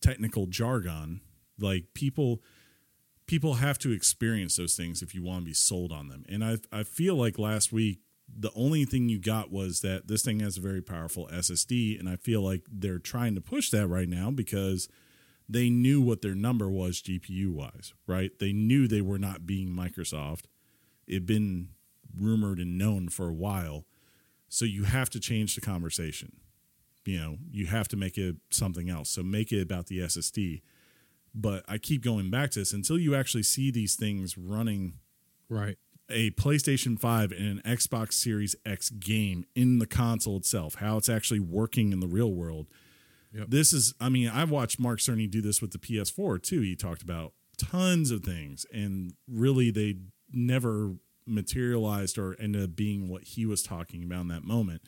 [0.00, 1.20] technical jargon.
[1.58, 2.42] Like people
[3.26, 6.24] people have to experience those things if you want to be sold on them.
[6.28, 8.00] And I I feel like last week
[8.36, 12.08] the only thing you got was that this thing has a very powerful SSD and
[12.08, 14.88] I feel like they're trying to push that right now because
[15.48, 18.30] they knew what their number was GPU wise, right?
[18.38, 20.44] They knew they were not being Microsoft.
[21.06, 21.68] It'd been
[22.14, 23.86] rumored and known for a while.
[24.48, 26.40] So you have to change the conversation.
[27.04, 29.08] You know, you have to make it something else.
[29.08, 30.60] So make it about the SSD.
[31.34, 34.94] But I keep going back to this until you actually see these things running
[35.48, 35.78] Right.
[36.10, 41.08] a PlayStation 5 and an Xbox Series X game in the console itself, how it's
[41.08, 42.66] actually working in the real world.
[43.32, 43.46] Yep.
[43.48, 46.60] This is, I mean, I've watched Mark Cerny do this with the PS4 too.
[46.60, 49.96] He talked about tons of things, and really they
[50.32, 50.94] never
[51.26, 54.82] materialized or ended up being what he was talking about in that moment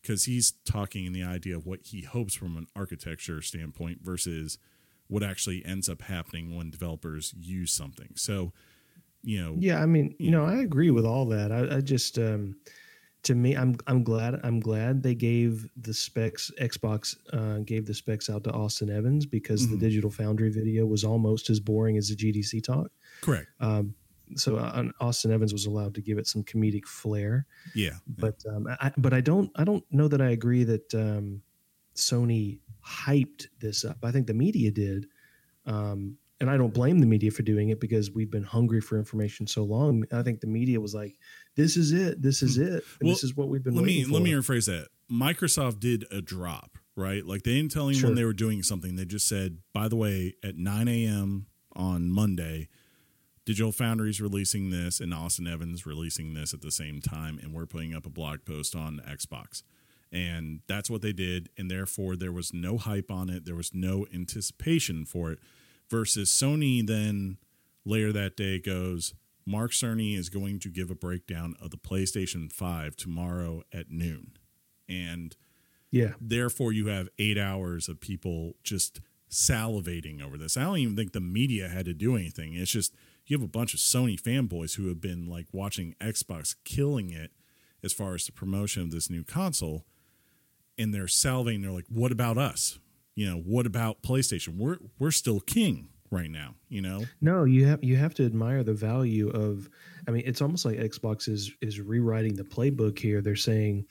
[0.00, 4.58] because he's talking in the idea of what he hopes from an architecture standpoint versus
[5.08, 8.10] what actually ends up happening when developers use something.
[8.14, 8.52] So,
[9.22, 11.50] you know, Yeah, I mean, you know, I agree with all that.
[11.50, 12.56] I, I just, um,
[13.24, 16.50] to me, I'm I'm glad I'm glad they gave the specs.
[16.60, 19.70] Xbox uh, gave the specs out to Austin Evans because Mhm.
[19.70, 22.90] the Digital Foundry video was almost as boring as the GDC talk.
[23.20, 23.48] correct.
[23.60, 23.94] Um,
[24.36, 27.96] so uh, Austin Evans was allowed to give it some comedic flair, Yeah.
[28.06, 31.42] but um, I, but I don't I don't know that I agree that um,
[31.94, 33.98] Sony hyped this up.
[34.02, 35.06] I think the media did.
[35.66, 38.98] Um, and I don't blame the media for doing it because we've been hungry for
[38.98, 40.04] information so long.
[40.12, 41.16] I think the media was like,
[41.56, 42.20] "This is it.
[42.22, 42.72] This is it.
[42.72, 43.06] And Hmm.
[43.06, 44.88] Well, this is what we've been let me waiting let me rephrase that.
[45.10, 47.24] Microsoft did a drop, right?
[47.26, 48.14] Like they didn't tell anyone Sure.
[48.14, 48.96] they were doing something.
[48.96, 51.46] They just said, by the way, at 9 a.m.
[51.72, 52.68] on Monday,
[53.44, 57.66] Digital Foundry's releasing this and Austin Evans releasing this at the same time, and we're
[57.66, 59.62] putting up a blog post on Xbox.
[60.10, 63.44] And that's what they did, and therefore there was no hype on it.
[63.44, 65.40] There was no anticipation for it.
[65.90, 67.36] Versus Sony then
[67.84, 69.12] later that day goes,
[69.46, 74.32] Mark Cerny is going to give a breakdown of the PlayStation 5 tomorrow at noon.
[74.88, 75.36] And
[75.90, 79.00] yeah, therefore you have eight hours of people just
[79.30, 80.56] salivating over this.
[80.56, 82.54] I don't even think the media had to do anything.
[82.54, 82.94] It's just
[83.26, 87.32] you have a bunch of Sony fanboys who have been like watching Xbox killing it
[87.82, 89.84] as far as the promotion of this new console,
[90.78, 91.62] and they're salivating.
[91.62, 92.78] They're like, "What about us?
[93.14, 94.56] You know, what about PlayStation?
[94.56, 96.54] We're we're still king right now.
[96.68, 99.68] You know, no, you have you have to admire the value of.
[100.06, 103.20] I mean, it's almost like Xbox is is rewriting the playbook here.
[103.20, 103.86] They're saying,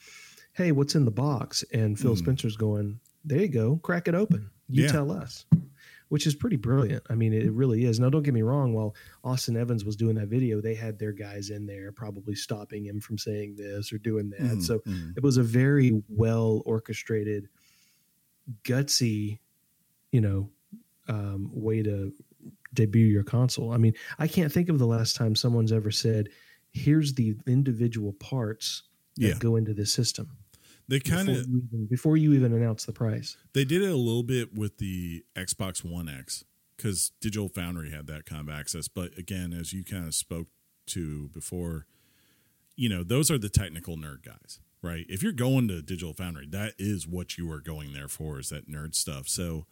[0.52, 2.18] "Hey, what's in the box?" And Phil Hmm.
[2.18, 4.50] Spencer's going, "There you go, crack it open.
[4.68, 4.92] You Yeah.
[4.92, 5.44] tell us."
[6.10, 7.02] Which is pretty brilliant.
[7.08, 7.98] I mean, it really is.
[7.98, 8.72] Now, don't get me wrong.
[8.74, 8.94] While
[9.24, 13.00] Austin Evans was doing that video, they had their guys in there probably stopping him
[13.00, 14.58] from saying this or doing that.
[14.58, 15.16] Mhm, So mhm.
[15.16, 17.48] it was a very well orchestrated,
[18.62, 19.40] gutsy,
[20.12, 20.50] you know,
[21.08, 22.12] um, way to
[22.74, 23.72] debut your console.
[23.72, 26.28] I mean, I can't think of the last time someone's ever said,
[26.72, 28.82] "Here's the individual parts
[29.16, 29.38] that Yeah.
[29.38, 30.28] go into the system."
[30.86, 33.38] they kind of even, before you even announce the price.
[33.54, 36.44] They did it a little bit with the Xbox One X
[36.76, 38.86] because Digital Foundry had that kind of access.
[38.86, 40.48] But again, as you kind of spoke
[40.88, 41.86] to before,
[42.76, 45.06] you know, those are the technical nerd guys, right?
[45.08, 48.50] If you're going to Digital Foundry, that is what you are going there for, is
[48.50, 49.26] that nerd stuff.
[49.26, 49.66] So,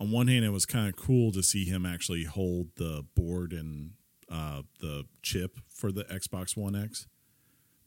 [0.00, 3.52] on one hand, it was kind of cool to see him actually hold the board
[3.52, 3.92] and
[4.30, 7.06] uh, the chip for the Xbox One X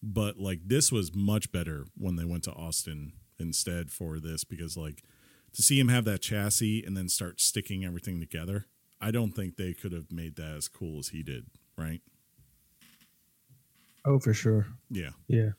[0.02, 4.76] but like this was much better when they went to Austin instead for this because
[4.76, 5.04] like
[5.54, 8.68] to see him have that chassis and then start sticking everything together,
[9.00, 11.48] I don't think they could have made that as cool as he did,
[11.78, 12.02] right?
[14.06, 14.68] Oh, for sure.
[14.90, 15.10] Yeah.
[15.28, 15.50] Yeah,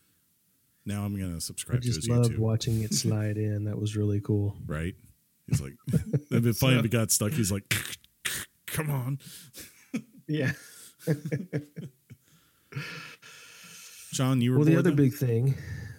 [0.85, 3.65] Now I'm gonna I subscribe to his just loved YouTube, watching it slide in.
[3.65, 4.57] That was really cool.
[4.65, 4.95] right?
[5.47, 5.73] He's like,
[6.31, 7.31] it'd be funny if he got stuck.
[7.33, 7.63] He's like,
[8.67, 9.19] come on,
[10.27, 10.53] Yeah.
[14.11, 14.95] John, you were Well, the other then?
[14.95, 15.55] big thing,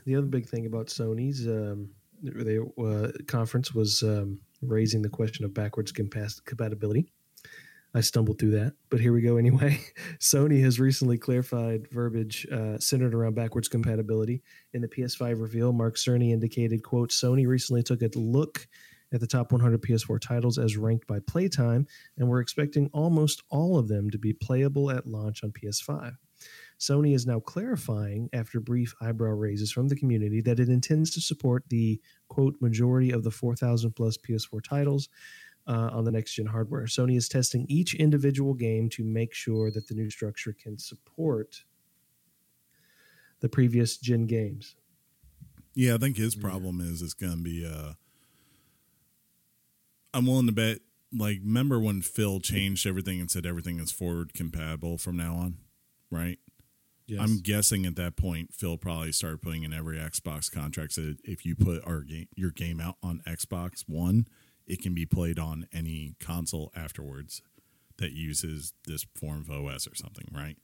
[0.06, 1.90] the other big thing about Sony's um,
[2.22, 7.12] they uh, conference was um, raising the question of backwards compas- compatibility.
[7.96, 9.80] I stumbled through that, but here we go anyway.
[10.20, 14.42] Sony has recently clarified verbiage uh, centered around backwards compatibility.
[14.72, 18.66] In the PS5 reveal, Mark Cerny indicated, "quote Sony recently took a look
[19.14, 21.86] at the top 100 PS4 titles as ranked by playtime,
[22.18, 26.16] and we're expecting almost all of them to be playable at launch on PS5.
[26.80, 31.20] Sony is now clarifying, after brief eyebrow raises from the community, that it intends to
[31.20, 35.08] support the quote majority of the 4,000 plus PS4 titles
[35.68, 36.84] uh, on the next gen hardware.
[36.84, 41.62] Sony is testing each individual game to make sure that the new structure can support
[43.38, 44.74] the previous gen games.
[45.76, 47.64] Yeah, I think his problem is it's going to be.
[47.64, 47.92] Uh,
[50.14, 50.78] I'm willing to bet.
[51.12, 55.58] Like, remember when Phil changed everything and said everything is forward compatible from now on,
[56.10, 56.38] right?
[57.06, 57.20] Yes.
[57.20, 61.44] I'm guessing at that point Phil probably started putting in every Xbox contract that if
[61.44, 64.26] you put our game, your game out on Xbox One,
[64.66, 67.42] it can be played on any console afterwards
[67.98, 70.56] that uses this form of OS or something, right?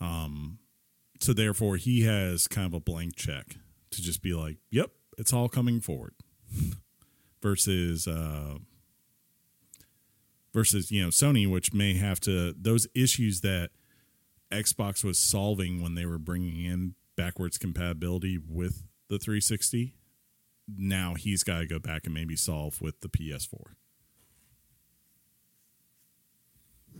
[0.00, 0.58] Um,
[1.20, 3.56] so therefore he has kind of a blank check
[3.90, 6.14] to just be like, "Yep, it's all coming forward,"
[7.42, 8.56] versus uh,
[10.52, 13.70] versus you know Sony, which may have to those issues that
[14.50, 19.94] Xbox was solving when they were bringing in backwards compatibility with the 360.
[20.76, 23.72] Now he's got to go back and maybe solve with the PS4.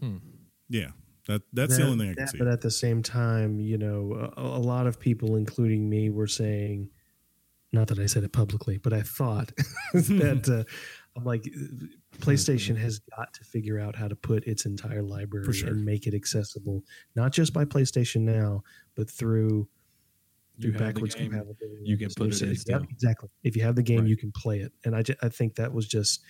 [0.00, 0.16] Hmm.
[0.68, 0.90] Yeah,
[1.26, 2.38] that that's the only thing I can that- see.
[2.38, 6.26] But at the same time, you know, a, a lot of people, including me, were
[6.26, 6.90] saying,
[7.72, 9.52] not that I said it publicly, but I thought
[9.92, 10.64] that uh,
[11.16, 11.44] I'm like,
[12.18, 15.68] PlayStation has got to figure out how to put its entire library sure.
[15.68, 16.82] and make it accessible,
[17.14, 18.62] not just by PlayStation Now,
[18.94, 19.68] but through.
[20.60, 21.84] You through backwards compatibility.
[21.84, 23.28] you can put it in Yep, exactly.
[23.44, 24.08] If you have the game, Right.
[24.08, 26.20] you can play it, and I think that was just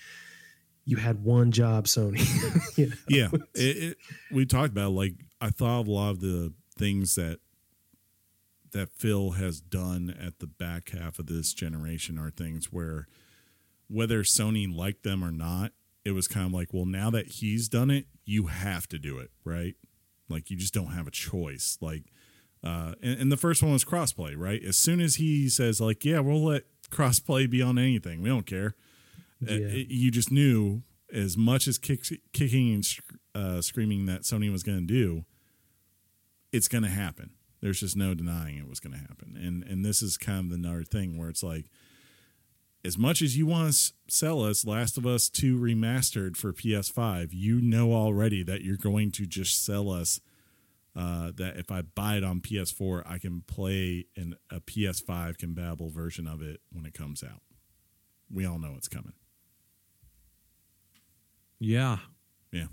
[0.88, 2.18] you had one job, Sony.
[2.78, 2.96] you know?
[3.08, 3.96] yeah, it, it,
[4.30, 7.40] we talked about like I thought of a lot of the things that
[8.72, 13.06] that Phil has done at the back half of this generation are things where
[13.88, 15.72] whether Sony liked them or not,
[16.04, 19.18] it was kind of like, well, now that he's done it, you have to do
[19.18, 19.74] it, right?
[20.28, 21.78] Like you just don't have a choice.
[21.80, 22.04] Like,
[22.62, 24.62] uh, and, and the first one was crossplay, right?
[24.62, 28.46] As soon as he says, like, yeah, we'll let crossplay be on anything, we don't
[28.46, 28.74] care.
[29.42, 30.82] Uh, it- you just knew
[31.12, 32.04] as much as kick,
[32.34, 32.86] kicking and
[33.34, 35.24] uh, screaming that Sony was going to do,
[36.52, 37.30] it's going to happen.
[37.60, 39.36] There's just no denying it was going to happen.
[39.36, 41.66] And and this is kind of another thing where it's like,
[42.84, 47.28] as much as you want to sell us Last of Us 2 remastered for PS5,
[47.32, 50.20] you know already that you're going to just sell us
[50.96, 55.90] uh, that if I buy it on PS4, I can play in a PS5 compatible
[55.90, 57.42] version of it when it comes out.
[58.32, 59.12] We all know it's coming.
[61.60, 61.98] Yeah.
[62.52, 62.66] Yeah.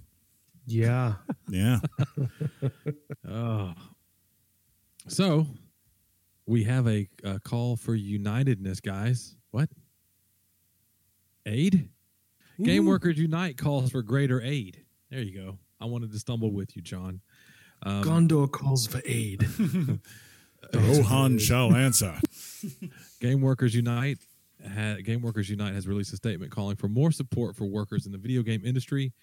[0.65, 1.13] yeah.
[1.49, 1.79] Yeah.
[3.27, 3.73] Oh.
[5.07, 5.47] So
[6.45, 9.35] we have a, a call for unitedness, guys.
[9.51, 9.69] What?
[11.45, 11.89] Aid?
[12.61, 14.83] Game Workers Unite calls for greater aid.
[15.11, 15.59] There you go.
[15.79, 17.21] I wanted to stumble with you, John.
[17.83, 19.45] Um, Gondor calls for aid.
[20.73, 22.17] Rohan shall answer.
[23.21, 24.17] Game Workers Unite
[24.73, 28.11] ha Game Workers Unite has released a statement calling for more support for workers in
[28.11, 29.13] the video game industry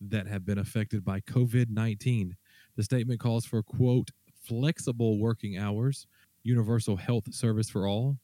[0.00, 2.36] that have been affected by COVID 19.
[2.76, 4.10] The statement calls for, quote,
[4.50, 6.08] flexible working hours,
[6.42, 8.18] universal health service for all.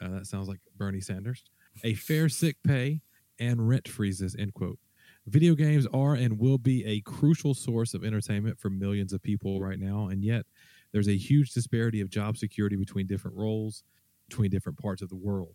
[0.00, 1.42] Uh, that sounds like Bernie Sanders.
[1.82, 3.00] A fair sick pay
[3.40, 4.78] and rent freezes, end quote.
[5.26, 9.60] Video games are and will be a crucial source of entertainment for millions of people
[9.60, 10.46] right now, and yet
[10.92, 13.82] there's a huge disparity of job security between different roles,
[14.28, 15.54] between different parts of the world.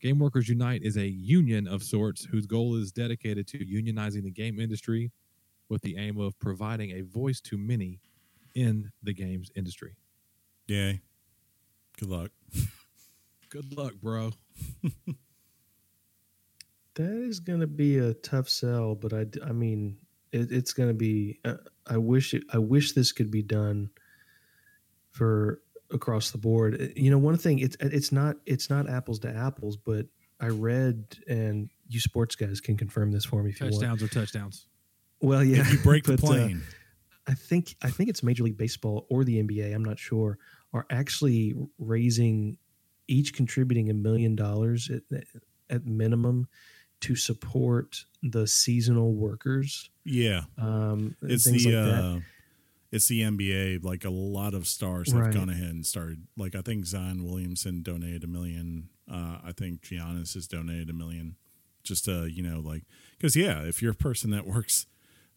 [0.00, 4.30] Game Workers Unite is a union of sorts whose goal is dedicated to unionizing the
[4.30, 5.10] game industry
[5.68, 8.00] with the aim of providing a voice to many
[8.56, 9.94] in the games industry.
[10.66, 10.94] Yeah.
[11.98, 12.30] Good luck.
[13.50, 14.32] Good luck, bro.
[16.94, 19.98] That is going to be a tough sell, but I, I mean,
[20.32, 21.38] it, it's going to be.
[21.44, 21.56] Uh,
[21.86, 23.90] I wish it, I wish this could be done
[25.10, 25.60] for
[25.92, 26.80] across the board.
[26.80, 30.06] Uh, You know, one thing it's it's not it's not apples to apples, but
[30.40, 33.74] I read and you sports guys can confirm this for me if you want.
[33.74, 34.66] Touchdowns or touchdowns.
[35.20, 36.62] Well, yeah, If you break the but, uh, plane,
[37.26, 39.74] I think I think it's Major League Baseball or the NBA.
[39.74, 40.38] I'm not sure.
[40.72, 42.58] Are actually raising
[43.08, 45.24] each contributing a million dollars at,
[45.70, 46.48] at minimum
[47.00, 49.90] to support the seasonal workers.
[50.04, 52.04] yeah, Um, it's things the like that.
[52.04, 52.20] uh,
[52.92, 53.84] it's the NBA.
[53.84, 55.34] Like a lot of stars have Right.
[55.34, 56.26] gone ahead and started.
[56.36, 58.88] Like I think Zion Williamson donated a million.
[59.10, 61.36] Uh, I think Giannis has donated a million.
[61.84, 62.82] Just uh, you know, like
[63.18, 64.86] because yeah, if you're a person that works,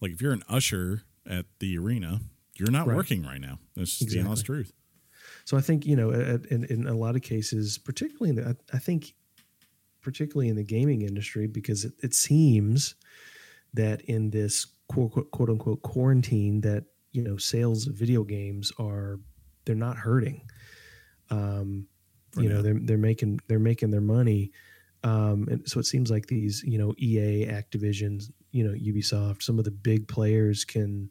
[0.01, 2.19] like if you're an usher at the arena,
[2.57, 2.97] you're not Right.
[2.97, 3.59] working right now.
[3.75, 4.73] That's just the honest truth.
[5.45, 8.49] So I think you know, at, in, in a lot of cases, particularly in the,
[8.49, 9.13] I, I think
[10.01, 12.95] particularly in the gaming industry, because it, it seems
[13.73, 18.71] that in this quote, quote, quote unquote quarantine, that you know sales of video games
[18.79, 19.19] are
[19.65, 20.41] they're not hurting.
[21.29, 21.87] Um,
[22.37, 24.51] you know they're they're making they're making their money.
[25.03, 28.21] Um, and so it seems like these you know EA, Activision,
[28.51, 31.09] you know Ubisoft, some of the big players can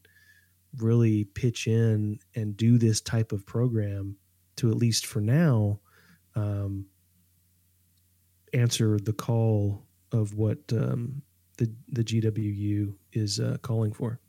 [0.76, 4.16] really pitch in and do this type of program
[4.56, 5.80] to at least for now
[6.34, 6.86] um,
[8.52, 9.82] answer the call
[10.12, 11.22] of what um,
[11.58, 14.20] the the GWU is uh, calling for.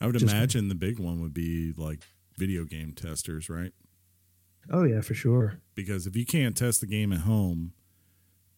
[0.00, 2.02] I would Just- imagine the big one would be like
[2.36, 3.72] video game testers, right?
[4.70, 5.60] Oh yeah, for sure.
[5.74, 7.72] Because if you can't test the game at home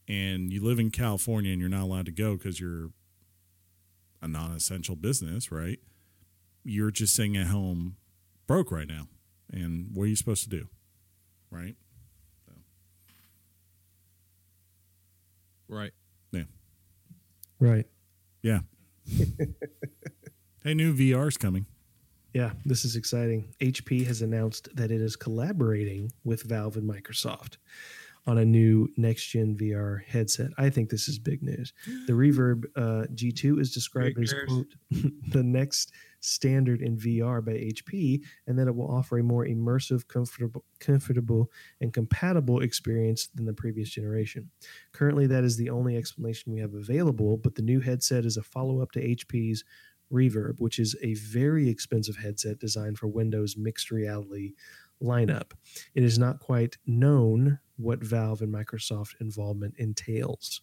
[0.07, 2.91] and you live in California and you're not allowed to go because you're
[4.21, 5.79] a non essential business, right?
[6.63, 7.95] You're just sitting at home
[8.47, 9.07] broke right now.
[9.51, 10.67] And what are you supposed to do?
[11.51, 11.75] Right?
[15.69, 15.91] Right.
[16.31, 16.43] Yeah.
[17.59, 17.85] Right.
[18.41, 18.59] Yeah.
[20.63, 21.65] hey, new VR's coming.
[22.33, 23.53] Yeah, this is exciting.
[23.61, 27.57] HP has announced that it is collaborating with Valve and Microsoft
[28.27, 30.51] on a new next gen VR headset.
[30.57, 31.73] I think this is big news.
[32.05, 34.67] The Reverb uh, G2 is described as quote
[35.29, 40.07] the next standard in VR by HP, and that it will offer a more immersive,
[40.07, 41.49] comfortable, comfortable,
[41.79, 44.51] and compatible experience than the previous generation.
[44.91, 47.37] Currently, that is the only explanation we have available.
[47.37, 49.63] But the new headset is a follow up to HP's
[50.11, 54.53] Reverb, which is a very expensive headset designed for Windows mixed reality
[55.01, 55.51] lineup.
[55.95, 60.61] It is not quite known what Valve and Microsoft involvement entails.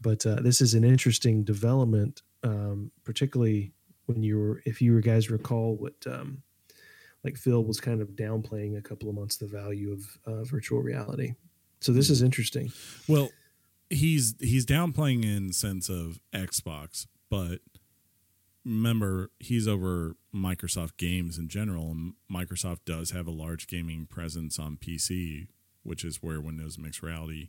[0.00, 3.72] But uh, this is an interesting development, um, particularly
[4.06, 6.42] when you were, if you guys recall what, um,
[7.24, 10.80] like Phil was kind of downplaying a couple of months the value of uh, virtual
[10.80, 11.34] reality.
[11.80, 12.72] So this is interesting.
[13.08, 13.30] Well,
[13.90, 17.60] he's he's downplaying in sense of Xbox, but
[18.64, 24.58] remember he's over Microsoft games in general, and Microsoft does have a large gaming presence
[24.58, 25.48] on PC,
[25.82, 27.48] which is where Windows Mixed Reality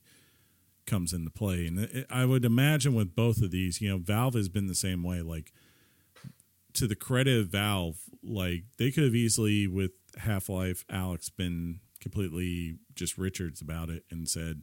[0.85, 1.67] comes into play.
[1.67, 4.75] And it, I would imagine with both of these, you know, Valve has been the
[4.75, 5.21] same way.
[5.21, 5.51] Like
[6.73, 11.79] to the credit of Valve, like they could have easily with Half Life Alex been
[11.99, 14.61] completely just Richards about it and said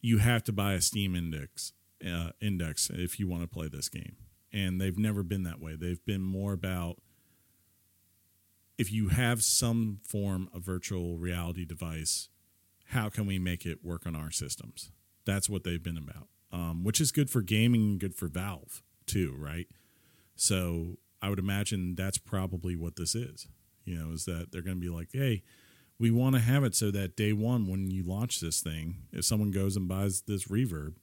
[0.00, 1.72] you have to buy a Steam index
[2.06, 4.16] uh, index if you want to play this game.
[4.52, 5.74] And they've never been that way.
[5.74, 6.98] They've been more about
[8.78, 12.28] if you have some form of virtual reality device,
[12.88, 14.90] how can we make it work on our systems?
[15.24, 18.82] That's what they've been about, um, which is good for gaming and good for Valve
[19.06, 19.66] too, right?
[20.36, 23.46] So I would imagine that's probably what this is.
[23.84, 25.42] You know, is that they're going to be like, hey,
[25.98, 29.24] we want to have it so that day one when you launch this thing, if
[29.24, 30.94] someone goes and buys this reverb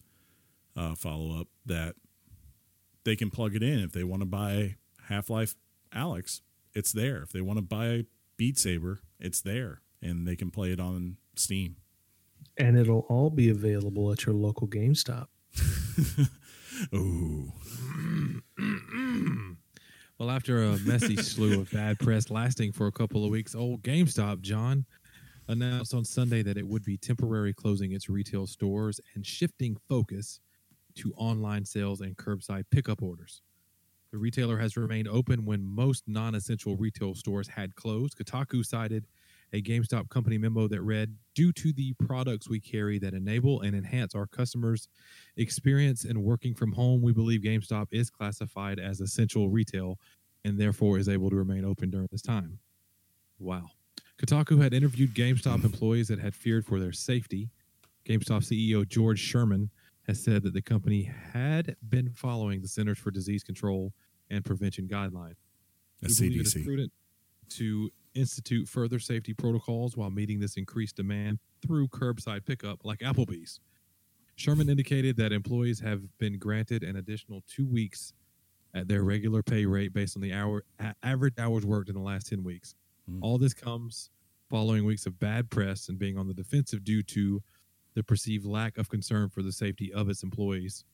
[0.76, 1.96] uh, follow up, that
[3.04, 3.80] they can plug it in.
[3.80, 4.76] If they want to buy
[5.08, 5.56] Half Life
[5.94, 6.42] Alex,
[6.74, 7.22] it's there.
[7.24, 8.06] If they want to buy
[8.38, 11.78] Beat Saber, it's there, and they can play it on Steam.
[12.58, 15.28] And it'll all be available at your local GameStop.
[16.94, 17.52] Ooh,
[20.22, 23.82] Well, after a messy slew of bad press lasting for a couple of weeks, old
[23.82, 24.86] GameStop, John,
[25.48, 30.40] announced on Sunday that it would be temporarily closing its retail stores and shifting focus
[30.98, 33.42] to online sales and curbside pickup orders.
[34.12, 38.18] The retailer has remained open when most non essential retail stores had closed.
[38.18, 39.06] Kotaku cited
[39.54, 43.74] a GameStop company memo that read Due to the products we carry that enable and
[43.74, 44.90] enhance our customers'
[45.38, 49.98] experience in working from home, we believe GameStop is classified as essential retail
[50.44, 52.60] and therefore is able to remain open during this time.
[53.40, 53.70] Wow.
[54.22, 57.50] Kotaku had interviewed GameStop employees that had feared for their safety.
[58.06, 59.70] GameStop CEO George Sherman
[60.08, 63.94] has said that the company had been following the Centers for Disease Control
[64.30, 65.36] and Prevention guidelines.
[66.04, 66.92] a We believe it is prudent
[67.50, 73.60] to institute further safety protocols while meeting this increased demand through curbside pickup like Applebee's.
[74.36, 78.14] Sherman indicated that employees have been granted an additional two weeks
[78.74, 80.64] at their regular pay rate based on the hour
[81.04, 82.76] average hours worked in the last 10 weeks.
[83.10, 83.20] Mm.
[83.22, 84.10] All this comes
[84.50, 87.42] following weeks of bad press and being on the defensive due to
[87.94, 90.86] the perceived lack of concern for the safety of its employees.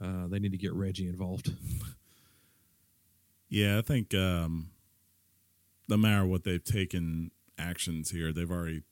[0.00, 1.52] Uh, they need to get Reggie involved.
[3.48, 4.70] Yeah, I think um,
[5.88, 8.82] no matter what they've taken actions here, they've already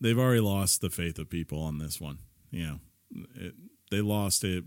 [0.00, 2.18] they've already lost the faith of people on this one.
[2.50, 2.80] You know,
[3.34, 3.54] it,
[3.90, 4.64] they lost it.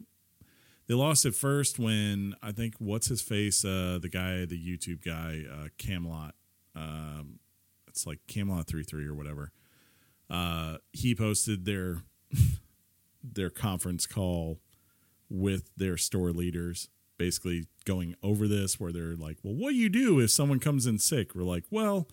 [0.87, 5.05] They lost it first when I think what's his face, uh, the guy, the YouTube
[5.05, 6.35] guy, uh, Camelot.
[6.75, 7.39] Um,
[7.87, 9.51] it's like Camelot three three or whatever.
[10.31, 12.03] Uh, he posted their
[13.23, 14.59] their conference call
[15.29, 16.87] with their store leaders,
[17.17, 18.79] basically going over this.
[18.79, 21.65] Where they're like, "Well, what do you do if someone comes in sick?" We're like,
[21.69, 22.07] "Well,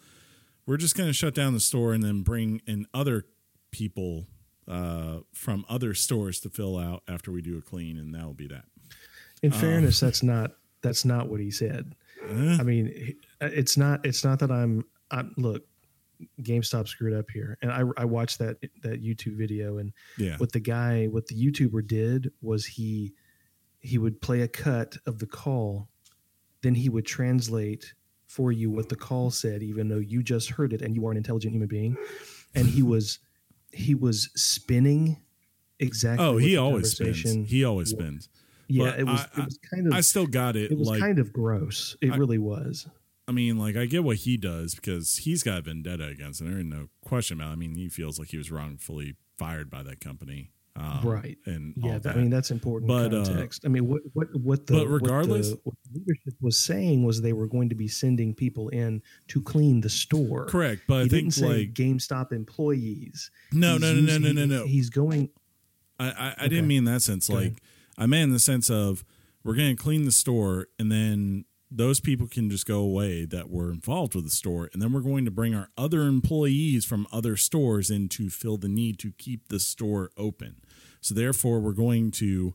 [0.67, 3.25] we're just going to shut down the store and then bring in other
[3.71, 4.27] people
[4.67, 8.35] uh, from other stores to fill out after we do a clean, and that will
[8.35, 8.65] be that."
[9.43, 10.51] In fairness, that's not
[10.83, 11.95] that's not what he said.
[12.29, 12.57] Eh?
[12.61, 14.85] I mean, it's not it's not that I'm.
[15.11, 15.63] I'm look,
[16.43, 20.53] GameStop screwed up here, and I I watched that that YouTube video, and yeah, what
[20.53, 23.13] the guy what the YouTuber did was he
[23.81, 25.89] he would play a cut of the call,
[26.63, 27.95] then he would translate
[28.27, 31.11] for you what the call said, even though you just heard it and you are
[31.13, 31.97] an intelligent human being,
[32.55, 33.21] and he was
[33.73, 35.19] he was spinning
[35.79, 36.25] exactly.
[36.27, 37.49] Oh, he always spins.
[37.51, 38.01] He always was.
[38.05, 38.29] spins.
[38.71, 40.71] Yeah, But it was I- it was kind of I still got it.
[40.73, 41.97] it was like, kind of gross.
[42.03, 42.87] It I- really was.
[43.29, 46.49] I mean, like I get what he does because he's got a vendetta against him.
[46.51, 47.51] There ain't no question about.
[47.51, 47.53] It.
[47.53, 51.37] I mean, he feels like he was wrongfully fired by that company, um, Right.
[51.47, 52.17] And Yeah, that.
[52.17, 53.63] I mean that's important But, uh, context.
[53.65, 57.05] I mean, what what what the but what the- regardless- what the leadership was saying
[57.05, 60.47] was they were going to be sending people in to clean the store.
[60.47, 60.83] correct.
[60.89, 63.31] But he I didn't think say like GameStop employees.
[63.53, 64.67] no, He's no, no, no, using- no, no, no.
[64.67, 65.31] He's going.
[66.01, 66.49] I, I, I Okay.
[66.49, 67.29] didn't mean that sense.
[67.29, 67.61] Like.
[68.01, 69.05] I meant in the sense of
[69.43, 73.51] we're going to clean the store, and then those people can just go away that
[73.51, 77.07] were involved with the store, and then we're going to bring our other employees from
[77.13, 80.57] other stores in to fill the need to keep the store open.
[81.01, 82.55] So therefore, we're going to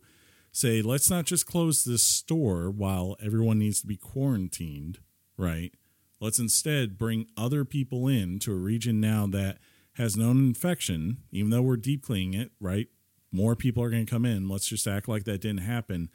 [0.52, 5.00] say let's not just close this store while everyone needs to be quarantined,
[5.38, 5.74] right?
[6.20, 9.58] Let's instead bring other people in to a region now that
[9.94, 12.88] has known infection, even though we're deep cleaning it, right?
[13.32, 14.48] More people are going to come in.
[14.48, 16.10] Let's just act like that didn't happen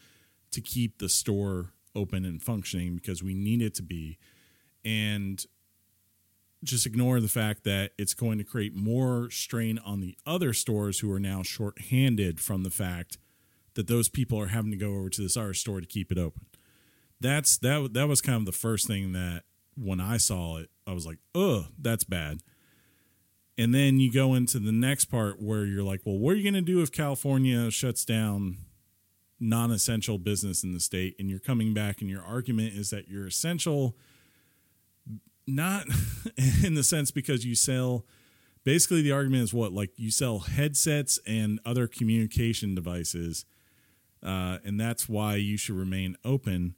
[0.51, 4.19] to keep the store open and functioning because we need it to be.
[4.85, 5.45] And
[6.65, 11.01] just ignore the fact that it's going to create more strain on the other stores
[11.01, 13.19] who are now shorthanded from the fact
[13.75, 16.19] that those people are having to go over to this other store to keep it
[16.19, 16.47] open.
[17.20, 19.43] That's that that was kind of the first thing that
[19.77, 22.41] when I saw it, I was like, "Ugh, that's bad."
[23.57, 26.45] And then you go into the next part where you're like, "Well, what are you
[26.45, 28.59] going to do if California shuts down
[29.40, 33.27] non-essential business in the state?" And you're coming back and your argument is that you're
[33.27, 33.97] essential
[35.48, 35.86] not
[36.65, 38.05] in the sense because you sell
[38.65, 43.44] basically the argument is what like you sell headsets and other communication devices
[44.23, 46.74] uh, and that's why you should remain open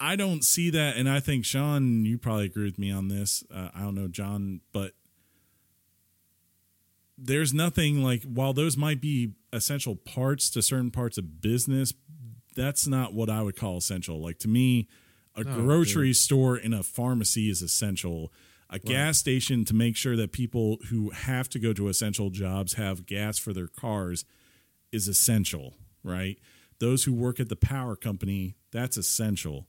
[0.00, 3.44] i don't see that and i think sean you probably agree with me on this
[3.54, 4.92] uh, i don't know john but
[7.18, 11.94] there's nothing like while those might be essential parts to certain parts of business
[12.54, 14.20] that's not what i would call essential.
[14.20, 14.88] Like to me
[15.34, 18.32] a No, grocery store and a pharmacy is essential.
[18.70, 22.72] A gas station to make sure that people who have to go to essential jobs
[22.74, 24.24] have gas for their cars
[24.90, 26.38] is essential right?
[26.78, 29.66] Those who work at the power company that's essential.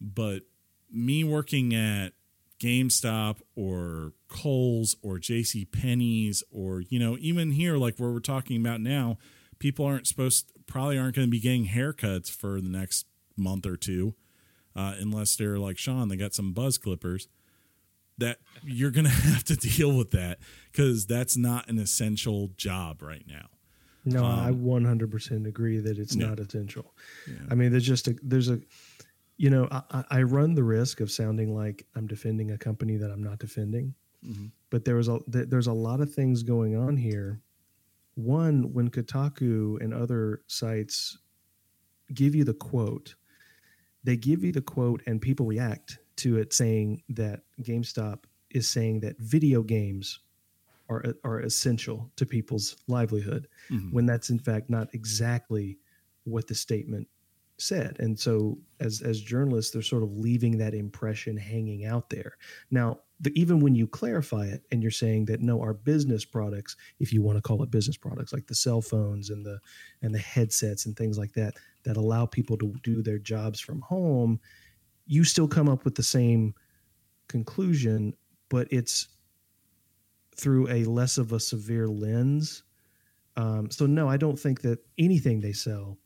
[0.00, 0.42] But
[0.90, 2.12] me working at
[2.60, 8.60] GameStop or Kohl's or JC Penney's or you know even here like where we're talking
[8.60, 9.16] about now
[9.58, 13.06] people aren't supposed probably aren't going to be getting haircuts for the next
[13.36, 14.14] month or two
[14.76, 17.28] uh, unless they're like Sean they got some buzz clippers
[18.18, 20.38] that you're going to have to deal with that
[20.72, 23.48] cuz that's not an essential job right now
[24.04, 26.26] No, I Um, 100% agree that it's yeah.
[26.28, 26.94] not essential.
[27.26, 27.34] Yeah.
[27.50, 28.60] I mean, there's just a there's a
[29.38, 33.10] you know I, I- run the risk of sounding like I'm defending a company that
[33.10, 33.94] I'm not defending,
[34.24, 34.50] Mhm.
[34.70, 37.40] but there was a there's a lot of things going on here.
[38.16, 41.18] One, when Kotaku and other sites
[42.14, 43.14] give you the quote,
[44.04, 49.00] they give you the quote and people react to it saying that GameStop is saying
[49.00, 50.20] that video games
[50.88, 53.92] are are essential to people's livelihood Mhm.
[53.92, 55.78] when that's in fact not exactly
[56.24, 57.08] what the statement
[57.58, 57.96] said.
[57.98, 62.36] And so as as journalists they're sort of leaving that impression hanging out there.
[62.70, 66.76] Now, the, even when you clarify it and you're saying that no our business products
[67.00, 69.58] if you want to call it business products like the cell phones and the
[70.02, 71.54] and the headsets and things like that
[71.84, 74.40] that allow people to do their jobs from home,
[75.06, 76.54] you still come up with the same
[77.28, 78.14] conclusion,
[78.48, 79.08] but it's
[80.36, 82.62] through a less of a severe lens.
[83.36, 85.98] Um, so no, I don't think that anything they sell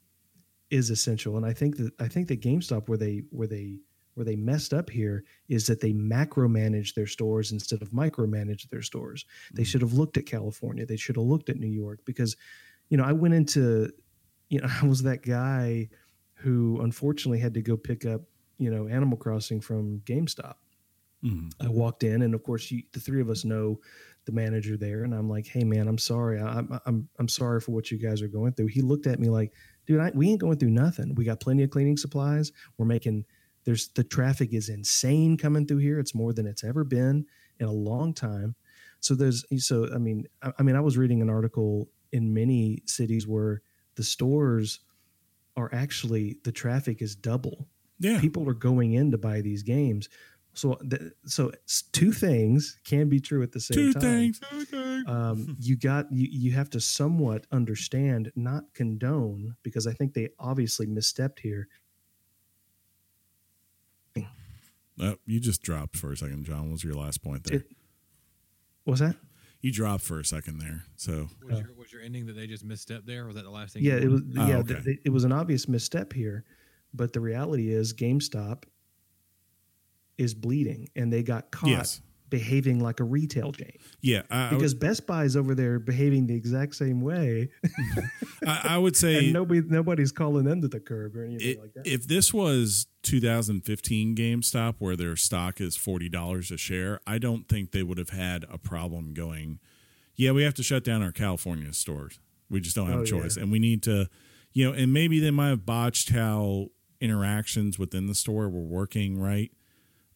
[0.73, 1.37] is essential.
[1.37, 3.79] And I think that I think that GameStop where they where they
[4.15, 8.69] where they messed up here is that they macro manage their stores instead of micromanage
[8.69, 9.25] their stores.
[9.53, 10.85] They should have looked at California.
[10.85, 12.35] They should have looked at New York because,
[12.89, 13.91] you know, I went into,
[14.49, 15.89] you know, I was that guy
[16.35, 18.23] who unfortunately had to go pick up,
[18.59, 20.55] you know, Animal Crossing from GameStop
[21.23, 21.53] Mhm.
[21.61, 23.79] I walked in, and of course, you, the three of us know
[24.25, 26.39] the manager there, and I'm like, "Hey, man, I'm sorry.
[26.39, 29.19] I, I'm I'm I'm sorry for what you guys are going through." He looked at
[29.19, 29.53] me like,
[29.85, 31.15] "Dude, I, we ain't going through nothing.
[31.15, 32.51] We got plenty of cleaning supplies.
[32.77, 33.25] We're making
[33.65, 35.99] there's the traffic is insane coming through here.
[35.99, 37.25] It's more than it's ever been
[37.59, 38.55] in a long time.
[38.99, 42.83] So there's so I mean I, I mean I was reading an article in many
[42.85, 43.61] cities where
[43.95, 44.79] the stores
[45.55, 47.67] are actually the traffic is double
[47.99, 48.19] Yeah.
[48.19, 50.09] people are going in to buy these games.
[50.55, 51.51] So, th- so
[51.93, 54.33] two things can be true at the same Two time.
[54.33, 54.41] things.
[55.07, 60.29] Um, you got you, you have to somewhat understand, not condone, because I think they
[60.39, 61.67] obviously misstepped here.
[64.99, 66.65] Oh, you just dropped for a second, John.
[66.65, 67.57] What was your last point there?
[67.59, 67.67] It-
[68.83, 69.15] What's that?
[69.61, 70.83] you dropped for a second there.
[70.97, 73.25] So Was, your, was your ending that they just misstepped there?
[73.25, 73.81] Was that the last thing?
[73.83, 74.21] Yeah, you it was.
[74.21, 74.37] wanted?
[74.39, 74.73] Oh, yeah, okay.
[74.73, 76.43] th- th- it was an obvious misstep here,
[76.93, 78.65] but the reality is GameStop
[80.23, 82.01] is bleeding, and they got caught yes.
[82.29, 84.23] behaving like a retail chain Yeah.
[84.31, 87.49] I, I would- because Best Buy is over there behaving the exact same way,
[88.47, 91.59] I, I would say and nobody nobody's calling them to the curb or anything it,
[91.59, 91.85] like that.
[91.87, 97.71] if this was 2015 GameStop where their stock is $40 a share, I don't think
[97.71, 99.59] they would have had a problem going,
[100.15, 102.19] yeah, we have to shut down our California stores.
[102.49, 103.35] We just don't have Oh, a choice.
[103.37, 103.43] yeah.
[103.43, 104.07] And we need to,
[104.53, 106.67] you know, and maybe they might have botched how
[107.01, 109.51] interactions within the store were working, right?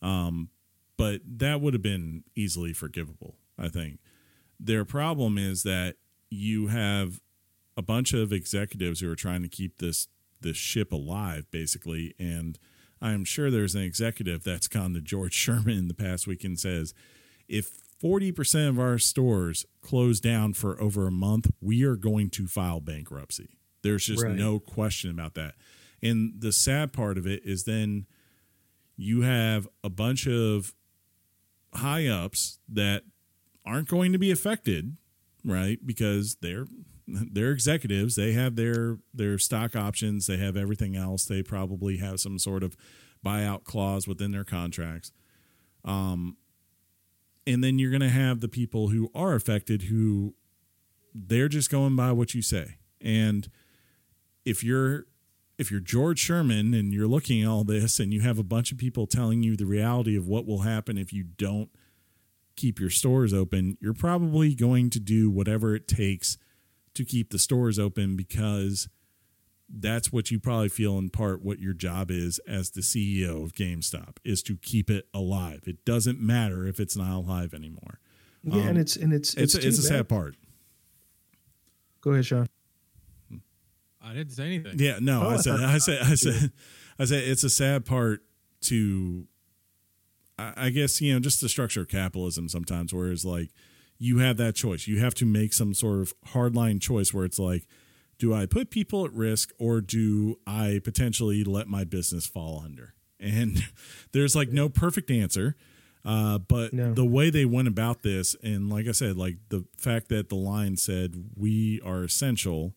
[0.02, 0.50] Um,
[0.98, 4.00] but that would have been easily forgivable, I think.
[4.60, 5.96] Their problem is that
[6.30, 7.22] you have
[7.76, 10.08] a bunch of executives who are trying to keep this
[10.42, 12.14] this ship alive, basically.
[12.20, 12.60] And
[13.02, 16.60] I'm sure there's an executive that's gone to George Sherman in the past week and
[16.60, 16.94] says,
[17.48, 17.72] if
[18.04, 22.80] 40% of our stores close down for over a month, we are going to file
[22.80, 23.58] bankruptcy.
[23.82, 24.36] There's just Right.
[24.36, 25.56] no question about that.
[26.04, 28.06] And the sad part of it is then
[28.98, 30.74] you have a bunch of
[31.74, 33.04] high ups that
[33.66, 34.98] aren't going to be affected,
[35.46, 35.80] right?
[35.86, 36.66] Because they're
[37.08, 38.16] they're executives.
[38.16, 40.28] They have their their stock options.
[40.28, 41.26] They have everything else.
[41.26, 42.76] They probably have some sort of
[43.26, 45.12] buyout clause within their contracts.
[45.86, 46.38] Um,
[47.46, 50.36] and then you're going to have the people who are affected who
[51.16, 52.78] they're just going by what you say.
[53.00, 53.50] And
[54.44, 55.06] if you're
[55.58, 58.72] if you're George Sherman and you're looking at all this and you have a bunch
[58.72, 61.70] of people telling you the reality of what will happen if you don't
[62.56, 66.38] keep your stores open, you're probably going to do whatever it takes
[66.94, 68.88] to keep the stores open because
[69.70, 73.54] that's what you probably feel in part what your job is as the CEO of
[73.54, 75.62] GameStop is to keep it alive.
[75.66, 78.00] It doesn't matter if it's not alive anymore.
[78.44, 80.36] yeah, um, and it's and it's It's it's, it's, a sad part.
[82.02, 82.48] Go ahead, Sean.
[84.08, 84.80] I didn't say anything.
[84.80, 86.52] Yeah, no, Oh, I I said, I said, I said,
[87.00, 88.22] I said, it's a sad part
[88.62, 89.28] to,
[90.40, 93.50] I, I guess you know, just the structure of capitalism sometimes, where it's like
[93.98, 94.88] you have that choice.
[94.88, 97.68] You have to make some sort of hardline choice where it's like,
[98.20, 102.94] do I put people at risk or do I potentially let my business fall under?
[103.20, 103.64] And
[104.12, 105.56] there's like no perfect answer.
[106.06, 106.94] Uh, but No.
[106.94, 110.36] the way they went about this, and like I said, like the fact that the
[110.36, 112.76] line said we are essential,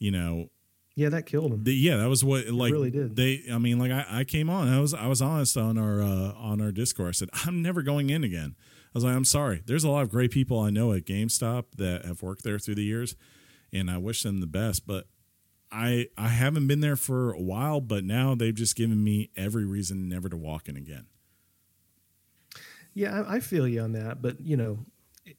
[0.00, 0.48] you know,
[0.96, 1.62] Yeah, that killed him.
[1.62, 3.14] the, yeah, that was what like really did.
[3.14, 6.02] They, I mean, like I, I came on, I was, I was honest on our,
[6.02, 7.10] uh, on our Discord.
[7.10, 8.56] I said, I'm never going in again.
[8.58, 9.62] I was like, I'm sorry.
[9.64, 12.74] There's a lot of great people I know at GameStop that have worked there through
[12.74, 13.14] the years,
[13.72, 14.84] and I wish them the best.
[14.84, 15.06] But
[15.70, 19.64] I, I haven't been there for a while, but now they've just given me every
[19.64, 21.06] reason never to walk in again.
[22.94, 24.80] Yeah, I, I feel you on that, but you know,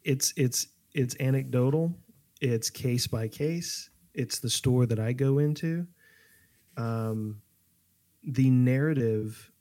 [0.05, 1.93] it's it's it's anecdotal,
[2.39, 3.89] it's case by case.
[4.13, 5.87] It's the store that I go into.
[6.77, 7.41] Um,
[8.23, 9.51] the narrative,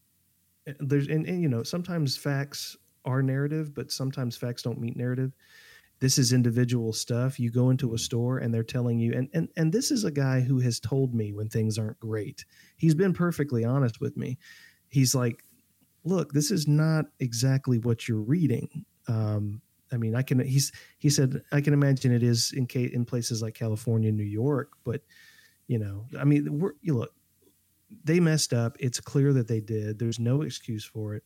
[0.78, 5.32] there's and, and you know sometimes facts are narrative, but sometimes facts don't meet narrative.
[6.00, 7.38] This is individual stuff.
[7.38, 10.10] You go into a store and they're telling you, and and and this is a
[10.10, 12.44] guy who has told me when things aren't great.
[12.76, 14.38] He's been perfectly honest with me.
[14.88, 15.44] He's like,
[16.04, 18.84] look, this is not exactly what you're reading.
[19.08, 20.38] Um, I mean, I can.
[20.40, 24.72] He's he said I can imagine it is in in places like California, New York,
[24.84, 25.02] but
[25.66, 27.12] you know, I mean, we're you look,
[28.04, 28.76] they messed up.
[28.80, 29.98] It's clear that they did.
[29.98, 31.24] There's no excuse for it.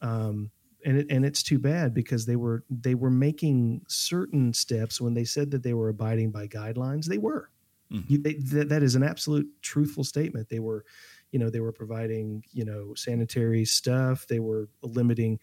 [0.00, 0.50] Um,
[0.84, 5.14] and it, and it's too bad because they were they were making certain steps when
[5.14, 7.06] they said that they were abiding by guidelines.
[7.06, 7.50] They were.
[7.92, 8.04] Mhm.
[8.08, 10.48] You, they, that, that is an absolute truthful statement.
[10.48, 10.84] They were,
[11.30, 14.26] you know, they were providing you know sanitary stuff.
[14.26, 15.38] They were limiting.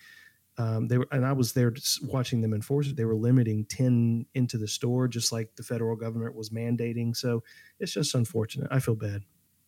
[0.58, 2.96] Um, they were, and I was there just watching them enforce it.
[2.98, 7.16] They were limiting ten into the store, just like the federal government was mandating.
[7.16, 7.42] So
[7.80, 8.68] it's just unfortunate.
[8.70, 9.24] I feel bad.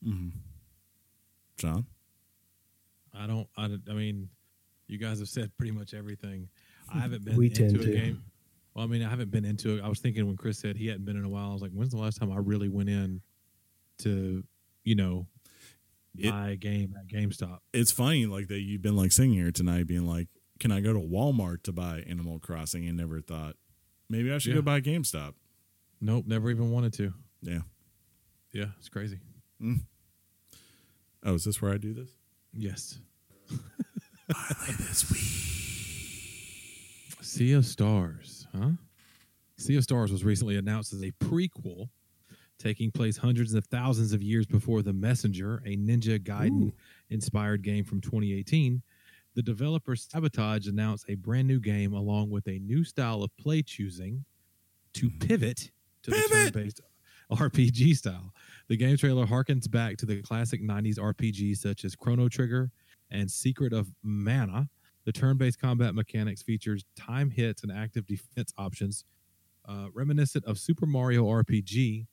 [0.05, 0.37] Mm-hmm.
[1.57, 1.85] John,
[3.13, 3.47] I don't.
[3.57, 4.29] I, I mean,
[4.87, 6.49] You guys have said pretty much everything.
[6.93, 7.91] I haven't been We into tend a to.
[7.91, 8.23] game.
[8.73, 9.83] Well, I mean, I haven't been into it.
[9.83, 11.71] I was thinking when Chris said he hadn't been in a while, I was like,
[11.71, 13.21] when's the last time I really went in
[13.99, 14.43] to,
[14.83, 15.27] you know,
[16.17, 17.59] It- buy a game at GameStop?
[17.71, 20.27] It's funny, like that you've been like sitting here tonight, being like,
[20.59, 23.55] "Can I go to Walmart to buy Animal Crossing?" And never thought
[24.09, 24.55] maybe I should Yeah.
[24.55, 25.33] go buy GameStop.
[26.01, 27.13] Nope, never even wanted to.
[27.41, 27.61] Yeah.
[28.51, 29.19] Yeah, it's crazy.
[29.61, 29.81] Mm.
[31.23, 32.09] Oh, is this where I do this?
[32.53, 32.99] Yes.
[34.79, 35.21] this week.
[37.21, 38.71] Sea of Stars, huh?
[39.57, 41.89] Sea of Stars was recently announced as a prequel
[42.59, 46.71] taking place hundreds of thousands of years before The Messenger, a Ninja Gaiden
[47.09, 48.81] inspired game from 2018.
[49.35, 53.63] The developer Sabotage announced a brand new game along with a new style of play
[53.63, 54.25] choosing
[54.93, 55.71] to pivot
[56.03, 56.81] to the turn based
[57.31, 58.31] RPG style.
[58.67, 62.71] The game trailer harkens back to the classic 90s RPGs such as Chrono Trigger
[63.09, 64.69] and Secret of Mana.
[65.05, 69.03] The turn based combat mechanics features time hits and active defense options,
[69.67, 72.05] uh, reminiscent of Super Mario RPG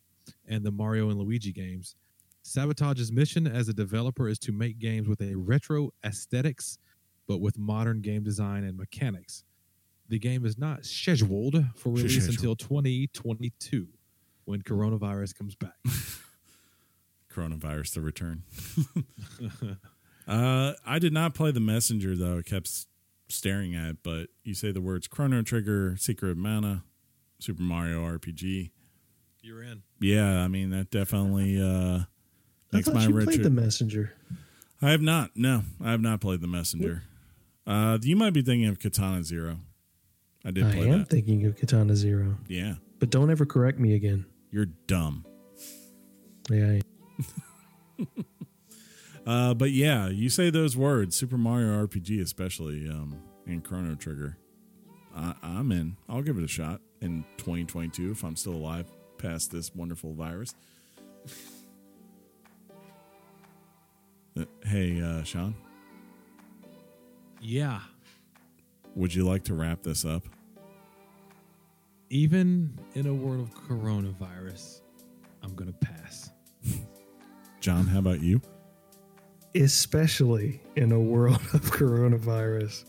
[0.47, 1.95] and the Mario and Luigi games.
[2.43, 6.79] Sabotage's mission as a developer is to make games with a retro aesthetics,
[7.31, 9.45] but with modern game design and mechanics.
[10.09, 12.35] The game is not scheduled for release Scheduled.
[12.35, 13.87] until 2022
[14.43, 15.75] when coronavirus comes back.
[17.33, 18.43] Coronavirus to return.
[20.27, 22.39] uh, I did not play the messenger though.
[22.39, 22.69] I kept
[23.29, 26.83] staring at it, but you say the words Chrono Trigger, Secret of Mana,
[27.39, 28.71] Super Mario RPG.
[29.41, 29.83] You're in.
[30.01, 32.05] Yeah, I mean that definitely uh, I
[32.73, 33.31] makes thought my you retro.
[33.31, 34.11] played the messenger.
[34.81, 35.31] I have not.
[35.35, 37.03] No, I have not played the messenger.
[37.67, 39.59] Uh, you might be thinking of Katana Zero.
[40.43, 41.09] I did I play am that.
[41.09, 44.25] thinking of Katana Zero, yeah, but don't ever correct me again.
[44.51, 45.25] you're dumb.
[46.49, 46.79] Yeah,
[49.27, 54.35] Uh, but yeah, you say those words, Super Mario RPG especially, um, and Chrono Trigger.
[55.15, 55.95] I, I'm in.
[56.09, 58.87] I'll give it a shot in 2022 if I'm still alive
[59.19, 60.55] past this wonderful virus.
[64.39, 65.53] Uh, Hey, uh, Sean,
[67.41, 67.79] Yeah.
[68.95, 70.23] would you like to wrap this up?
[72.09, 74.81] Even in a world of coronavirus,
[75.41, 76.29] I'm going to pass.
[77.61, 78.41] John, how about you?
[79.53, 82.85] especially in a world of coronavirus.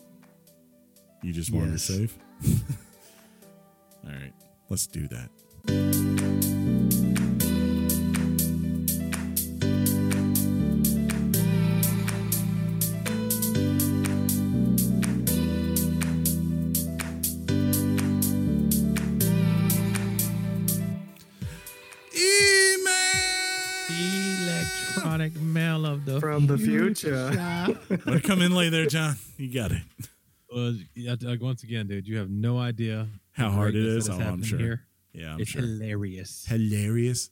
[1.21, 1.87] You just want Yes.
[1.87, 2.17] to save?
[4.05, 4.31] All right,
[4.69, 6.12] let's do that.
[26.57, 28.01] The From the future.
[28.05, 29.15] Want come in late there, John?
[29.37, 29.81] You got it.
[30.95, 34.07] Yeah, once again, dude, you have no idea How the hard it is.
[34.07, 34.27] greatness is?
[34.27, 34.59] Oh, I'm sure.
[34.59, 34.81] Here.
[35.13, 35.61] Yeah, I'm it's sure.
[35.61, 36.45] hilarious.
[36.47, 37.29] Hilarious,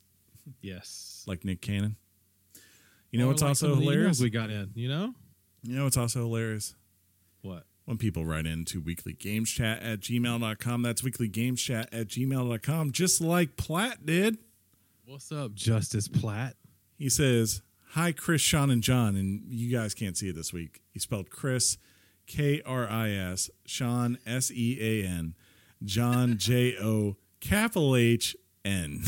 [0.61, 1.23] yes.
[1.27, 1.95] like Nick Cannon.
[3.11, 4.21] You know Or what's like also some of the emails hilarious?
[4.21, 4.71] We got in.
[4.73, 5.13] You know
[5.63, 6.75] You know what's also hilarious?
[7.41, 7.65] what?
[7.85, 10.81] When people write into weeklygameschat at gmail.com.
[10.83, 14.37] That's weeklygameschat at gmail.com, just like Platt did.
[15.05, 16.55] What's up, Justice Platt?
[16.97, 17.61] He says,
[17.93, 19.17] Hi, Chris, Sean, and John.
[19.17, 20.81] And you guys can't see it this week.
[20.93, 21.77] He spelled Chris,
[22.25, 25.35] K R I S, Sean, S E A N,
[25.83, 29.03] John, J O, capital H N.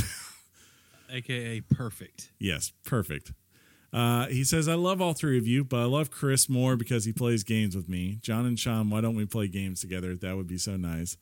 [1.09, 2.31] AKA perfect.
[2.39, 3.31] Yes, perfect.
[3.93, 7.05] Uh, he says, I love all three of you, but I love Chris more because
[7.05, 8.17] he plays games with me.
[8.21, 10.15] John and Sean, why don't we play games together?
[10.15, 11.15] That would be so nice.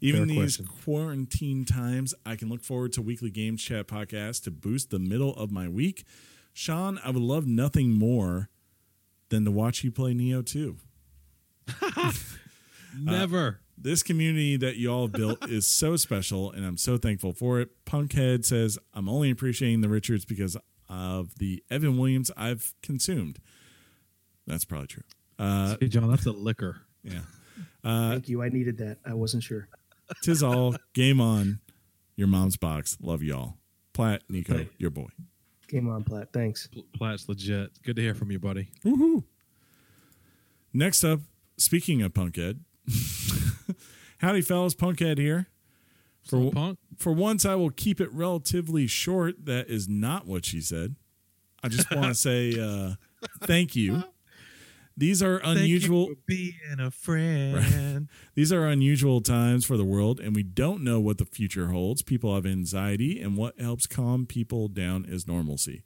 [0.00, 0.82] Even Fair these question.
[0.82, 5.34] quarantine times, I can look forward to weekly games chat podcast to boost the middle
[5.36, 6.04] of my week.
[6.58, 8.48] Sean, I would love nothing more
[9.28, 10.78] than to watch you play Nioh 2.
[12.98, 13.60] Never.
[13.76, 17.68] This community that you all built is so special, and I'm so thankful for it.
[17.84, 20.56] Punkhead says, I'm only appreciating the Richards because
[20.88, 23.38] of the Evan Williams I've consumed.
[24.46, 25.02] That's probably true.
[25.38, 26.80] Uh, hey, John, that's a liquor.
[27.02, 27.20] yeah.
[27.84, 28.42] Uh, Thank you.
[28.42, 28.98] I needed that.
[29.06, 29.68] I wasn't sure.
[30.22, 30.74] Tis all.
[30.92, 31.60] Game on.
[32.16, 32.96] Your mom's box.
[33.00, 33.58] Love y'all.
[33.92, 34.68] Platt, Nico, Hey.
[34.76, 35.06] your boy.
[35.68, 36.28] Game on, Platt.
[36.32, 36.68] Thanks.
[36.96, 37.82] Platt's legit.
[37.82, 38.68] Good to hear from you, buddy.
[38.84, 39.24] Woohoo.
[40.72, 41.20] Next up,
[41.56, 42.58] speaking of Punkhead,
[44.18, 44.74] howdy, fellas.
[44.74, 45.46] Punkhead here.
[46.22, 46.78] So, For, punk.
[46.98, 49.46] for once, I will keep it relatively short.
[49.46, 50.96] That is not what she said.
[51.62, 52.94] I just want to say uh,
[53.44, 54.02] thank you.
[54.96, 56.06] These are unusual.
[56.06, 58.08] Thank you for being a friend.
[58.34, 62.02] These are unusual times for the world, and we don't know what the future holds.
[62.02, 65.82] People have anxiety, and what helps calm people down is normalcy.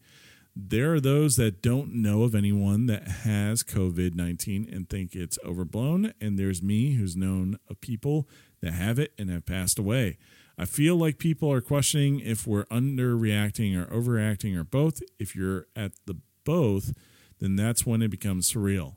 [0.57, 5.39] there are those that don't know of anyone that has COVID 19 and think it's
[5.45, 6.13] overblown.
[6.21, 8.29] And there's me who's known of people
[8.61, 10.19] that have it and have passed away.
[10.59, 15.01] I feel like people are questioning if we're underreacting or overreacting or both.
[15.19, 16.93] If you're at the both,
[17.39, 18.97] then that's when it becomes surreal.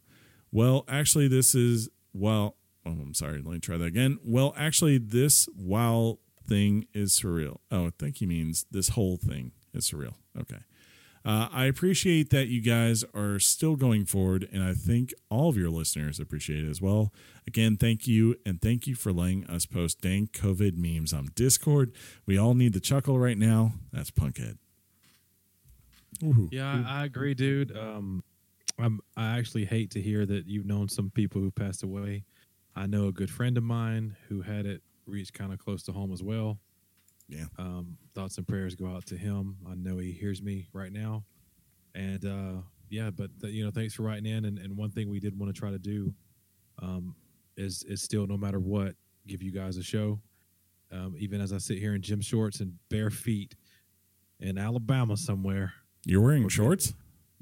[0.53, 4.19] Well, actually, this is, well, oh, I'm sorry, let me try that again.
[4.23, 7.57] Well, actually, this while thing is surreal.
[7.71, 10.13] Oh, I think he means this whole thing is surreal.
[10.39, 10.59] Okay.
[11.25, 15.57] Uh, I appreciate that you guys are still going forward, and I think all of
[15.57, 17.11] your listeners appreciate it as well.
[17.47, 21.93] Again, thank you, and thank you for letting us post dank COVID memes on Discord.
[22.27, 23.71] We all need the chuckle right now.
[23.91, 24.57] That's Punkhead.
[26.21, 26.49] Woohoo.
[26.51, 27.75] Yeah, I, I agree, dude.
[27.75, 28.23] Um,
[28.79, 32.25] I'm, I actually hate to hear that you've known some people who passed away.
[32.75, 35.91] I know a good friend of mine who had it reach kind of close to
[35.91, 36.59] home as well.
[37.29, 37.45] Yeah.
[37.57, 39.57] Um, thoughts and prayers go out to him.
[39.69, 41.23] I know he hears me right now.
[41.95, 44.45] And uh, yeah, but th- you know, thanks for writing in.
[44.45, 46.13] And, and one thing we did want to try to do
[46.81, 47.15] um,
[47.55, 48.95] is is still, no matter what,
[49.27, 50.19] give you guys a show.
[50.91, 53.55] Um, even as I sit here in gym shorts and bare feet
[54.39, 55.73] in Alabama somewhere,
[56.05, 56.93] You're wearing shorts?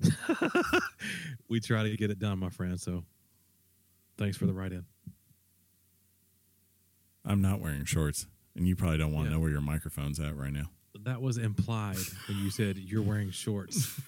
[1.50, 2.80] we try to get it done, my friend.
[2.80, 3.04] So
[4.18, 4.86] thanks for the write in.
[7.26, 8.26] I'm not wearing shorts,
[8.56, 9.36] and you probably don't want to Yeah.
[9.38, 10.72] know where your microphone's at right now.
[11.04, 11.98] That was implied
[12.28, 14.00] when you said you're wearing shorts.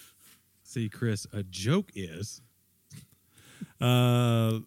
[0.62, 2.40] See, Chris, a joke is
[3.80, 4.60] Uh,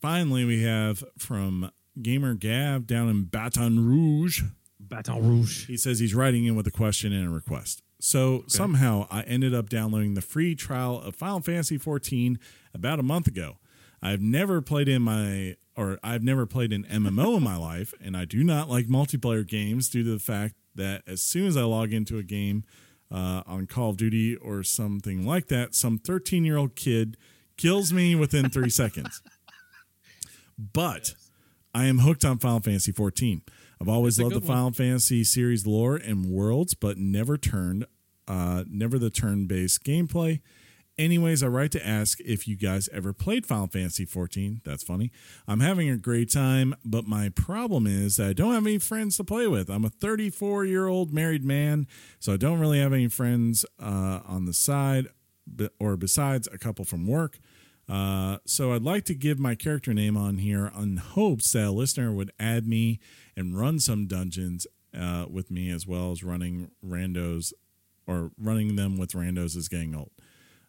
[0.00, 1.70] finally, we have from
[2.00, 4.42] Gamer Gav down in Baton Rouge.
[4.80, 5.66] Baton Rouge.
[5.66, 7.82] He says he's writing in with a question and a request.
[8.04, 12.36] So somehow I ended up downloading the free trial of Final Fantasy 14
[12.74, 13.58] about a month ago.
[14.02, 18.16] I've never played in my or I've never played an MMO in my life, and
[18.16, 21.62] I do not like multiplayer games due to the fact that as soon as I
[21.62, 22.64] log into a game
[23.08, 27.16] uh, on Call of Duty or something like that, some 13 year old kid
[27.56, 29.22] kills me within three seconds.
[30.58, 31.14] But
[31.74, 33.42] I am hooked on Final Fantasy 14.
[33.82, 34.46] I've always loved the one.
[34.46, 37.84] Final Fantasy series lore and worlds, but never turned,
[38.28, 40.40] uh, never the turn-based gameplay.
[40.96, 44.60] Anyways, I write to ask if you guys ever played Final Fantasy 14.
[44.64, 45.10] That's funny.
[45.48, 49.16] I'm having a great time, but my problem is that I don't have any friends
[49.16, 49.68] to play with.
[49.68, 51.88] I'm a 34 year old married man,
[52.20, 55.08] so I don't really have any friends uh, on the side,
[55.80, 57.40] or besides a couple from work.
[57.92, 61.70] Uh, so I'd like to give my character name on here on hopes that a
[61.70, 63.00] listener would add me
[63.36, 64.66] and run some dungeons
[64.98, 67.52] uh, with me as well as running randos
[68.06, 70.10] or running them with randos is getting old.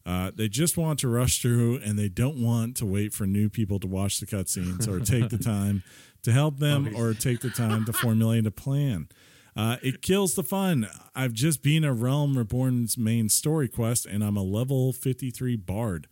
[0.05, 3.47] Uh, they just want to rush through and they don't want to wait for new
[3.47, 5.81] people to watch the cutscenes or take the time
[6.23, 9.07] to help them or take the time to formulate a plan.
[9.55, 10.89] Uh, it kills the fun.
[11.15, 16.07] I've just been a Realm Reborn's main story quest and I'm a level 53 bard.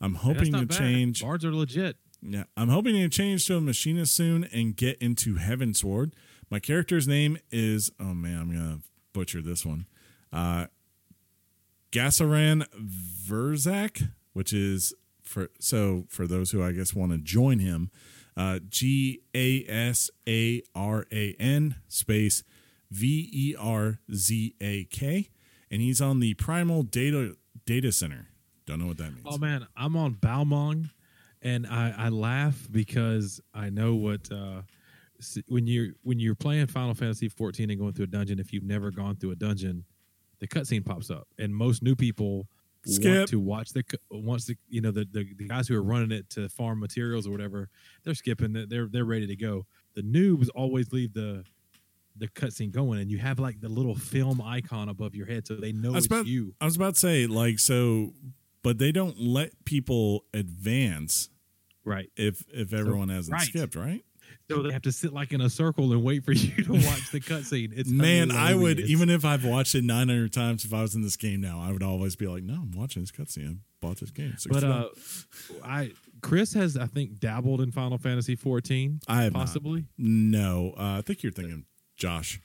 [0.00, 0.78] I'm hoping to bad.
[0.78, 1.22] change.
[1.22, 1.96] Bards are legit.
[2.22, 6.12] Yeah, I'm hoping to change to a machinist soon and get into Heavensward.
[6.50, 8.78] My character's name is oh man, I'm gonna
[9.12, 9.86] butcher this one.
[10.32, 10.66] Uh
[11.92, 14.92] Gasaran Verzak, which is
[15.22, 17.90] for so for those who I guess want to join him,
[18.36, 22.44] uh G A S A R A N space
[22.90, 25.28] V E R Z A K.
[25.70, 28.28] And he's on the Primal Data Data Center.
[28.66, 29.26] Don't know what that means.
[29.26, 30.90] Oh man, I'm on Balmung,
[31.42, 34.62] and I, I laugh because I know what uh,
[35.48, 38.38] when you're when you're playing Final Fantasy 14 and going through a dungeon.
[38.38, 39.84] If you've never gone through a dungeon,
[40.40, 42.48] the cutscene pops up, and most new people
[42.84, 43.16] Skip.
[43.16, 45.82] want to watch the cu- once the you know the, the the guys who are
[45.82, 47.68] running it to farm materials or whatever.
[48.04, 48.54] They're skipping.
[48.56, 48.70] it.
[48.70, 49.66] They're they're ready to go.
[49.94, 51.44] The noobs always leave the
[52.18, 55.56] the cutscene going, and you have like the little film icon above your head, so
[55.56, 56.54] they know I was it's about, you.
[56.60, 58.12] I was about to say like so,
[58.66, 61.28] but they don't let people advance
[61.84, 62.10] Right.
[62.16, 63.46] if if everyone hasn't right.
[63.46, 64.04] skipped, right?
[64.50, 67.12] So they have to sit like in a circle and wait for you to watch
[67.12, 67.72] the cutscene.
[67.76, 70.64] It's Man, I would even if I've watched it 900 times.
[70.64, 73.02] If I was in this game now, I would always be like, "No, I'm watching
[73.04, 73.58] this cutscene.
[73.58, 74.64] I bought this game." But $60.
[74.64, 74.88] uh,
[75.64, 78.98] I Chris has I think dabbled in Final Fantasy 14.
[79.06, 79.38] I have not.
[79.46, 79.84] possibly.
[79.96, 81.66] no, uh, I think you're thinking
[81.96, 82.40] Josh.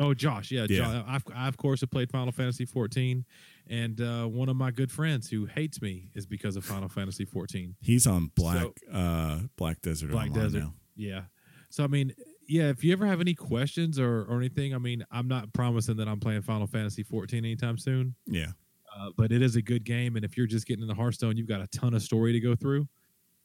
[0.00, 0.78] Oh, Josh, yeah, Yeah.
[0.78, 3.24] Josh, I've, I of course have played Final Fantasy 14,
[3.68, 7.24] and uh, one of my good friends who hates me is because of Final Fantasy
[7.24, 7.76] 14.
[7.80, 10.10] He's on Black So- uh, Black Desert.
[10.10, 10.58] Black Online Desert.
[10.60, 10.74] now.
[10.96, 11.22] Yeah.
[11.70, 12.12] So I mean,
[12.48, 15.96] yeah, if you ever have any questions or, or anything, I mean, I'm not promising
[15.98, 18.14] that I'm playing Final Fantasy 14 anytime soon.
[18.26, 18.52] Yeah,
[18.96, 20.16] uh, but it is a good game.
[20.16, 22.54] And if you're just getting into Hearthstone, you've got a ton of story to go
[22.54, 22.88] through.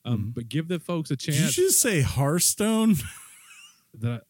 [0.05, 0.33] Um, Mhm.
[0.35, 1.37] But give the folks a chance.
[1.37, 2.95] did you just say Hearthstone?
[3.95, 4.21] The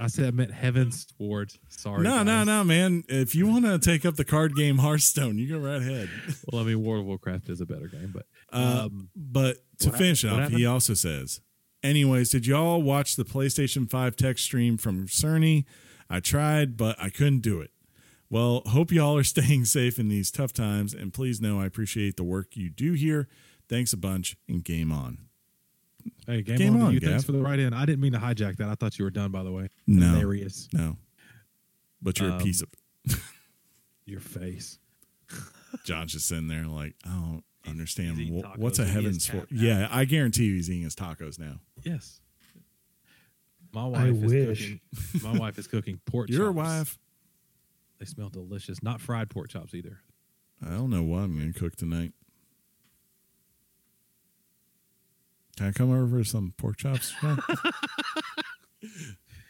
[0.00, 1.52] I said I meant Heaven's Sword.
[1.68, 2.02] Sorry.
[2.02, 2.46] no, no, guys.
[2.46, 3.04] no, man.
[3.08, 6.08] If you want to take up the card game Hearthstone, you go right ahead.
[6.52, 9.92] Well, I mean, World of Warcraft is a better game, but Uh, um, but to
[9.92, 11.40] finish off, he also says,
[11.84, 15.64] anyways, did y'all watch the PlayStation 5 tech stream from Cerny?
[16.10, 17.70] I tried, but I couldn't do it.
[18.28, 22.16] Well, hope y'all are staying safe in these tough times, and please know I appreciate
[22.16, 23.28] the work you do here.
[23.68, 25.18] Thanks a bunch, and game on.
[26.26, 27.00] Hey, game, Game on, to on, you.
[27.00, 27.72] Thanks for the right in.
[27.72, 28.68] I didn't mean to hijack that.
[28.68, 29.30] I thought you were done.
[29.30, 30.68] By the way, No, hilarious.
[30.72, 30.96] no.
[32.00, 32.68] But you're a Um, piece of.
[34.04, 34.78] Your face.
[35.84, 38.18] John's just sitting there like, I don't understand.
[38.18, 39.46] he's eating what's a tacos and heavens for?
[39.50, 41.60] Yeah, I guarantee you he's eating his tacos now.
[41.82, 42.20] Yes.
[43.72, 44.60] My wife is wish.
[44.60, 44.80] cooking.
[45.32, 46.56] My wife is cooking pork Your chops.
[46.56, 46.98] wife.
[47.98, 48.82] They smell delicious.
[48.82, 50.00] Not fried pork chops either.
[50.64, 52.12] I don't know what I'm going to cook tonight.
[55.56, 57.12] Can I come over for some pork chops?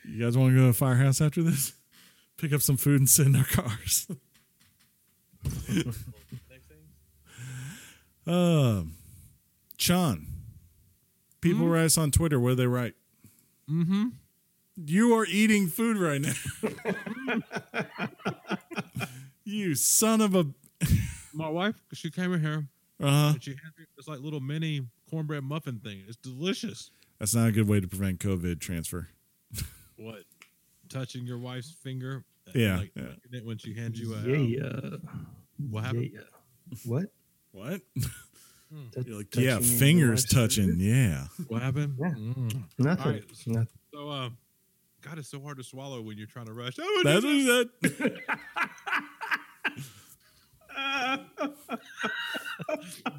[0.04, 1.74] You guys want to go to a firehouse after this?
[2.36, 4.08] Pick up some food and sit in our cars.
[8.26, 8.94] um,
[9.78, 10.26] Sean,
[11.40, 12.40] people write us on Twitter.
[12.40, 12.94] What do they write?
[13.70, 14.08] Mm-hmm.
[14.84, 16.32] You are eating food right now.
[19.44, 20.46] you son of a.
[21.32, 22.66] My wife, she came in here
[23.00, 24.82] Uh, and she had this like little mini
[25.12, 26.02] cornbread muffin thing.
[26.08, 26.90] It's delicious.
[27.18, 29.08] that's not a good way to prevent COVID transfer.
[29.96, 30.24] What?
[30.88, 32.24] Touching your wife's finger.
[32.54, 33.40] Yeah, Like, yeah.
[33.44, 34.18] when she hands you a.
[34.18, 34.96] um, Yeah.
[35.70, 36.10] what happened?
[36.12, 36.20] Yeah.
[36.84, 37.04] What?
[37.52, 37.80] What?
[38.92, 40.70] Touch- like, yeah, fingers touching.
[40.70, 40.84] finger?
[40.84, 41.26] Yeah.
[41.46, 41.94] What happened?
[42.00, 42.08] Yeah.
[42.08, 42.64] Mm.
[42.78, 43.04] Nothing.
[43.06, 43.22] All right.
[43.46, 43.68] Nothing.
[43.94, 44.30] So, uh,
[45.02, 46.74] God, it's so hard to swallow when you're trying to rush.
[46.80, 47.68] Oh, That's what he said.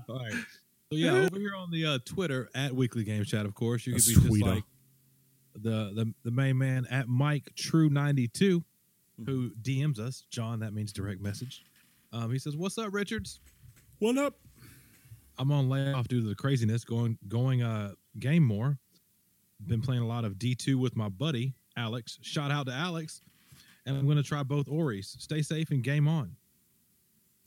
[0.10, 0.34] All right.
[0.94, 3.94] So yeah, over here on the uh, Twitter at Weekly Game Chat, of course, you
[3.94, 4.64] could be just like
[5.56, 8.64] the the the main man at Mike True ninety two,
[9.26, 10.26] who DMs us.
[10.30, 11.64] John, that means direct message.
[12.12, 13.40] Um, he says, "What's up, Richards?
[14.00, 14.36] What up?
[15.38, 18.78] I'm on layoff due to the craziness going going uh game more.
[19.66, 22.20] Been playing a lot of D2 with my buddy Alex.
[22.22, 23.22] Shout out to Alex,
[23.86, 25.16] and I'm going to try both Oris.
[25.20, 26.36] Stay safe and game on.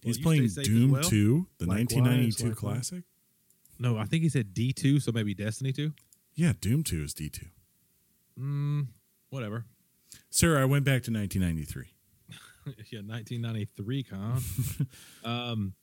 [0.02, 1.02] He's you playing stay safe as Doom well.
[1.02, 2.58] 2, the Likewise, 1992 likewise.
[2.58, 3.04] classic.
[3.78, 5.92] No, I think he said D2, so maybe Destiny 2.
[6.34, 7.46] Yeah, Doom 2 is D2.
[8.38, 8.88] Mm,
[9.30, 9.64] whatever.
[10.30, 11.86] Sir, I went back to 1993.
[12.90, 14.42] yeah, 1993 con.
[15.24, 15.74] um,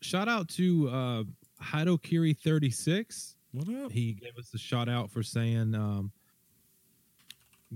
[0.00, 1.24] shout out to uh,
[1.62, 3.36] Hidokiri 36.
[3.52, 3.92] What up?
[3.92, 6.12] He gave us a shout out for saying, um,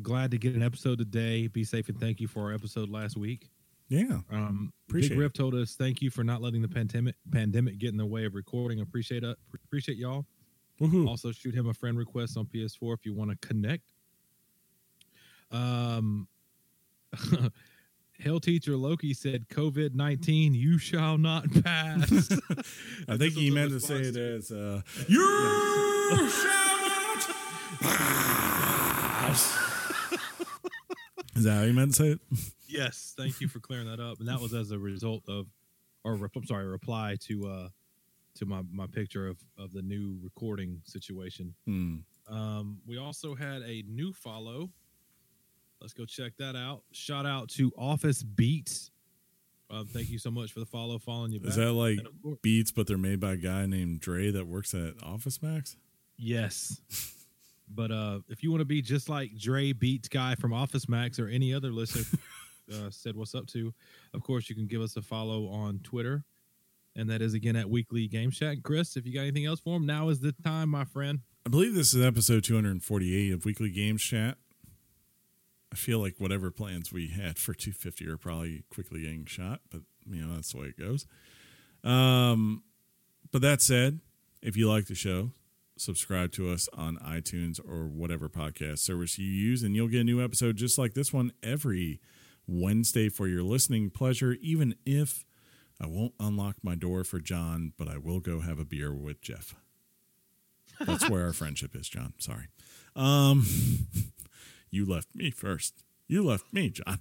[0.02, 1.46] "Glad to get an episode today.
[1.46, 3.48] Be safe and thank you for our episode last week."
[3.88, 4.20] Yeah.
[4.30, 5.18] Um, Appreciate Big.
[5.18, 8.24] Rip told us, "Thank you for not letting the pandemic pandemic get in the way
[8.24, 8.80] of recording.
[8.80, 9.36] Appreciate it.
[9.64, 10.26] Appreciate y'all."
[10.80, 11.08] Woohoo.
[11.08, 13.92] Also, shoot him a friend request on PS4 if you want to connect.
[15.50, 16.28] Um,
[18.20, 22.30] Hell Teacher Loki said, "COVID nineteen, you shall not pass."
[23.08, 27.28] I think he meant to say it as uh, You shall not
[27.80, 29.56] pass.
[31.36, 32.20] Is that how he meant to say it?
[32.68, 34.20] Yes, thank you for clearing that up.
[34.20, 35.46] And that was as a result of,
[36.04, 37.68] or I'm sorry, reply to uh
[38.36, 41.54] to my my picture of of the new recording situation.
[41.66, 41.96] Hmm.
[42.28, 44.70] Um, we also had a new follow.
[45.80, 46.82] Let's go check that out.
[46.92, 48.90] Shout out to Office Beats.
[49.70, 51.50] Um, thank you so much for the follow, following you back.
[51.50, 51.98] Is that like
[52.42, 55.76] beats, but they're made by a guy named Dre that works at Office Max?
[56.16, 56.80] yes.
[57.70, 61.18] But uh, if you want to be just like Dre Beats guy from Office Max
[61.18, 62.04] or any other listener
[62.72, 63.72] uh, said what's up to,
[64.14, 66.24] of course you can give us a follow on Twitter,
[66.96, 68.62] and that is again at Weekly Game Chat.
[68.62, 71.20] Chris, if you got anything else for him, now is the time, my friend.
[71.46, 74.36] I believe this is episode 248 of Weekly Games Chat.
[75.72, 79.82] I feel like whatever plans we had for 250 are probably quickly getting shot, but
[80.06, 81.06] you know that's the way it goes.
[81.84, 82.62] Um,
[83.30, 84.00] but that said,
[84.42, 85.32] if you like the show,
[85.76, 90.04] subscribe to us on iTunes or whatever podcast service you use, and you'll get a
[90.04, 92.00] new episode just like this one every
[92.48, 94.36] Wednesday for your listening pleasure.
[94.40, 95.24] Even if
[95.80, 99.20] I won't unlock my door for John, but I will go have a beer with
[99.20, 99.54] Jeff.
[100.80, 102.14] That's where our friendship is, John.
[102.18, 102.48] Sorry.
[102.96, 103.46] Um,
[104.70, 105.84] you left me first.
[106.08, 107.00] You left me, John.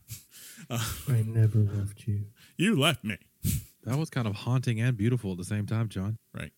[0.69, 2.25] I never left you.
[2.59, 3.17] You left me.
[3.83, 6.17] That was kind of haunting and beautiful at the same time, John.
[6.33, 6.51] Right.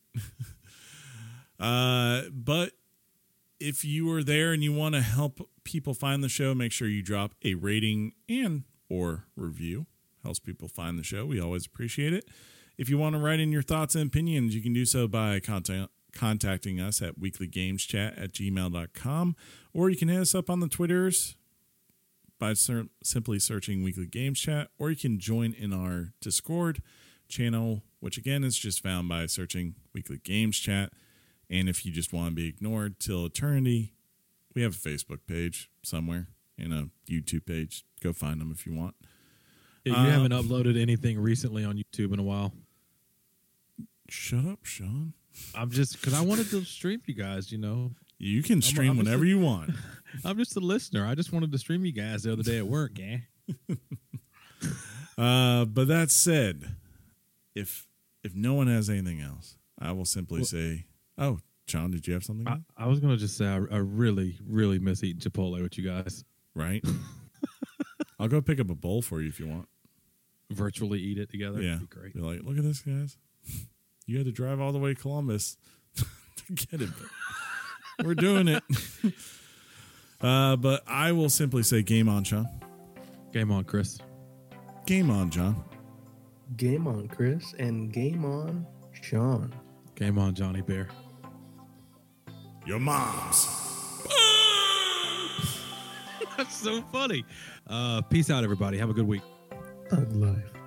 [1.60, 2.72] uh, but
[3.60, 6.88] if you are there and you want to help people find the show, make sure
[6.88, 9.86] you drop a rating and or review.
[10.24, 11.26] Helps people find the show.
[11.26, 12.26] We always appreciate it.
[12.78, 15.40] If you want to write in your thoughts and opinions, you can do so by
[15.40, 19.36] contact contacting us at weeklygameschat at gmail.com,
[19.74, 21.36] or you can hit us up on the Twitters
[22.40, 26.82] by ser- simply searching Weekly Games Chat, or you can join in our Discord
[27.28, 30.91] channel, which again is just found by searching Weekly Games Chat.
[31.49, 33.94] And if you just want to be ignored till eternity,
[34.56, 37.86] we have a Facebook page somewhere and a YouTube page.
[38.01, 38.95] Go find them if you want.
[39.85, 42.53] Yeah, you Um, haven't uploaded anything recently on YouTube in a while.
[44.09, 45.13] Shut up, Sean.
[45.55, 47.51] I'm just because I wanted to stream you guys.
[47.51, 49.71] You know, You can stream I'm just whenever a- you want.
[50.26, 51.05] I'm just a listener.
[51.05, 52.97] I just wanted to stream you guys the other day at work.
[52.97, 53.17] Yeah.
[55.17, 56.76] Uh, but that said,
[57.53, 57.88] if
[58.23, 60.85] if no one has anything else, I will simply Well- say,
[61.17, 62.59] "Oh, John, did you have something?" I.
[62.77, 66.23] I was gonna just say I, I really, really miss eating Chipotle with you guys.
[66.55, 66.84] right?
[68.20, 69.68] I'll go pick up a bowl for you if you want.
[70.52, 71.62] Virtually eat it together.
[71.62, 72.14] yeah, That'd be great.
[72.14, 73.18] Be like, look at this, guys.
[74.06, 75.56] You had to drive all the way to Columbus
[75.96, 76.06] to
[76.52, 76.90] get it.
[77.96, 78.64] but We're doing it.
[80.20, 82.48] uh, but I will simply say, game on, Sean.
[83.32, 84.00] Game on, Chris.
[84.88, 85.64] Game on, John.
[86.58, 88.66] Game on, Chris, and game on,
[89.00, 89.54] Sean.
[89.94, 90.88] Game on, Johnny Bear.
[92.66, 93.48] Your mom's.
[96.36, 97.24] That's so funny.
[97.70, 98.78] Uh, peace out, everybody.
[98.78, 99.22] Have a good week.
[99.91, 100.59] Life.